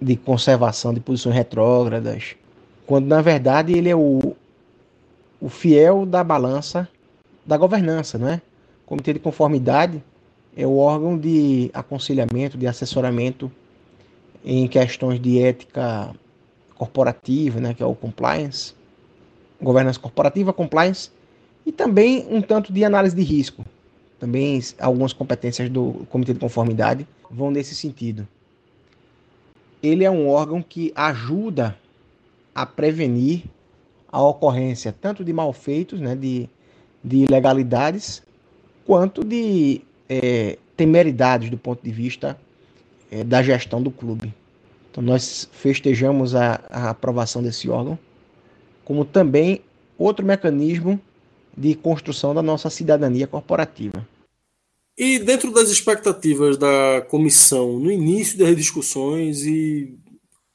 de 0.00 0.16
conservação 0.16 0.92
de 0.92 1.00
posições 1.00 1.34
retrógradas, 1.34 2.34
quando 2.86 3.06
na 3.06 3.20
verdade 3.20 3.72
ele 3.72 3.88
é 3.88 3.94
o, 3.94 4.34
o 5.40 5.48
fiel 5.48 6.06
da 6.06 6.24
balança 6.24 6.88
da 7.44 7.56
governança, 7.56 8.18
não 8.18 8.28
é? 8.28 8.40
O 8.84 8.88
comitê 8.88 9.12
de 9.12 9.18
conformidade 9.18 10.02
é 10.56 10.66
o 10.66 10.76
órgão 10.76 11.18
de 11.18 11.70
aconselhamento, 11.72 12.56
de 12.56 12.66
assessoramento 12.66 13.50
em 14.44 14.66
questões 14.66 15.20
de 15.20 15.40
ética 15.40 16.14
corporativa, 16.74 17.60
né, 17.60 17.74
que 17.74 17.82
é 17.82 17.86
o 17.86 17.94
compliance, 17.94 18.74
governança 19.60 20.00
corporativa, 20.00 20.52
compliance, 20.52 21.10
e 21.64 21.72
também 21.72 22.26
um 22.28 22.40
tanto 22.40 22.72
de 22.72 22.84
análise 22.84 23.14
de 23.14 23.22
risco. 23.22 23.64
Também 24.18 24.60
algumas 24.78 25.12
competências 25.12 25.68
do 25.68 26.06
Comitê 26.08 26.32
de 26.32 26.38
Conformidade 26.38 27.06
vão 27.30 27.50
nesse 27.50 27.74
sentido. 27.74 28.26
Ele 29.82 30.04
é 30.04 30.10
um 30.10 30.28
órgão 30.28 30.62
que 30.62 30.92
ajuda 30.94 31.76
a 32.54 32.64
prevenir 32.64 33.44
a 34.10 34.22
ocorrência 34.22 34.94
tanto 35.00 35.24
de 35.24 35.32
malfeitos, 35.32 35.98
né, 36.00 36.14
de, 36.14 36.48
de 37.02 37.18
ilegalidades, 37.24 38.22
quanto 38.84 39.24
de 39.24 39.80
é, 40.08 40.58
temeridades 40.76 41.50
do 41.50 41.56
ponto 41.56 41.82
de 41.82 41.90
vista 41.90 42.38
é, 43.10 43.24
da 43.24 43.42
gestão 43.42 43.82
do 43.82 43.90
clube. 43.90 44.32
Então 44.90 45.02
nós 45.02 45.48
festejamos 45.52 46.34
a, 46.34 46.60
a 46.70 46.90
aprovação 46.90 47.42
desse 47.42 47.68
órgão, 47.68 47.98
como 48.84 49.04
também 49.04 49.62
outro 49.98 50.24
mecanismo 50.24 51.00
de 51.56 51.74
construção 51.74 52.34
da 52.34 52.42
nossa 52.42 52.70
cidadania 52.70 53.26
corporativa. 53.26 54.06
E 54.96 55.18
dentro 55.18 55.52
das 55.52 55.70
expectativas 55.70 56.56
da 56.56 57.04
comissão, 57.08 57.78
no 57.78 57.90
início 57.90 58.38
das 58.38 58.54
discussões 58.56 59.44
e 59.44 59.98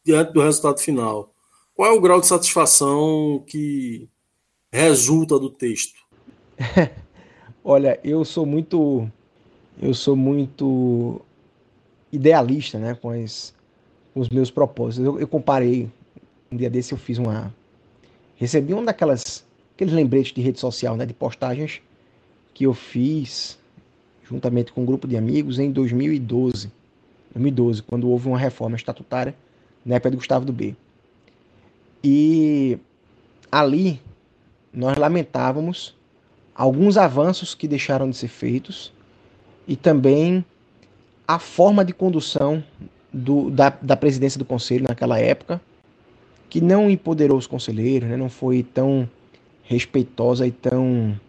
diante 0.03 0.31
do 0.31 0.41
resultado 0.41 0.79
final, 0.79 1.33
qual 1.75 1.91
é 1.91 1.95
o 1.95 2.01
grau 2.01 2.19
de 2.19 2.27
satisfação 2.27 3.43
que 3.47 4.07
resulta 4.71 5.39
do 5.39 5.49
texto? 5.49 5.99
Olha, 7.63 7.99
eu 8.03 8.23
sou 8.23 8.45
muito 8.45 9.09
eu 9.81 9.93
sou 9.93 10.15
muito 10.15 11.21
idealista, 12.11 12.79
né, 12.79 12.95
com, 12.95 13.09
as, 13.11 13.53
com 14.13 14.19
os 14.19 14.29
meus 14.29 14.49
propósitos. 14.49 15.05
Eu, 15.05 15.19
eu, 15.19 15.27
comparei 15.27 15.91
um 16.51 16.57
dia 16.57 16.69
desse 16.69 16.93
eu 16.93 16.97
fiz 16.97 17.17
uma 17.17 17.53
recebi 18.35 18.73
um 18.73 18.83
daquelas 18.83 19.45
aqueles 19.77 19.93
lembretes 19.93 20.33
de 20.33 20.41
rede 20.41 20.59
social, 20.59 20.97
né, 20.97 21.05
de 21.05 21.13
postagens 21.13 21.81
que 22.51 22.63
eu 22.63 22.73
fiz 22.73 23.59
juntamente 24.23 24.73
com 24.73 24.81
um 24.81 24.85
grupo 24.85 25.07
de 25.07 25.15
amigos 25.15 25.59
em 25.59 25.71
2012. 25.71 26.71
2012, 27.31 27.83
quando 27.83 28.09
houve 28.09 28.27
uma 28.27 28.39
reforma 28.39 28.75
estatutária 28.75 29.35
na 29.85 29.95
época 29.95 30.09
de 30.09 30.17
Gustavo 30.17 30.43
do 30.43 30.51
B. 30.51 30.75
E 32.03 32.79
ali 33.51 34.01
nós 34.73 34.97
lamentávamos 34.97 35.95
alguns 36.55 36.97
avanços 36.97 37.53
que 37.53 37.67
deixaram 37.67 38.09
de 38.09 38.17
ser 38.17 38.29
feitos 38.29 38.91
e 39.67 39.75
também 39.75 40.43
a 41.27 41.37
forma 41.37 41.85
de 41.85 41.93
condução 41.93 42.63
do, 43.13 43.51
da, 43.51 43.69
da 43.69 43.95
presidência 43.95 44.39
do 44.39 44.45
conselho 44.45 44.85
naquela 44.87 45.19
época, 45.19 45.61
que 46.49 46.59
não 46.61 46.89
empoderou 46.89 47.37
os 47.37 47.45
conselheiros, 47.45 48.09
né, 48.09 48.17
não 48.17 48.29
foi 48.29 48.63
tão 48.63 49.07
respeitosa 49.67 50.47
e 50.47 50.51
tão 50.51 51.19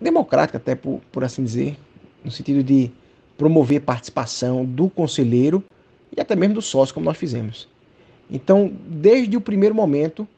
democrática, 0.00 0.58
até 0.58 0.74
por, 0.74 1.00
por 1.10 1.24
assim 1.24 1.42
dizer, 1.42 1.76
no 2.24 2.30
sentido 2.30 2.62
de 2.62 2.90
promover 3.36 3.80
participação 3.80 4.64
do 4.64 4.88
conselheiro 4.90 5.64
e 6.16 6.20
até 6.20 6.36
mesmo 6.36 6.54
do 6.54 6.62
sócio, 6.62 6.94
como 6.94 7.06
nós 7.06 7.16
fizemos. 7.16 7.68
Então, 8.30 8.70
desde 8.86 9.36
o 9.36 9.40
primeiro 9.40 9.74
momento, 9.74 10.28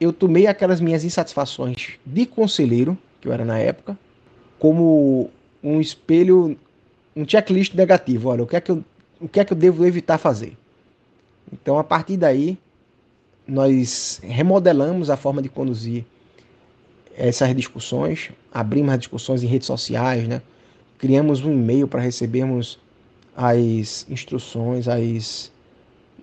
eu 0.00 0.12
tomei 0.12 0.46
aquelas 0.46 0.80
minhas 0.80 1.04
insatisfações 1.04 1.94
de 2.04 2.24
conselheiro, 2.24 2.96
que 3.20 3.28
eu 3.28 3.32
era 3.32 3.44
na 3.44 3.58
época, 3.58 3.98
como 4.58 5.30
um 5.62 5.80
espelho, 5.80 6.56
um 7.14 7.26
checklist 7.26 7.74
negativo. 7.74 8.28
Olha, 8.28 8.44
o 8.44 8.46
que 8.46 8.56
é 8.56 8.60
que 8.60 8.70
eu, 8.70 8.84
o 9.20 9.28
que 9.28 9.40
é 9.40 9.44
que 9.44 9.52
eu 9.52 9.56
devo 9.56 9.84
evitar 9.84 10.18
fazer? 10.18 10.56
Então, 11.52 11.78
a 11.78 11.84
partir 11.84 12.16
daí, 12.16 12.56
nós 13.46 14.20
remodelamos 14.22 15.10
a 15.10 15.16
forma 15.16 15.40
de 15.40 15.48
conduzir 15.48 16.04
essas 17.16 17.54
discussões, 17.56 18.30
abrimos 18.52 18.92
as 18.92 18.98
discussões 18.98 19.42
em 19.42 19.46
redes 19.46 19.66
sociais, 19.66 20.28
né? 20.28 20.42
criamos 20.98 21.42
um 21.42 21.52
e-mail 21.52 21.88
para 21.88 22.00
recebermos 22.00 22.78
as 23.34 24.06
instruções, 24.08 24.86
as 24.86 25.50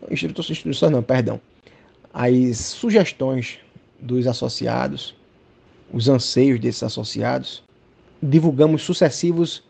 instruções 0.09 0.91
não, 0.91 1.01
perdão, 1.01 1.39
as 2.13 2.57
sugestões 2.57 3.59
dos 3.99 4.27
associados, 4.27 5.15
os 5.91 6.07
anseios 6.07 6.59
desses 6.59 6.83
associados. 6.83 7.63
Divulgamos 8.21 8.83
sucessivos 8.83 9.63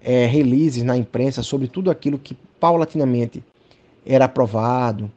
é, 0.00 0.26
releases 0.26 0.82
na 0.82 0.96
imprensa 0.96 1.42
sobre 1.42 1.66
tudo 1.68 1.90
aquilo 1.90 2.18
que 2.18 2.36
paulatinamente 2.60 3.42
era 4.06 4.26
aprovado. 4.26 5.10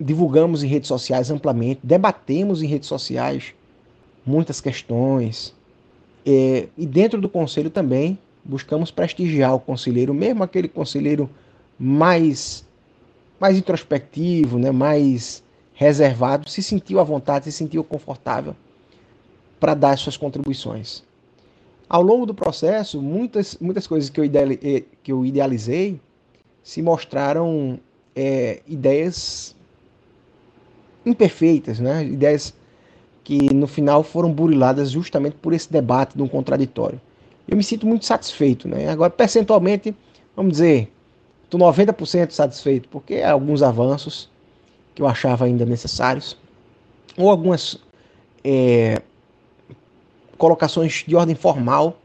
Divulgamos 0.00 0.62
em 0.62 0.68
redes 0.68 0.88
sociais 0.88 1.30
amplamente, 1.30 1.80
debatemos 1.82 2.62
em 2.62 2.66
redes 2.66 2.88
sociais 2.88 3.54
muitas 4.24 4.60
questões. 4.60 5.54
É, 6.24 6.68
e 6.76 6.86
dentro 6.86 7.20
do 7.20 7.28
conselho 7.28 7.70
também 7.70 8.18
buscamos 8.44 8.90
prestigiar 8.90 9.54
o 9.54 9.60
conselheiro, 9.60 10.14
mesmo 10.14 10.42
aquele 10.42 10.68
conselheiro 10.68 11.28
mais 11.78 12.64
mais 13.40 13.58
introspectivo, 13.58 14.56
né, 14.56 14.70
mais 14.70 15.42
reservado, 15.74 16.48
se 16.48 16.62
sentiu 16.62 17.00
à 17.00 17.02
vontade, 17.02 17.46
se 17.46 17.50
sentiu 17.50 17.82
confortável 17.82 18.54
para 19.58 19.74
dar 19.74 19.98
suas 19.98 20.16
contribuições. 20.16 21.02
Ao 21.88 22.00
longo 22.00 22.24
do 22.24 22.32
processo, 22.32 23.02
muitas, 23.02 23.58
muitas 23.60 23.84
coisas 23.86 24.08
que 24.08 24.20
eu, 24.20 24.24
eh, 24.24 24.84
que 25.02 25.10
eu 25.10 25.26
idealizei 25.26 26.00
se 26.62 26.80
mostraram 26.80 27.80
é, 28.14 28.62
ideias 28.64 29.56
imperfeitas, 31.04 31.80
né? 31.80 32.04
ideias 32.04 32.54
que 33.32 33.54
no 33.54 33.66
final 33.66 34.02
foram 34.02 34.30
buriladas 34.30 34.90
justamente 34.90 35.36
por 35.40 35.54
esse 35.54 35.72
debate 35.72 36.14
de 36.14 36.22
um 36.22 36.28
contraditório. 36.28 37.00
Eu 37.48 37.56
me 37.56 37.64
sinto 37.64 37.86
muito 37.86 38.04
satisfeito. 38.04 38.68
Né? 38.68 38.90
Agora, 38.90 39.08
percentualmente, 39.08 39.96
vamos 40.36 40.52
dizer, 40.52 40.92
estou 41.44 41.58
90% 41.58 42.30
satisfeito, 42.30 42.90
porque 42.90 43.16
há 43.16 43.32
alguns 43.32 43.62
avanços 43.62 44.28
que 44.94 45.00
eu 45.00 45.06
achava 45.06 45.46
ainda 45.46 45.64
necessários, 45.64 46.36
ou 47.16 47.30
algumas 47.30 47.78
é, 48.44 49.00
colocações 50.36 51.02
de 51.06 51.16
ordem 51.16 51.34
formal. 51.34 51.98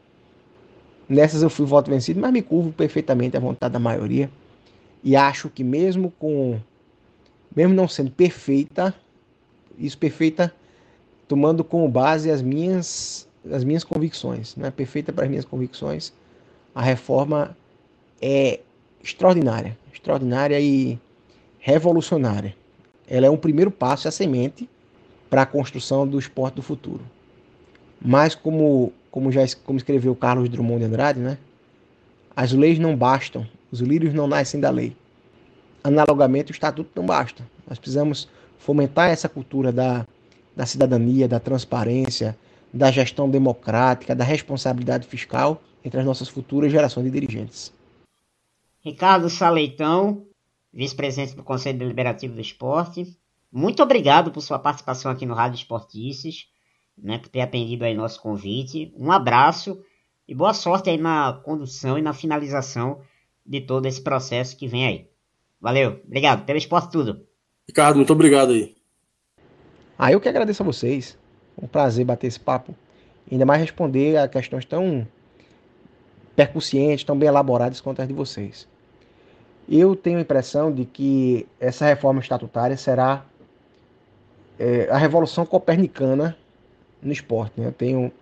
Nessas 1.06 1.42
eu 1.42 1.50
fui 1.50 1.66
voto 1.66 1.90
vencido, 1.90 2.20
mas 2.20 2.32
me 2.32 2.40
curvo 2.40 2.72
perfeitamente 2.72 3.36
à 3.36 3.40
vontade 3.40 3.74
da 3.74 3.78
maioria. 3.78 4.30
E 5.04 5.14
acho 5.14 5.50
que 5.50 5.62
mesmo 5.62 6.10
com 6.18 6.58
mesmo 7.54 7.74
não 7.74 7.86
sendo 7.86 8.10
perfeita, 8.10 8.94
isso 9.78 9.98
perfeita 9.98 10.54
tomando 11.28 11.62
como 11.62 11.86
base 11.88 12.30
as 12.30 12.42
minhas 12.42 13.28
as 13.52 13.62
minhas 13.62 13.84
convicções, 13.84 14.56
né? 14.56 14.70
perfeita 14.70 15.12
para 15.12 15.24
as 15.24 15.30
minhas 15.30 15.44
convicções, 15.44 16.12
a 16.74 16.82
reforma 16.82 17.56
é 18.20 18.60
extraordinária, 19.02 19.78
extraordinária 19.92 20.60
e 20.60 20.98
revolucionária. 21.58 22.54
Ela 23.06 23.26
é 23.26 23.30
um 23.30 23.36
primeiro 23.36 23.70
passo, 23.70 24.06
é 24.06 24.10
a 24.10 24.12
semente 24.12 24.68
para 25.30 25.42
a 25.42 25.46
construção 25.46 26.06
do 26.06 26.18
esporte 26.18 26.56
do 26.56 26.62
futuro. 26.62 27.02
Mas 28.00 28.34
como 28.34 28.92
como 29.10 29.32
já 29.32 29.42
como 29.64 29.78
escreveu 29.78 30.14
Carlos 30.14 30.48
Drummond 30.48 30.80
de 30.80 30.84
Andrade, 30.84 31.20
né? 31.20 31.38
As 32.36 32.52
leis 32.52 32.78
não 32.78 32.94
bastam, 32.94 33.46
os 33.70 33.80
lírios 33.80 34.14
não 34.14 34.26
nascem 34.26 34.60
da 34.60 34.70
lei. 34.70 34.96
Analogamente, 35.82 36.52
o 36.52 36.54
estatuto 36.54 36.90
não 36.94 37.06
basta. 37.06 37.42
Nós 37.68 37.78
precisamos 37.78 38.28
fomentar 38.58 39.10
essa 39.10 39.28
cultura 39.28 39.72
da, 39.72 40.06
da 40.58 40.66
cidadania, 40.66 41.28
da 41.28 41.38
transparência, 41.38 42.36
da 42.74 42.90
gestão 42.90 43.30
democrática, 43.30 44.12
da 44.12 44.24
responsabilidade 44.24 45.06
fiscal 45.06 45.62
entre 45.84 46.00
as 46.00 46.04
nossas 46.04 46.28
futuras 46.28 46.72
gerações 46.72 47.04
de 47.04 47.12
dirigentes. 47.12 47.72
Ricardo 48.80 49.30
Saleitão, 49.30 50.26
vice-presidente 50.72 51.36
do 51.36 51.44
Conselho 51.44 51.78
Deliberativo 51.78 52.34
do 52.34 52.40
Esporte, 52.40 53.06
muito 53.52 53.80
obrigado 53.84 54.32
por 54.32 54.40
sua 54.40 54.58
participação 54.58 55.12
aqui 55.12 55.24
no 55.24 55.32
Rádio 55.32 55.58
Esportices 55.58 56.48
né, 57.00 57.18
por 57.18 57.28
ter 57.28 57.40
atendido 57.40 57.84
aí 57.84 57.94
nosso 57.94 58.20
convite. 58.20 58.92
Um 58.96 59.12
abraço 59.12 59.80
e 60.26 60.34
boa 60.34 60.52
sorte 60.52 60.90
aí 60.90 60.98
na 60.98 61.34
condução 61.44 61.96
e 61.96 62.02
na 62.02 62.12
finalização 62.12 63.00
de 63.46 63.60
todo 63.60 63.86
esse 63.86 64.02
processo 64.02 64.56
que 64.56 64.66
vem 64.66 64.84
aí. 64.84 65.06
Valeu, 65.60 66.00
obrigado 66.04 66.44
pelo 66.44 66.58
esporte 66.58 66.90
tudo. 66.90 67.24
Ricardo, 67.68 67.94
muito 67.94 68.12
obrigado 68.12 68.50
aí. 68.50 68.77
Ah, 69.98 70.12
eu 70.12 70.20
que 70.20 70.28
agradeço 70.28 70.62
a 70.62 70.66
vocês. 70.66 71.18
Um 71.60 71.66
prazer 71.66 72.04
bater 72.04 72.28
esse 72.28 72.38
papo. 72.38 72.72
Ainda 73.30 73.44
mais 73.44 73.60
responder 73.60 74.16
a 74.16 74.28
questões 74.28 74.64
tão 74.64 75.06
percussientes, 76.36 77.04
tão 77.04 77.18
bem 77.18 77.28
elaboradas 77.28 77.80
quanto 77.80 78.00
as 78.00 78.06
de 78.06 78.14
vocês. 78.14 78.68
Eu 79.68 79.96
tenho 79.96 80.18
a 80.18 80.20
impressão 80.20 80.72
de 80.72 80.84
que 80.84 81.48
essa 81.58 81.84
reforma 81.84 82.20
estatutária 82.20 82.76
será 82.76 83.24
é, 84.56 84.88
a 84.88 84.96
revolução 84.96 85.44
copernicana 85.44 86.36
no 87.02 87.12
esporte. 87.12 87.60
Né? 87.60 87.66
Eu 87.66 87.72
tenho 87.72 88.12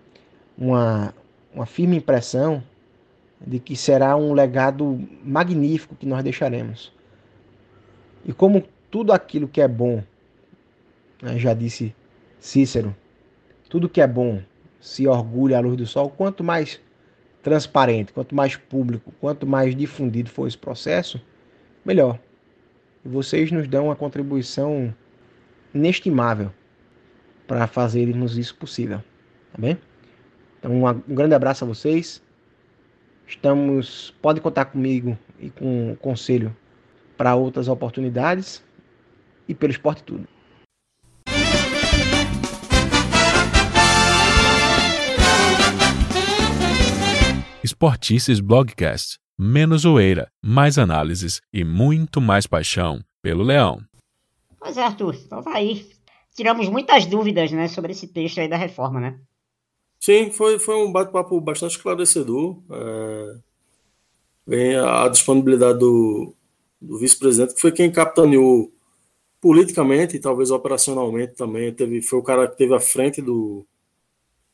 uma, 0.57 1.15
uma 1.55 1.67
firme 1.67 1.99
impressão 1.99 2.63
de 3.39 3.59
que 3.59 3.77
será 3.77 4.17
um 4.17 4.33
legado 4.33 4.99
magnífico 5.23 5.95
que 5.95 6.07
nós 6.07 6.25
deixaremos. 6.25 6.91
E 8.25 8.33
como 8.33 8.65
tudo 8.91 9.13
aquilo 9.13 9.47
que 9.47 9.61
é 9.61 9.69
bom, 9.69 10.03
já 11.37 11.55
disse 11.55 11.95
Cícero, 12.39 12.95
tudo 13.69 13.89
que 13.89 14.01
é 14.01 14.07
bom 14.07 14.43
se 14.81 15.07
orgulha 15.07 15.59
à 15.59 15.61
luz 15.61 15.77
do 15.77 15.87
sol, 15.87 16.11
quanto 16.11 16.45
mais 16.45 16.81
transparente, 17.43 18.13
quanto 18.13 18.35
mais 18.35 18.57
público, 18.57 19.13
quanto 19.21 19.47
mais 19.47 19.75
difundido 19.75 20.31
for 20.31 20.47
esse 20.47 20.59
processo, 20.59 21.21
melhor. 21.85 22.19
E 23.05 23.09
vocês 23.09 23.51
nos 23.51 23.69
dão 23.69 23.87
uma 23.87 23.97
contribuição 23.97 24.95
inestimável 25.75 26.53
para 27.47 27.67
fazermos 27.67 28.37
isso 28.37 28.55
possível, 28.57 28.99
tá 29.53 29.59
bem? 29.59 29.79
Então, 30.59 30.73
um 30.73 31.15
grande 31.15 31.35
abraço 31.35 31.65
a 31.65 31.69
vocês. 31.69 32.23
Estamos, 33.27 34.15
pode 34.23 34.41
contar 34.41 34.67
comigo 34.67 35.19
e 35.39 35.51
com 35.51 35.93
o 35.93 35.97
conselho 35.97 36.57
para 37.17 37.35
outras 37.35 37.69
oportunidades 37.69 38.63
e 39.49 39.55
pelo 39.55 39.73
esporte 39.73 40.03
tudo. 40.03 40.29
Esportices 47.67 48.39
Blogcast. 48.39 49.19
Menos 49.37 49.83
zoeira, 49.83 50.31
mais 50.41 50.79
análises 50.79 51.41
e 51.53 51.65
muito 51.65 52.21
mais 52.21 52.47
paixão 52.47 53.01
pelo 53.21 53.43
Leão. 53.43 53.81
Pois 54.57 54.77
é, 54.77 54.85
Arthur. 54.85 55.17
Então 55.17 55.43
tá 55.43 55.51
aí. 55.53 55.91
Tiramos 56.37 56.69
muitas 56.69 57.07
dúvidas, 57.07 57.51
né, 57.51 57.67
sobre 57.67 57.91
esse 57.91 58.07
texto 58.07 58.39
aí 58.39 58.47
da 58.47 58.57
reforma, 58.57 59.01
né? 59.01 59.19
Sim, 59.99 60.31
foi, 60.31 60.61
foi 60.61 60.77
um 60.77 60.93
bate-papo 60.93 61.41
bastante 61.41 61.73
esclarecedor. 61.73 62.63
É, 64.49 64.77
a 64.79 65.09
disponibilidade 65.09 65.81
do, 65.81 66.37
do 66.81 66.99
vice-presidente, 67.01 67.55
que 67.55 67.61
foi 67.61 67.73
quem 67.73 67.91
capitaneou 67.91 68.73
politicamente 69.41 70.15
e 70.15 70.21
talvez 70.21 70.53
operacionalmente 70.53 71.35
também, 71.35 71.75
teve, 71.75 72.01
foi 72.01 72.21
o 72.21 72.23
cara 72.23 72.47
que 72.47 72.57
teve 72.57 72.77
à 72.77 72.81
frente 72.81 73.21
do, 73.21 73.67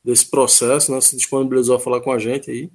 desse 0.03 0.31
processo, 0.31 0.91
né, 0.91 1.01
se 1.03 1.15
disponibilizou 1.15 1.77
a 1.77 1.81
falar 1.81 2.01
com 2.01 2.11
a 2.11 2.19
gente 2.19 2.51
aí. 2.51 2.71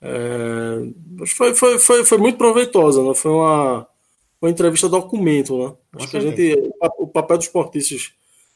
É, 0.00 1.26
foi, 1.26 1.54
foi, 1.54 1.78
foi, 1.78 2.04
foi 2.04 2.18
muito 2.18 2.38
proveitosa, 2.38 3.02
né? 3.02 3.14
foi 3.14 3.30
uma, 3.30 3.86
uma 4.40 4.50
entrevista 4.50 4.88
documento. 4.88 5.58
Né? 5.58 5.74
Acho 5.96 6.08
que 6.08 6.16
a 6.16 6.20
gente, 6.20 6.72
o 6.98 7.06
papel 7.06 7.38
dos 7.38 7.46
esportistas 7.46 8.12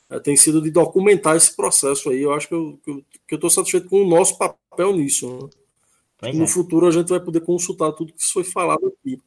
é, 0.09 0.19
tem 0.19 0.37
sido 0.37 0.61
de 0.61 0.71
documentar 0.71 1.37
esse 1.37 1.55
processo 1.55 2.11
aí. 2.11 2.23
Eu 2.23 2.33
acho 2.33 2.49
que 2.49 2.55
eu 2.55 3.05
estou 3.31 3.51
satisfeito 3.51 3.89
com 3.89 4.03
o 4.03 4.09
nosso 4.09 4.37
papel 4.37 4.93
nisso. 4.93 5.51
Né? 6.23 6.33
No 6.33 6.45
é. 6.45 6.47
futuro 6.47 6.87
a 6.87 6.91
gente 6.91 7.09
vai 7.09 7.21
poder 7.21 7.41
consultar 7.41 7.93
tudo 7.93 8.13
que 8.13 8.25
foi 8.25 8.45
falado 8.45 8.87
aqui. 8.87 9.21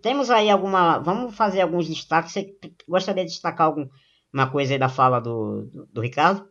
Temos 0.00 0.30
aí 0.30 0.48
alguma. 0.48 0.98
Vamos 0.98 1.34
fazer 1.34 1.60
alguns 1.60 1.88
destaques. 1.88 2.32
Você 2.32 2.54
gostaria 2.88 3.24
de 3.24 3.32
destacar 3.32 3.66
alguma 3.66 4.50
coisa 4.50 4.72
aí 4.74 4.78
da 4.78 4.88
fala 4.88 5.20
do, 5.20 5.62
do, 5.62 5.86
do 5.86 6.00
Ricardo? 6.00 6.46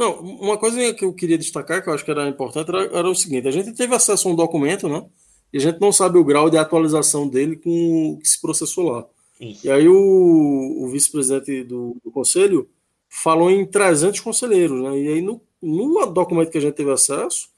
Não, 0.00 0.18
uma 0.18 0.56
coisa 0.56 0.94
que 0.94 1.04
eu 1.04 1.12
queria 1.12 1.36
destacar, 1.36 1.82
que 1.82 1.90
eu 1.90 1.92
acho 1.92 2.02
que 2.02 2.10
era 2.10 2.26
importante, 2.26 2.70
era, 2.70 2.84
era, 2.84 3.10
o 3.10 3.14
seguinte: 3.14 3.46
a 3.46 3.50
gente 3.50 3.74
teve 3.74 3.94
acesso 3.94 4.26
a 4.26 4.32
um 4.32 4.34
documento, 4.34 4.88
né? 4.88 5.04
E 5.52 5.58
a 5.58 5.60
gente 5.60 5.78
não 5.78 5.92
sabe 5.92 6.16
o 6.16 6.24
grau 6.24 6.48
de 6.48 6.56
atualização 6.56 7.28
dele 7.28 7.56
com 7.56 8.14
o 8.14 8.18
que 8.18 8.26
se 8.26 8.40
processou 8.40 8.92
lá. 8.92 9.06
Isso. 9.38 9.66
E 9.66 9.70
aí 9.70 9.86
o, 9.86 10.84
o 10.84 10.88
vice-presidente 10.88 11.64
do, 11.64 11.98
do, 12.02 12.10
conselho 12.10 12.66
falou 13.10 13.50
em 13.50 13.66
300 13.66 14.20
conselheiros, 14.20 14.82
né? 14.82 14.98
E 14.98 15.08
aí 15.08 15.20
no, 15.20 15.38
no 15.60 16.06
documento 16.06 16.50
que 16.50 16.56
a 16.56 16.62
gente 16.62 16.76
teve 16.76 16.90
acesso, 16.90 17.50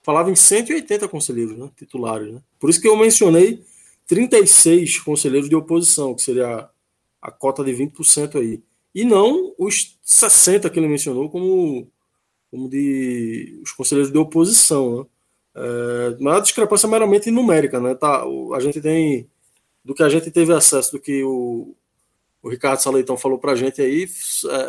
falava 0.00 0.30
em 0.30 0.36
180 0.36 1.08
conselheiros, 1.08 1.58
né? 1.58 1.68
Titulares, 1.76 2.32
né? 2.32 2.40
Por 2.60 2.70
isso 2.70 2.80
que 2.80 2.86
eu 2.86 2.96
mencionei 2.96 3.64
36 4.06 5.00
conselheiros 5.00 5.48
de 5.48 5.56
oposição, 5.56 6.14
que 6.14 6.22
seria 6.22 6.46
a, 6.46 6.70
a 7.20 7.30
cota 7.32 7.64
de 7.64 7.72
20% 7.72 8.36
aí. 8.36 8.62
E 8.94 9.04
não 9.04 9.54
os 9.58 9.98
60 10.02 10.68
que 10.68 10.78
ele 10.78 10.88
mencionou 10.88 11.28
como, 11.30 11.90
como 12.50 12.68
de 12.68 13.60
os 13.62 13.72
conselheiros 13.72 14.12
de 14.12 14.18
oposição, 14.18 14.98
né? 15.00 15.06
É, 15.54 16.16
mas 16.20 16.36
a 16.36 16.40
discrepância 16.40 16.86
é 16.86 16.90
meramente 16.90 17.30
numérica, 17.30 17.80
né? 17.80 17.94
Tá, 17.94 18.24
a 18.54 18.60
gente 18.60 18.80
tem 18.80 19.28
do 19.84 19.94
que 19.94 20.02
a 20.02 20.08
gente 20.08 20.30
teve 20.30 20.52
acesso, 20.52 20.92
do 20.92 21.00
que 21.00 21.22
o, 21.24 21.74
o 22.42 22.48
Ricardo 22.48 22.80
Saleitão 22.80 23.16
falou 23.16 23.38
para 23.38 23.52
a 23.52 23.56
gente 23.56 23.80
aí, 23.80 24.04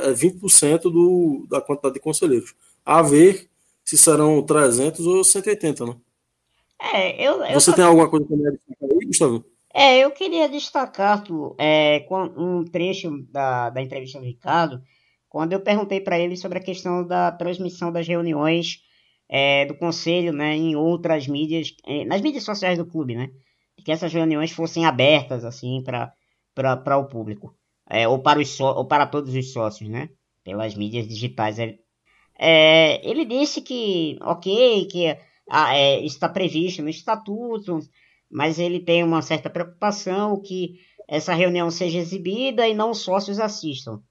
é 0.03 0.13
20% 0.13 0.63
é 0.63 0.77
do, 0.77 1.45
da 1.49 1.61
quantidade 1.61 1.95
de 1.95 1.99
conselheiros. 1.99 2.55
A 2.85 3.01
ver 3.01 3.49
se 3.83 3.97
serão 3.97 4.41
300 4.41 5.05
ou 5.05 5.23
180, 5.23 5.85
né? 5.85 5.95
É, 6.79 7.27
eu, 7.27 7.43
eu 7.43 7.59
Você 7.59 7.73
tem 7.73 7.83
alguma 7.83 8.09
coisa 8.09 8.25
para 8.25 8.37
destacar 8.37 8.89
aí, 8.89 9.05
Gustavo? 9.05 9.45
É, 9.73 9.99
eu 9.99 10.11
queria 10.11 10.49
destacar 10.49 11.23
é, 11.57 12.05
um 12.37 12.65
trecho 12.65 13.23
da, 13.29 13.69
da 13.69 13.81
entrevista 13.81 14.19
do 14.19 14.25
Ricardo, 14.25 14.81
quando 15.29 15.53
eu 15.53 15.61
perguntei 15.61 16.01
para 16.01 16.19
ele 16.19 16.35
sobre 16.35 16.57
a 16.57 16.63
questão 16.63 17.05
da 17.05 17.31
transmissão 17.31 17.91
das 17.91 18.07
reuniões 18.07 18.81
é, 19.29 19.65
do 19.65 19.75
conselho 19.75 20.33
né, 20.33 20.55
em 20.55 20.75
outras 20.75 21.27
mídias, 21.27 21.73
é, 21.85 22.03
nas 22.03 22.21
mídias 22.21 22.43
sociais 22.43 22.77
do 22.77 22.85
clube, 22.85 23.15
né? 23.15 23.29
que 23.83 23.91
essas 23.91 24.13
reuniões 24.13 24.51
fossem 24.51 24.85
abertas 24.85 25.43
assim 25.43 25.83
para 25.83 26.97
o 26.97 27.05
público 27.05 27.55
é, 27.89 28.07
ou 28.07 28.19
para 28.19 28.39
os 28.39 28.49
so, 28.49 28.63
ou 28.65 28.85
para 28.85 29.05
todos 29.05 29.33
os 29.33 29.51
sócios, 29.51 29.89
né? 29.89 30.09
Pelas 30.43 30.75
mídias 30.75 31.07
digitais. 31.07 31.57
É, 32.39 33.07
ele 33.07 33.25
disse 33.25 33.61
que 33.61 34.17
ok, 34.21 34.85
que 34.85 35.17
ah, 35.49 35.75
é, 35.75 35.99
está 36.05 36.29
previsto 36.29 36.81
no 36.81 36.89
estatuto, 36.89 37.79
mas 38.31 38.57
ele 38.57 38.79
tem 38.79 39.03
uma 39.03 39.21
certa 39.21 39.49
preocupação 39.49 40.41
que 40.41 40.79
essa 41.07 41.33
reunião 41.33 41.69
seja 41.69 41.99
exibida 41.99 42.67
e 42.67 42.73
não 42.73 42.91
os 42.91 42.99
sócios 42.99 43.39
assistam. 43.39 44.01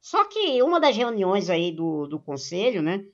Só 0.00 0.24
que 0.24 0.62
uma 0.62 0.80
das 0.80 0.96
reuniões 0.96 1.50
aí 1.50 1.70
do, 1.70 2.06
do 2.06 2.18
conselho, 2.18 2.82
né? 2.82 3.04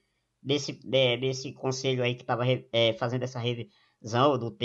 Desse, 0.41 0.72
de, 0.72 1.16
desse 1.16 1.53
conselho 1.53 2.03
aí 2.03 2.14
que 2.14 2.22
estava 2.22 2.45
é, 2.72 2.93
fazendo 2.95 3.24
essa 3.24 3.41
revisão 3.41 4.39
do 4.39 4.57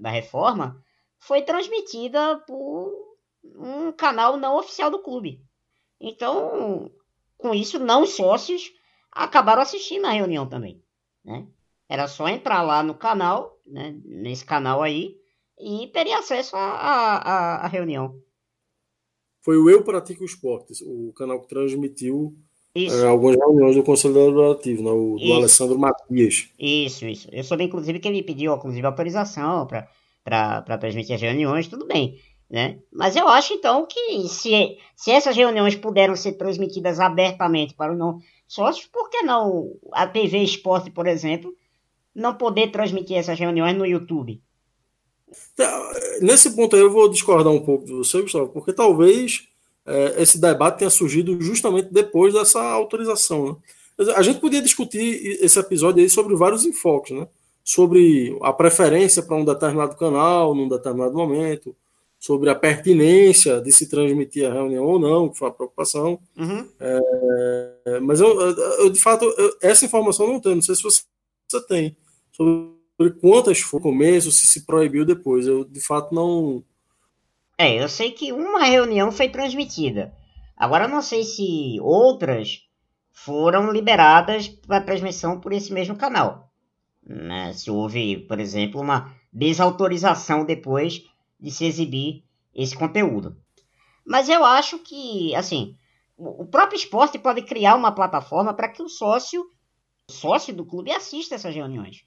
da 0.00 0.10
reforma, 0.10 0.82
foi 1.18 1.42
transmitida 1.42 2.38
por 2.46 2.90
um 3.44 3.92
canal 3.92 4.36
não 4.36 4.56
oficial 4.56 4.90
do 4.90 5.02
clube. 5.02 5.44
Então, 6.00 6.90
com 7.36 7.54
isso, 7.54 7.78
não 7.78 8.02
os 8.02 8.10
sócios 8.14 8.72
acabaram 9.12 9.62
assistindo 9.62 10.06
a 10.06 10.12
reunião 10.12 10.48
também. 10.48 10.82
Né? 11.24 11.46
Era 11.88 12.08
só 12.08 12.28
entrar 12.28 12.62
lá 12.62 12.82
no 12.82 12.94
canal, 12.94 13.57
né, 13.70 13.96
nesse 14.04 14.44
canal 14.44 14.82
aí, 14.82 15.16
e 15.58 15.88
teria 15.88 16.18
acesso 16.18 16.56
à 16.56 17.68
reunião. 17.70 18.14
Foi 19.42 19.56
o 19.56 19.68
Eu 19.70 19.82
Pratico 19.82 20.24
Esportes, 20.24 20.82
o 20.82 21.12
canal 21.14 21.40
que 21.40 21.48
transmitiu 21.48 22.36
é, 22.74 23.06
algumas 23.06 23.36
reuniões 23.36 23.74
do 23.74 23.82
Conselho 23.82 24.14
Deliberativo, 24.14 24.82
né, 24.82 24.90
o, 24.90 25.16
do 25.16 25.32
Alessandro 25.32 25.78
Matias. 25.78 26.50
Isso, 26.58 27.06
isso. 27.06 27.28
Eu 27.32 27.42
soube, 27.42 27.64
inclusive, 27.64 27.98
que 27.98 28.06
ele 28.06 28.22
pediu, 28.22 28.54
inclusive, 28.54 28.86
autorização 28.86 29.66
para 29.66 30.78
transmitir 30.78 31.14
as 31.14 31.22
reuniões, 31.22 31.66
tudo 31.66 31.86
bem. 31.86 32.20
Né? 32.48 32.78
Mas 32.92 33.14
eu 33.14 33.28
acho, 33.28 33.52
então, 33.52 33.86
que 33.86 34.26
se, 34.28 34.78
se 34.96 35.10
essas 35.10 35.36
reuniões 35.36 35.76
puderam 35.76 36.16
ser 36.16 36.32
transmitidas 36.32 36.98
abertamente 36.98 37.74
para 37.74 37.92
os 37.92 37.98
não 37.98 38.18
sócios, 38.46 38.86
por 38.86 39.10
que 39.10 39.22
não 39.22 39.72
a 39.92 40.06
TV 40.06 40.38
Esporte, 40.38 40.90
por 40.90 41.06
exemplo, 41.06 41.52
não 42.14 42.34
poder 42.34 42.70
transmitir 42.70 43.16
essas 43.16 43.38
reuniões 43.38 43.76
no 43.76 43.86
YouTube. 43.86 44.40
Tá, 45.54 45.92
nesse 46.20 46.54
ponto 46.56 46.74
aí 46.74 46.82
eu 46.82 46.90
vou 46.90 47.08
discordar 47.08 47.52
um 47.52 47.60
pouco 47.60 47.84
de 47.84 47.92
você, 47.92 48.22
Gustavo, 48.22 48.48
porque 48.48 48.72
talvez 48.72 49.48
é, 49.86 50.22
esse 50.22 50.40
debate 50.40 50.78
tenha 50.78 50.90
surgido 50.90 51.40
justamente 51.40 51.92
depois 51.92 52.34
dessa 52.34 52.60
autorização. 52.60 53.60
Né? 53.98 54.12
A 54.14 54.22
gente 54.22 54.40
podia 54.40 54.62
discutir 54.62 55.38
esse 55.42 55.58
episódio 55.58 56.02
aí 56.02 56.08
sobre 56.08 56.36
vários 56.36 56.64
enfoques, 56.64 57.16
né? 57.16 57.26
Sobre 57.64 58.36
a 58.42 58.52
preferência 58.52 59.22
para 59.22 59.36
um 59.36 59.44
determinado 59.44 59.96
canal, 59.96 60.54
num 60.54 60.68
determinado 60.68 61.14
momento, 61.14 61.74
sobre 62.18 62.48
a 62.48 62.54
pertinência 62.54 63.60
de 63.60 63.70
se 63.70 63.88
transmitir 63.88 64.46
a 64.46 64.52
reunião 64.52 64.84
ou 64.84 64.98
não, 64.98 65.28
que 65.28 65.38
foi 65.38 65.48
a 65.48 65.52
preocupação. 65.52 66.18
Uhum. 66.36 66.66
É, 66.80 68.00
mas 68.00 68.20
eu, 68.20 68.40
eu, 68.40 68.90
de 68.90 69.00
fato, 69.00 69.24
eu, 69.36 69.56
essa 69.60 69.84
informação 69.84 70.26
eu 70.26 70.32
não 70.32 70.40
tenho, 70.40 70.54
não 70.54 70.62
sei 70.62 70.74
se 70.74 70.82
você 70.82 71.02
tem 71.66 71.96
sobre 72.32 73.10
quantas 73.20 73.60
foi 73.60 73.80
no 73.80 73.82
começo, 73.82 74.30
se 74.30 74.46
se 74.46 74.66
proibiu 74.66 75.04
depois. 75.04 75.46
Eu, 75.46 75.64
de 75.64 75.80
fato, 75.80 76.14
não. 76.14 76.62
É, 77.56 77.82
eu 77.82 77.88
sei 77.88 78.12
que 78.12 78.32
uma 78.32 78.64
reunião 78.64 79.10
foi 79.10 79.28
transmitida. 79.28 80.14
Agora 80.56 80.84
eu 80.84 80.88
não 80.88 81.02
sei 81.02 81.24
se 81.24 81.78
outras 81.80 82.62
foram 83.12 83.72
liberadas 83.72 84.48
para 84.48 84.80
transmissão 84.80 85.40
por 85.40 85.52
esse 85.52 85.72
mesmo 85.72 85.96
canal. 85.96 86.52
Né? 87.04 87.52
Se 87.52 87.70
houve, 87.70 88.18
por 88.18 88.38
exemplo, 88.38 88.80
uma 88.80 89.14
desautorização 89.32 90.44
depois 90.44 91.02
de 91.40 91.50
se 91.50 91.64
exibir 91.64 92.24
esse 92.54 92.76
conteúdo. 92.76 93.36
Mas 94.06 94.28
eu 94.28 94.44
acho 94.44 94.78
que, 94.78 95.34
assim, 95.34 95.76
o 96.16 96.46
próprio 96.46 96.76
esporte 96.76 97.18
pode 97.18 97.42
criar 97.42 97.76
uma 97.76 97.92
plataforma 97.92 98.54
para 98.54 98.68
que 98.68 98.82
o 98.82 98.88
sócio, 98.88 99.44
sócio 100.10 100.54
do 100.54 100.64
clube 100.64 100.90
assista 100.90 101.34
essas 101.34 101.54
reuniões. 101.54 102.04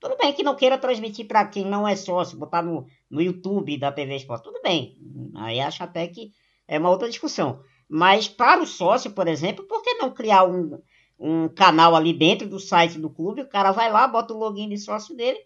Tudo 0.00 0.16
bem 0.16 0.32
que 0.32 0.42
não 0.42 0.54
queira 0.54 0.78
transmitir 0.78 1.26
para 1.26 1.46
quem 1.46 1.64
não 1.64 1.86
é 1.86 1.96
sócio, 1.96 2.38
botar 2.38 2.62
no, 2.62 2.86
no 3.10 3.20
YouTube 3.20 3.76
da 3.78 3.90
TV 3.90 4.16
Esporte. 4.16 4.44
Tudo 4.44 4.60
bem. 4.62 4.96
Aí 5.34 5.58
acho 5.58 5.82
até 5.82 6.06
que 6.06 6.30
é 6.68 6.78
uma 6.78 6.90
outra 6.90 7.08
discussão. 7.08 7.60
Mas 7.88 8.28
para 8.28 8.62
o 8.62 8.66
sócio, 8.66 9.10
por 9.10 9.26
exemplo, 9.26 9.66
por 9.66 9.82
que 9.82 9.94
não 9.94 10.12
criar 10.12 10.44
um, 10.44 10.80
um 11.18 11.48
canal 11.48 11.96
ali 11.96 12.12
dentro 12.12 12.46
do 12.48 12.60
site 12.60 12.98
do 12.98 13.10
clube? 13.10 13.42
O 13.42 13.48
cara 13.48 13.72
vai 13.72 13.90
lá, 13.90 14.06
bota 14.06 14.32
o 14.32 14.38
login 14.38 14.68
de 14.68 14.78
sócio 14.78 15.16
dele 15.16 15.38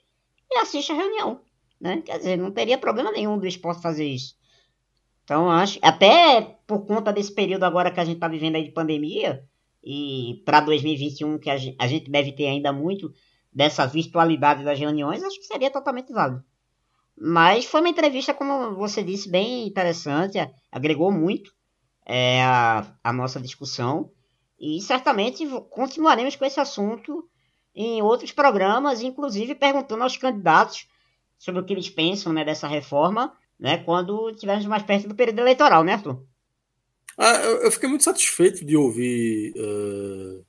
e 0.51 0.59
assiste 0.59 0.93
a 0.93 0.97
reunião. 0.97 1.41
Né? 1.81 2.03
Quer 2.05 2.19
dizer, 2.19 2.37
não 2.37 2.51
teria 2.51 2.77
problema 2.77 3.11
nenhum 3.11 3.39
do 3.39 3.47
esporte 3.47 3.81
fazer 3.81 4.07
isso. 4.07 4.35
Então, 5.25 5.49
acho, 5.49 5.79
até 5.81 6.59
por 6.67 6.85
conta 6.85 7.13
desse 7.13 7.33
período 7.33 7.65
agora 7.65 7.91
que 7.91 8.01
a 8.01 8.05
gente 8.05 8.17
está 8.17 8.29
vivendo 8.29 8.57
aí 8.57 8.65
de 8.65 8.73
pandemia, 8.73 9.49
e 9.83 10.43
para 10.45 10.61
2021, 10.61 11.39
que 11.39 11.51
a 11.51 11.57
gente, 11.57 12.11
deve 12.11 12.33
ter 12.33 12.47
ainda 12.47 12.73
muito 12.73 13.13
dessa 13.53 13.87
virtualidade 13.87 14.65
das 14.65 14.79
reuniões, 14.79 15.23
acho 15.23 15.39
que 15.39 15.47
seria 15.47 15.71
totalmente 15.71 16.13
válido. 16.13 16.43
Mas 17.17 17.65
foi 17.65 17.81
uma 17.81 17.91
entrevista, 17.91 18.33
como 18.33 18.75
você 18.75 19.03
disse, 19.03 19.31
bem 19.31 19.67
interessante, 19.67 20.39
agregou 20.71 21.13
muito 21.13 21.53
é, 22.07 22.43
a, 22.43 22.95
a 23.05 23.13
nossa 23.13 23.41
discussão 23.41 24.11
e 24.59 24.81
certamente 24.81 25.47
continuaremos 25.71 26.37
com 26.37 26.45
esse 26.45 26.61
assunto 26.61 27.29
em 27.75 28.01
outros 28.03 28.33
programas, 28.33 29.03
inclusive 29.03 29.55
perguntando 29.55 30.03
aos 30.03 30.17
candidatos 30.17 30.87
sobre 31.39 31.61
o 31.61 31.65
que 31.65 31.73
eles 31.73 31.91
pensam 31.91 32.33
né, 32.33 32.45
dessa 32.45 32.69
reforma, 32.69 33.37
né, 33.59 33.79
quando 33.79 34.31
estivermos 34.31 34.67
mais 34.67 34.83
perto 34.83 35.09
do 35.09 35.15
período 35.15 35.41
eleitoral, 35.41 35.83
né, 35.83 35.95
Arthur? 35.95 36.25
Ah, 37.17 37.37
eu 37.63 37.71
fiquei 37.71 37.89
muito 37.89 38.05
satisfeito 38.05 38.65
de 38.65 38.77
ouvir 38.77 39.53
uh, 39.57 40.45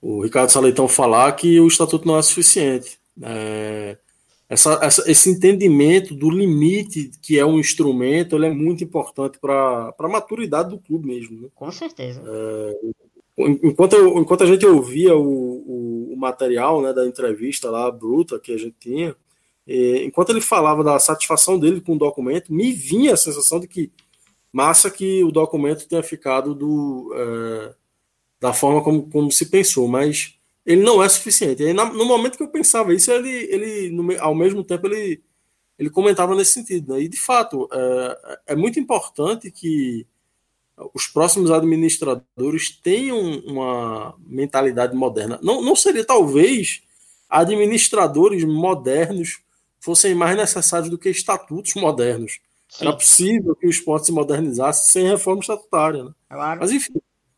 o 0.00 0.22
Ricardo 0.22 0.50
Saleitão 0.50 0.88
falar 0.88 1.32
que 1.32 1.60
o 1.60 1.66
estatuto 1.66 2.06
não 2.06 2.18
é 2.18 2.22
suficiente. 2.22 2.98
É, 3.22 3.98
essa, 4.48 4.80
essa, 4.82 5.10
esse 5.10 5.30
entendimento 5.30 6.14
do 6.14 6.30
limite 6.30 7.10
que 7.22 7.38
é 7.38 7.46
um 7.46 7.58
instrumento, 7.58 8.34
ele 8.34 8.46
é 8.46 8.50
muito 8.50 8.82
importante 8.82 9.38
para 9.38 9.94
a 9.96 10.08
maturidade 10.08 10.70
do 10.70 10.78
clube 10.78 11.06
mesmo. 11.06 11.42
Né? 11.42 11.48
Com 11.54 11.70
certeza. 11.70 12.22
É, 12.26 12.76
enquanto, 13.38 13.94
eu, 13.94 14.18
enquanto 14.18 14.42
a 14.42 14.46
gente 14.46 14.66
ouvia 14.66 15.14
o, 15.14 15.22
o, 15.22 16.12
o, 16.14 16.16
material 16.16 16.82
né, 16.82 16.92
da 16.92 17.06
entrevista 17.06 17.70
lá, 17.70 17.90
bruta, 17.90 18.40
que 18.40 18.52
a 18.52 18.58
gente 18.58 18.74
tinha, 18.80 19.14
e, 19.66 20.02
enquanto 20.04 20.30
ele 20.30 20.40
falava 20.40 20.82
da 20.82 20.98
satisfação 20.98 21.58
dele 21.58 21.80
com 21.80 21.94
o 21.94 21.98
documento, 21.98 22.52
me 22.52 22.72
vinha 22.72 23.14
a 23.14 23.18
sensação 23.18 23.60
de 23.60 23.68
que 23.68 23.92
massa 24.52 24.90
que 24.90 25.22
o 25.24 25.30
documento 25.30 25.86
tenha 25.86 26.02
ficado 26.02 26.54
do, 26.54 27.12
é, 27.14 27.74
da 28.40 28.52
forma 28.52 28.82
como, 28.82 29.08
como 29.10 29.30
se 29.30 29.46
pensou, 29.46 29.86
mas 29.86 30.38
ele 30.64 30.82
não 30.82 31.02
é 31.02 31.08
suficiente. 31.08 31.64
Aí, 31.64 31.72
no 31.72 32.04
momento 32.04 32.36
que 32.36 32.42
eu 32.42 32.48
pensava 32.48 32.94
isso, 32.94 33.10
ele, 33.10 33.28
ele 33.28 33.90
no, 33.90 34.20
ao 34.20 34.34
mesmo 34.34 34.62
tempo, 34.64 34.86
ele, 34.86 35.22
ele 35.78 35.90
comentava 35.90 36.34
nesse 36.34 36.52
sentido. 36.52 36.94
Né? 36.94 37.02
E, 37.02 37.08
de 37.08 37.18
fato, 37.18 37.68
é, 37.72 38.42
é 38.48 38.56
muito 38.56 38.78
importante 38.78 39.50
que 39.50 40.06
os 40.94 41.06
próximos 41.06 41.50
administradores 41.50 42.70
tenham 42.82 43.18
uma 43.40 44.14
mentalidade 44.18 44.96
moderna. 44.96 45.38
Não, 45.42 45.60
não 45.62 45.76
seria, 45.76 46.04
talvez, 46.04 46.82
administradores 47.28 48.44
modernos 48.44 49.40
fossem 49.78 50.14
mais 50.14 50.36
necessários 50.36 50.90
do 50.90 50.98
que 50.98 51.08
estatutos 51.08 51.74
modernos. 51.74 52.40
Sim. 52.70 52.86
Era 52.86 52.96
possível 52.96 53.56
que 53.56 53.66
o 53.66 53.70
esporte 53.70 54.06
se 54.06 54.12
modernizasse 54.12 54.92
sem 54.92 55.08
reforma 55.08 55.40
estatutária. 55.40 56.04
Né? 56.04 56.10
Claro. 56.28 56.60
Mas, 56.60 56.70
enfim, 56.70 56.94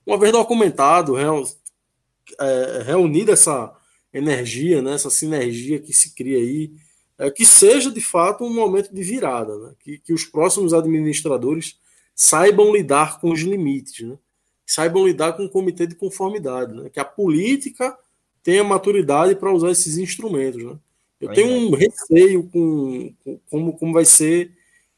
uma 0.06 0.18
vez 0.18 0.32
documentado, 0.32 1.16
é, 1.18 2.82
reunida 2.84 3.32
essa 3.32 3.74
energia, 4.12 4.82
né, 4.82 4.94
essa 4.94 5.08
sinergia 5.08 5.78
que 5.78 5.92
se 5.92 6.14
cria 6.14 6.36
aí, 6.36 6.70
é, 7.18 7.30
que 7.30 7.46
seja 7.46 7.90
de 7.90 8.00
fato 8.00 8.44
um 8.44 8.52
momento 8.52 8.92
de 8.92 9.02
virada, 9.02 9.56
né, 9.56 9.72
que, 9.80 9.98
que 9.98 10.12
os 10.12 10.24
próximos 10.24 10.74
administradores 10.74 11.78
saibam 12.14 12.72
lidar 12.72 13.20
com 13.20 13.30
os 13.30 13.40
limites, 13.40 14.06
né, 14.06 14.18
saibam 14.66 15.06
lidar 15.06 15.32
com 15.32 15.44
o 15.44 15.48
comitê 15.48 15.86
de 15.86 15.94
conformidade, 15.94 16.74
né, 16.74 16.90
que 16.90 17.00
a 17.00 17.04
política 17.04 17.96
tenha 18.42 18.62
maturidade 18.62 19.34
para 19.34 19.52
usar 19.52 19.70
esses 19.70 19.96
instrumentos. 19.96 20.62
Né. 20.62 20.76
Eu 21.20 21.32
tenho 21.32 21.50
é. 21.50 21.58
um 21.58 21.70
receio 21.70 22.50
com, 22.50 23.14
com, 23.24 23.40
como, 23.48 23.78
como 23.78 23.92
vai 23.92 24.04
ser 24.04 24.52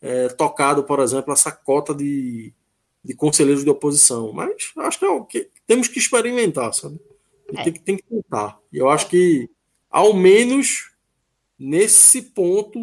é, 0.04 0.28
tocado, 0.28 0.84
por 0.84 1.00
exemplo, 1.00 1.32
essa 1.32 1.50
cota 1.50 1.94
de, 1.94 2.52
de 3.02 3.14
conselheiros 3.14 3.64
de 3.64 3.70
oposição, 3.70 4.34
mas 4.34 4.70
acho 4.76 4.98
que 4.98 5.04
é 5.06 5.08
o 5.08 5.24
que 5.24 5.50
temos 5.66 5.88
que 5.88 5.98
experimentar, 5.98 6.74
sabe? 6.74 7.00
É. 7.54 7.62
Tem, 7.62 7.72
tem, 7.72 7.96
que 7.96 8.02
tentar. 8.02 8.60
E 8.70 8.76
eu 8.76 8.90
acho 8.90 9.08
que, 9.08 9.48
ao 9.90 10.12
menos 10.12 10.92
nesse 11.58 12.20
ponto, 12.20 12.78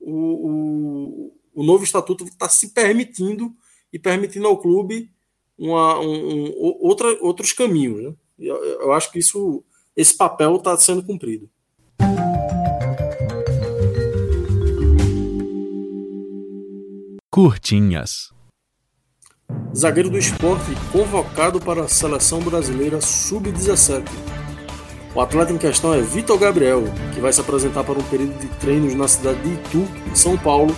o, 0.00 0.10
o, 0.10 1.36
o 1.54 1.62
novo 1.62 1.84
estatuto 1.84 2.24
está 2.24 2.48
se 2.48 2.70
permitindo 2.70 3.54
e 3.92 3.98
permitindo 3.98 4.46
ao 4.46 4.56
clube 4.56 5.10
uma, 5.58 6.00
um, 6.00 6.46
um, 6.46 6.54
outra, 6.80 7.08
outros 7.20 7.52
caminhos. 7.52 8.02
Né? 8.02 8.14
Eu, 8.38 8.56
eu 8.56 8.92
acho 8.92 9.12
que 9.12 9.18
isso, 9.18 9.62
esse 9.94 10.16
papel 10.16 10.56
está 10.56 10.74
sendo 10.78 11.02
cumprido. 11.02 11.50
Curtinhas. 17.34 18.30
Zagueiro 19.74 20.10
do 20.10 20.18
esporte 20.18 20.70
convocado 20.92 21.58
para 21.58 21.84
a 21.84 21.88
seleção 21.88 22.40
brasileira 22.42 23.00
sub-17. 23.00 24.04
O 25.14 25.20
atleta 25.22 25.50
em 25.50 25.56
questão 25.56 25.94
é 25.94 26.02
Vitor 26.02 26.38
Gabriel, 26.38 26.84
que 27.14 27.20
vai 27.22 27.32
se 27.32 27.40
apresentar 27.40 27.84
para 27.84 27.98
um 27.98 28.02
período 28.02 28.38
de 28.38 28.48
treinos 28.58 28.92
na 28.94 29.08
cidade 29.08 29.40
de 29.40 29.54
Itu, 29.54 29.88
em 30.10 30.14
São 30.14 30.36
Paulo, 30.36 30.76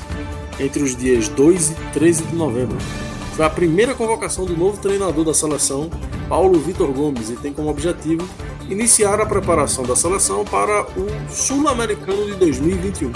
entre 0.60 0.80
os 0.80 0.94
dias 0.94 1.28
2 1.28 1.70
e 1.70 1.74
13 1.92 2.22
de 2.22 2.36
novembro. 2.36 2.78
Foi 3.34 3.44
a 3.44 3.50
primeira 3.50 3.92
convocação 3.92 4.46
do 4.46 4.56
novo 4.56 4.80
treinador 4.80 5.24
da 5.24 5.34
seleção, 5.34 5.90
Paulo 6.28 6.60
Vitor 6.60 6.92
Gomes, 6.92 7.30
e 7.30 7.36
tem 7.36 7.52
como 7.52 7.68
objetivo 7.68 8.28
iniciar 8.70 9.20
a 9.20 9.26
preparação 9.26 9.82
da 9.82 9.96
seleção 9.96 10.44
para 10.44 10.82
o 10.82 11.08
Sul-Americano 11.28 12.26
de 12.26 12.36
2021. 12.36 13.10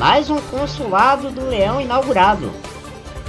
Mais 0.00 0.30
um 0.30 0.40
consulado 0.40 1.30
do 1.30 1.46
Leão 1.46 1.78
inaugurado. 1.78 2.50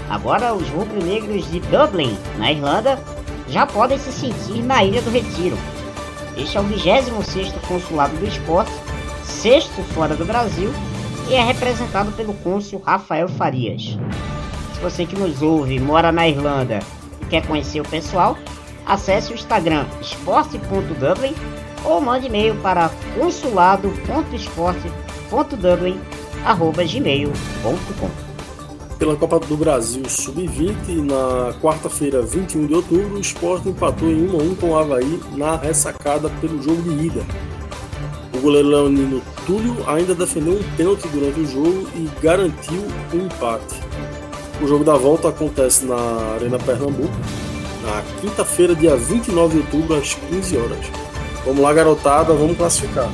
Agora, 0.09 0.53
os 0.53 0.69
rubro-negros 0.69 1.51
de 1.51 1.59
Dublin, 1.59 2.17
na 2.37 2.49
Irlanda, 2.49 2.97
já 3.49 3.67
podem 3.67 3.97
se 3.97 4.09
sentir 4.09 4.63
na 4.63 4.81
Ilha 4.81 5.01
do 5.01 5.09
Retiro. 5.09 5.57
Este 6.37 6.57
é 6.57 6.61
o 6.61 6.63
26º 6.63 7.59
Consulado 7.67 8.15
do 8.15 8.25
Esporte, 8.25 8.71
sexto 9.25 9.83
fora 9.93 10.15
do 10.15 10.23
Brasil, 10.23 10.71
e 11.29 11.33
é 11.33 11.43
representado 11.43 12.13
pelo 12.13 12.33
cônsul 12.35 12.81
Rafael 12.85 13.27
Farias. 13.27 13.97
Se 14.73 14.79
você 14.79 15.05
que 15.05 15.19
nos 15.19 15.41
ouve 15.41 15.77
mora 15.77 16.09
na 16.09 16.25
Irlanda 16.25 16.79
e 17.21 17.25
quer 17.25 17.45
conhecer 17.45 17.81
o 17.81 17.89
pessoal, 17.89 18.37
acesse 18.85 19.33
o 19.33 19.35
Instagram 19.35 19.85
esporte.dublin 19.99 21.35
ou 21.83 21.99
mande 21.99 22.27
e-mail 22.27 22.55
para 22.61 22.89
consulado.esporte.dublin.gmail.com 26.41 28.31
pela 29.01 29.15
Copa 29.15 29.39
do 29.39 29.57
Brasil 29.57 30.07
Sub-20, 30.07 31.03
na 31.03 31.55
quarta-feira, 31.59 32.21
21 32.21 32.67
de 32.67 32.75
outubro, 32.75 33.15
o 33.15 33.19
Sport 33.19 33.65
empatou 33.65 34.07
em 34.07 34.29
1 34.29 34.39
a 34.39 34.43
1 34.43 34.55
com 34.57 34.69
o 34.69 34.77
Havaí 34.77 35.19
na 35.35 35.55
ressacada 35.55 36.29
pelo 36.39 36.61
jogo 36.61 36.83
de 36.83 37.07
ida. 37.07 37.25
O 38.35 38.39
goleiro 38.39 38.67
leonino 38.67 39.19
Túlio 39.47 39.75
ainda 39.89 40.13
defendeu 40.13 40.53
um 40.53 40.77
pênalti 40.77 41.07
durante 41.07 41.39
o 41.39 41.47
jogo 41.47 41.87
e 41.95 42.07
garantiu 42.21 42.83
o 43.11 43.17
um 43.17 43.25
empate. 43.25 43.81
O 44.61 44.67
jogo 44.67 44.83
da 44.83 44.95
volta 44.95 45.29
acontece 45.29 45.83
na 45.83 46.35
Arena 46.35 46.59
Pernambuco, 46.59 47.11
na 47.81 48.03
quinta-feira, 48.21 48.75
dia 48.75 48.95
29 48.95 49.55
de 49.55 49.61
outubro, 49.61 49.97
às 49.97 50.13
15 50.13 50.57
horas. 50.57 50.85
Vamos 51.43 51.63
lá, 51.63 51.73
garotada, 51.73 52.35
vamos 52.35 52.55
classificar. 52.55 53.09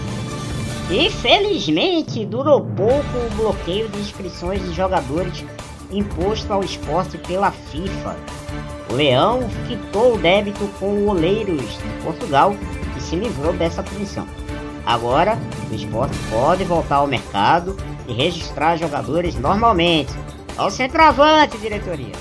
Infelizmente, 0.89 2.25
durou 2.25 2.61
pouco 2.61 3.17
o 3.17 3.29
bloqueio 3.35 3.89
de 3.89 3.99
inscrições 3.99 4.61
de 4.61 4.71
jogadores 4.73 5.43
imposto 5.91 6.53
ao 6.53 6.63
esporte 6.63 7.17
pela 7.17 7.51
FIFA. 7.51 8.15
O 8.89 8.93
Leão 8.93 9.41
quitou 9.67 10.15
o 10.15 10.17
débito 10.17 10.65
com 10.79 11.05
Oleiros 11.07 11.77
de 11.77 11.89
Portugal 12.03 12.55
e 12.95 13.01
se 13.01 13.17
livrou 13.17 13.51
dessa 13.51 13.83
punição. 13.83 14.25
Agora, 14.85 15.37
o 15.69 15.75
esporte 15.75 16.17
pode 16.29 16.63
voltar 16.63 16.95
ao 16.97 17.07
mercado 17.07 17.75
e 18.07 18.13
registrar 18.13 18.77
jogadores 18.77 19.35
normalmente. 19.35 20.13
Ao 20.55 20.71
centroavante, 20.71 21.57
diretoria! 21.57 22.13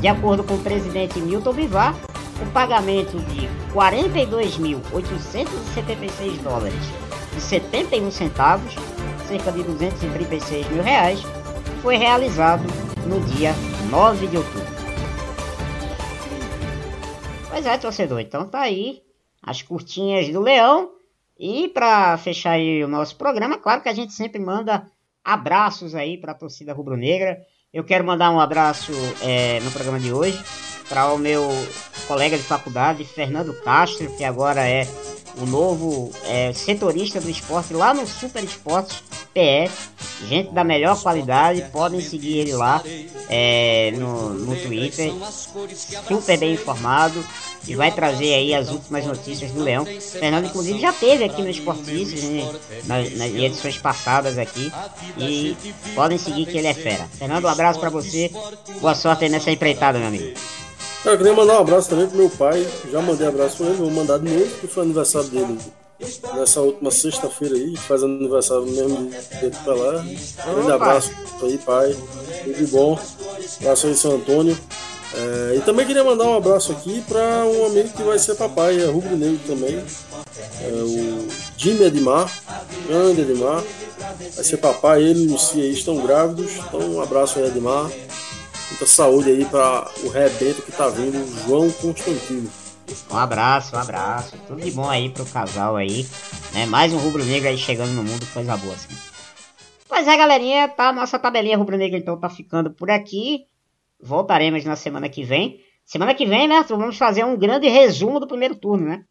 De 0.00 0.08
acordo 0.08 0.42
com 0.42 0.54
o 0.54 0.62
presidente 0.62 1.20
Milton 1.20 1.52
Bivar, 1.52 1.94
o 2.42 2.46
pagamento 2.46 3.16
de 3.32 3.48
42.876 3.72 6.42
dólares 6.42 6.74
e 7.38 7.40
71 7.40 8.10
centavos, 8.10 8.74
cerca 9.28 9.52
de 9.52 9.62
236 9.62 10.68
mil 10.70 10.82
reais, 10.82 11.20
foi 11.80 11.96
realizado 11.96 12.64
no 13.06 13.20
dia 13.20 13.52
9 13.90 14.26
de 14.26 14.36
outubro. 14.36 14.66
Pois 17.48 17.64
é, 17.64 17.78
torcedor, 17.78 18.18
então 18.18 18.48
tá 18.48 18.62
aí 18.62 19.02
as 19.40 19.62
curtinhas 19.62 20.28
do 20.30 20.40
Leão. 20.40 20.90
E 21.38 21.68
para 21.68 22.18
fechar 22.18 22.52
aí 22.52 22.82
o 22.82 22.88
nosso 22.88 23.14
programa, 23.14 23.56
claro 23.56 23.80
que 23.80 23.88
a 23.88 23.94
gente 23.94 24.12
sempre 24.12 24.40
manda 24.40 24.84
abraços 25.24 25.94
aí 25.94 26.18
para 26.18 26.32
a 26.32 26.34
torcida 26.34 26.72
rubro-negra. 26.72 27.38
Eu 27.72 27.84
quero 27.84 28.04
mandar 28.04 28.32
um 28.32 28.40
abraço 28.40 28.90
é, 29.22 29.60
no 29.60 29.70
programa 29.70 30.00
de 30.00 30.12
hoje 30.12 30.42
para 30.88 31.12
o 31.12 31.18
meu 31.18 31.48
colega 32.08 32.36
de 32.36 32.42
faculdade, 32.42 33.04
Fernando 33.04 33.54
Castro, 33.62 34.12
que 34.16 34.24
agora 34.24 34.66
é 34.66 34.82
o 35.36 35.46
novo 35.46 36.10
é, 36.24 36.52
setorista 36.52 37.20
do 37.20 37.28
esporte 37.30 37.74
lá 37.74 37.92
no 37.94 38.06
Super 38.06 38.42
Esportes 38.42 39.02
PF. 39.32 39.88
Gente 40.28 40.50
da 40.52 40.64
melhor 40.64 41.00
qualidade, 41.00 41.62
podem 41.70 42.00
seguir 42.00 42.38
ele 42.38 42.52
lá 42.52 42.82
é, 43.28 43.92
no, 43.96 44.30
no 44.30 44.56
Twitter. 44.56 45.12
Super 46.08 46.38
bem 46.38 46.54
informado 46.54 47.24
e 47.66 47.76
vai 47.76 47.92
trazer 47.92 48.34
aí 48.34 48.54
as 48.54 48.70
últimas 48.70 49.04
notícias 49.06 49.52
do 49.52 49.62
Leão. 49.62 49.84
Fernando, 49.84 50.46
inclusive, 50.46 50.80
já 50.80 50.92
teve 50.92 51.22
aqui 51.22 51.42
no 51.42 51.50
Esportistas, 51.50 52.22
né, 52.24 52.52
nas, 52.86 53.16
nas 53.16 53.32
edições 53.32 53.78
passadas 53.78 54.38
aqui. 54.38 54.72
E 55.16 55.56
podem 55.94 56.18
seguir 56.18 56.46
que 56.46 56.58
ele 56.58 56.66
é 56.66 56.74
fera. 56.74 57.06
Fernando, 57.18 57.44
um 57.44 57.48
abraço 57.48 57.78
para 57.78 57.90
você. 57.90 58.30
Boa 58.80 58.94
sorte 58.94 59.24
aí 59.24 59.30
nessa 59.30 59.50
empreitada, 59.50 59.98
meu 59.98 60.08
amigo. 60.08 60.34
Eu 61.04 61.16
queria 61.16 61.32
mandar 61.32 61.58
um 61.58 61.60
abraço 61.60 61.88
também 61.88 62.06
pro 62.06 62.18
meu 62.18 62.30
pai. 62.30 62.66
Já 62.90 63.00
mandei 63.00 63.26
abraço 63.26 63.58
pra 63.58 63.66
ele, 63.66 63.76
vou 63.76 63.90
mandar 63.90 64.18
de 64.18 64.30
novo, 64.30 64.50
que 64.60 64.66
foi 64.66 64.82
aniversário 64.82 65.28
dele 65.28 65.58
nessa 66.34 66.60
última 66.60 66.90
sexta-feira 66.90 67.56
aí, 67.56 67.76
faz 67.76 68.02
aniversário 68.02 68.66
mesmo 68.66 69.10
que 69.10 69.50
tá 69.50 69.74
lá. 69.74 70.04
Grande 70.52 70.72
abraço 70.72 71.10
aí, 71.42 71.58
pai. 71.58 71.96
Tudo 72.44 72.56
de 72.56 72.66
bom. 72.66 72.98
Abraço 73.60 73.86
aí, 73.86 73.96
São 73.96 74.14
Antônio. 74.14 74.56
É, 75.14 75.56
e 75.56 75.60
também 75.62 75.86
queria 75.86 76.04
mandar 76.04 76.24
um 76.24 76.36
abraço 76.36 76.70
aqui 76.70 77.02
para 77.08 77.44
um 77.46 77.66
amigo 77.66 77.88
que 77.90 78.02
vai 78.02 78.18
ser 78.18 78.34
papai, 78.34 78.78
é 78.80 78.86
rubro 78.86 79.16
negro 79.16 79.40
também. 79.46 79.82
É 80.60 80.70
o 80.70 81.26
Jimmy 81.56 81.84
Edmar, 81.84 82.30
grande 82.86 83.22
Edmar. 83.22 83.64
Vai 84.34 84.44
ser 84.44 84.58
papai, 84.58 85.02
ele 85.02 85.24
e 85.24 85.28
Lucia 85.28 85.62
aí 85.62 85.72
estão 85.72 85.96
grávidos. 85.96 86.52
Então 86.56 86.80
um 86.80 87.00
abraço 87.00 87.38
aí, 87.38 87.46
Edmar. 87.46 87.90
Muita 88.78 88.94
saúde 88.94 89.30
aí 89.30 89.44
para 89.44 89.90
o 90.04 90.08
rebento 90.08 90.62
que 90.62 90.70
tá 90.70 90.88
vindo, 90.88 91.18
João 91.44 91.68
Constantino. 91.68 92.48
Um 93.10 93.16
abraço, 93.16 93.74
um 93.74 93.78
abraço. 93.80 94.36
Tudo 94.46 94.62
de 94.62 94.70
bom 94.70 94.88
aí 94.88 95.10
pro 95.10 95.26
casal 95.26 95.74
aí. 95.74 96.06
Né? 96.54 96.64
Mais 96.64 96.92
um 96.92 96.96
rubro 96.98 97.24
negro 97.24 97.48
aí 97.48 97.58
chegando 97.58 97.90
no 97.90 98.04
mundo, 98.04 98.24
coisa 98.32 98.56
boa 98.56 98.72
assim. 98.72 98.94
Pois 99.88 100.06
é, 100.06 100.16
galerinha, 100.16 100.68
tá? 100.68 100.92
Nossa 100.92 101.18
tabelinha 101.18 101.56
rubro-negra 101.56 101.98
então 101.98 102.20
tá 102.20 102.30
ficando 102.30 102.70
por 102.70 102.88
aqui. 102.88 103.46
Voltaremos 104.00 104.64
na 104.64 104.76
semana 104.76 105.08
que 105.08 105.24
vem. 105.24 105.60
Semana 105.84 106.14
que 106.14 106.24
vem, 106.24 106.46
né, 106.46 106.64
Vamos 106.68 106.96
fazer 106.96 107.24
um 107.24 107.36
grande 107.36 107.66
resumo 107.66 108.20
do 108.20 108.28
primeiro 108.28 108.54
turno, 108.54 108.86
né? 108.86 109.04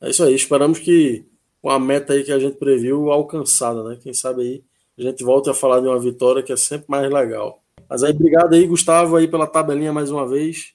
É 0.00 0.10
isso 0.10 0.24
aí. 0.24 0.34
Esperamos 0.34 0.80
que 0.80 1.24
com 1.60 1.70
a 1.70 1.78
meta 1.78 2.12
aí 2.12 2.24
que 2.24 2.32
a 2.32 2.40
gente 2.40 2.56
previu 2.56 3.12
alcançada, 3.12 3.84
né? 3.84 3.96
Quem 4.02 4.12
sabe 4.12 4.42
aí 4.42 4.64
a 4.98 5.02
gente 5.02 5.22
volta 5.22 5.52
a 5.52 5.54
falar 5.54 5.78
de 5.78 5.86
uma 5.86 6.00
vitória 6.00 6.42
que 6.42 6.52
é 6.52 6.56
sempre 6.56 6.86
mais 6.88 7.08
legal. 7.08 7.61
Mas 7.92 8.02
aí, 8.02 8.10
obrigado 8.10 8.54
aí, 8.54 8.66
Gustavo, 8.66 9.16
aí 9.16 9.28
pela 9.28 9.46
tabelinha 9.46 9.92
mais 9.92 10.10
uma 10.10 10.26
vez. 10.26 10.72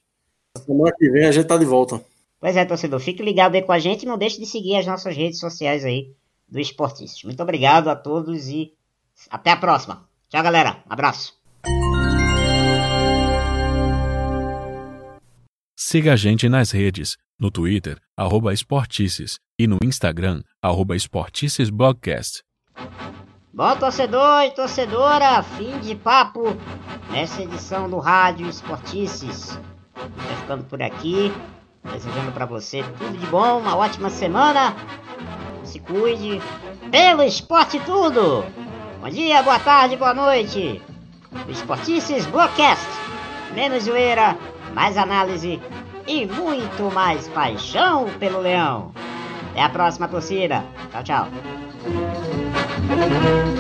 Semana 0.56 0.94
que 0.96 1.10
vem 1.10 1.26
a 1.26 1.32
gente 1.32 1.48
tá 1.48 1.58
de 1.58 1.66
volta. 1.66 2.00
Pois 2.40 2.56
é, 2.56 2.64
torcedor, 2.64 3.00
fique 3.00 3.24
ligado 3.24 3.56
aí 3.56 3.64
com 3.64 3.72
a 3.72 3.80
gente 3.80 4.04
e 4.04 4.06
não 4.06 4.20
deixe 4.20 4.40
de 4.40 4.46
seguir 4.46 4.76
as 4.76 4.86
nossas 4.86 5.18
redes 5.18 5.40
sociais 5.40 5.84
aí 5.84 6.14
do 6.48 6.60
Esportistas. 6.60 7.24
Muito 7.24 7.42
obrigado 7.42 7.88
a 7.88 7.96
todos 7.96 8.50
e 8.50 8.72
até 9.32 9.50
a 9.50 9.58
próxima. 9.58 10.08
Tchau, 10.30 10.44
galera. 10.44 10.84
Abraço. 10.88 11.34
Siga 15.76 16.14
a 16.14 16.16
gente 16.16 16.48
nas 16.48 16.70
redes, 16.70 17.18
no 17.40 17.50
Twitter, 17.50 18.00
arroba 18.16 18.54
Esportices, 18.54 19.40
e 19.58 19.66
no 19.66 19.80
Instagram, 19.84 20.44
arroba 20.62 20.96
Esporticesblogcast. 20.96 22.44
Bom, 23.58 23.76
torcedor 23.76 24.44
e 24.44 24.52
torcedora, 24.52 25.42
fim 25.42 25.80
de 25.80 25.96
papo 25.96 26.56
nessa 27.10 27.42
edição 27.42 27.90
do 27.90 27.98
Rádio 27.98 28.48
Esportices. 28.48 29.60
Vai 29.96 30.36
ficando 30.36 30.64
por 30.66 30.80
aqui, 30.80 31.34
desejando 31.92 32.32
para 32.34 32.46
você 32.46 32.84
tudo 33.00 33.18
de 33.18 33.26
bom, 33.26 33.58
uma 33.58 33.76
ótima 33.76 34.12
semana. 34.12 34.76
Se 35.64 35.80
cuide, 35.80 36.40
pelo 36.92 37.24
esporte 37.24 37.80
tudo. 37.80 38.46
Bom 39.02 39.10
dia, 39.10 39.42
boa 39.42 39.58
tarde, 39.58 39.98
boa 39.98 40.14
noite. 40.14 40.80
Esportices 41.50 42.28
Blogcast. 42.28 42.88
Menos 43.56 43.86
zoeira 43.86 44.38
mais 44.76 45.00
análise 45.00 45.60
e 46.06 46.28
muito 46.28 46.94
mais 46.94 47.28
paixão 47.30 48.06
pelo 48.20 48.40
leão. 48.40 48.92
Até 49.50 49.64
a 49.64 49.70
próxima 49.70 50.08
torcida. 50.08 50.64
Tchau, 50.92 51.04
tchau. 51.04 52.27
Müzik 52.90 53.58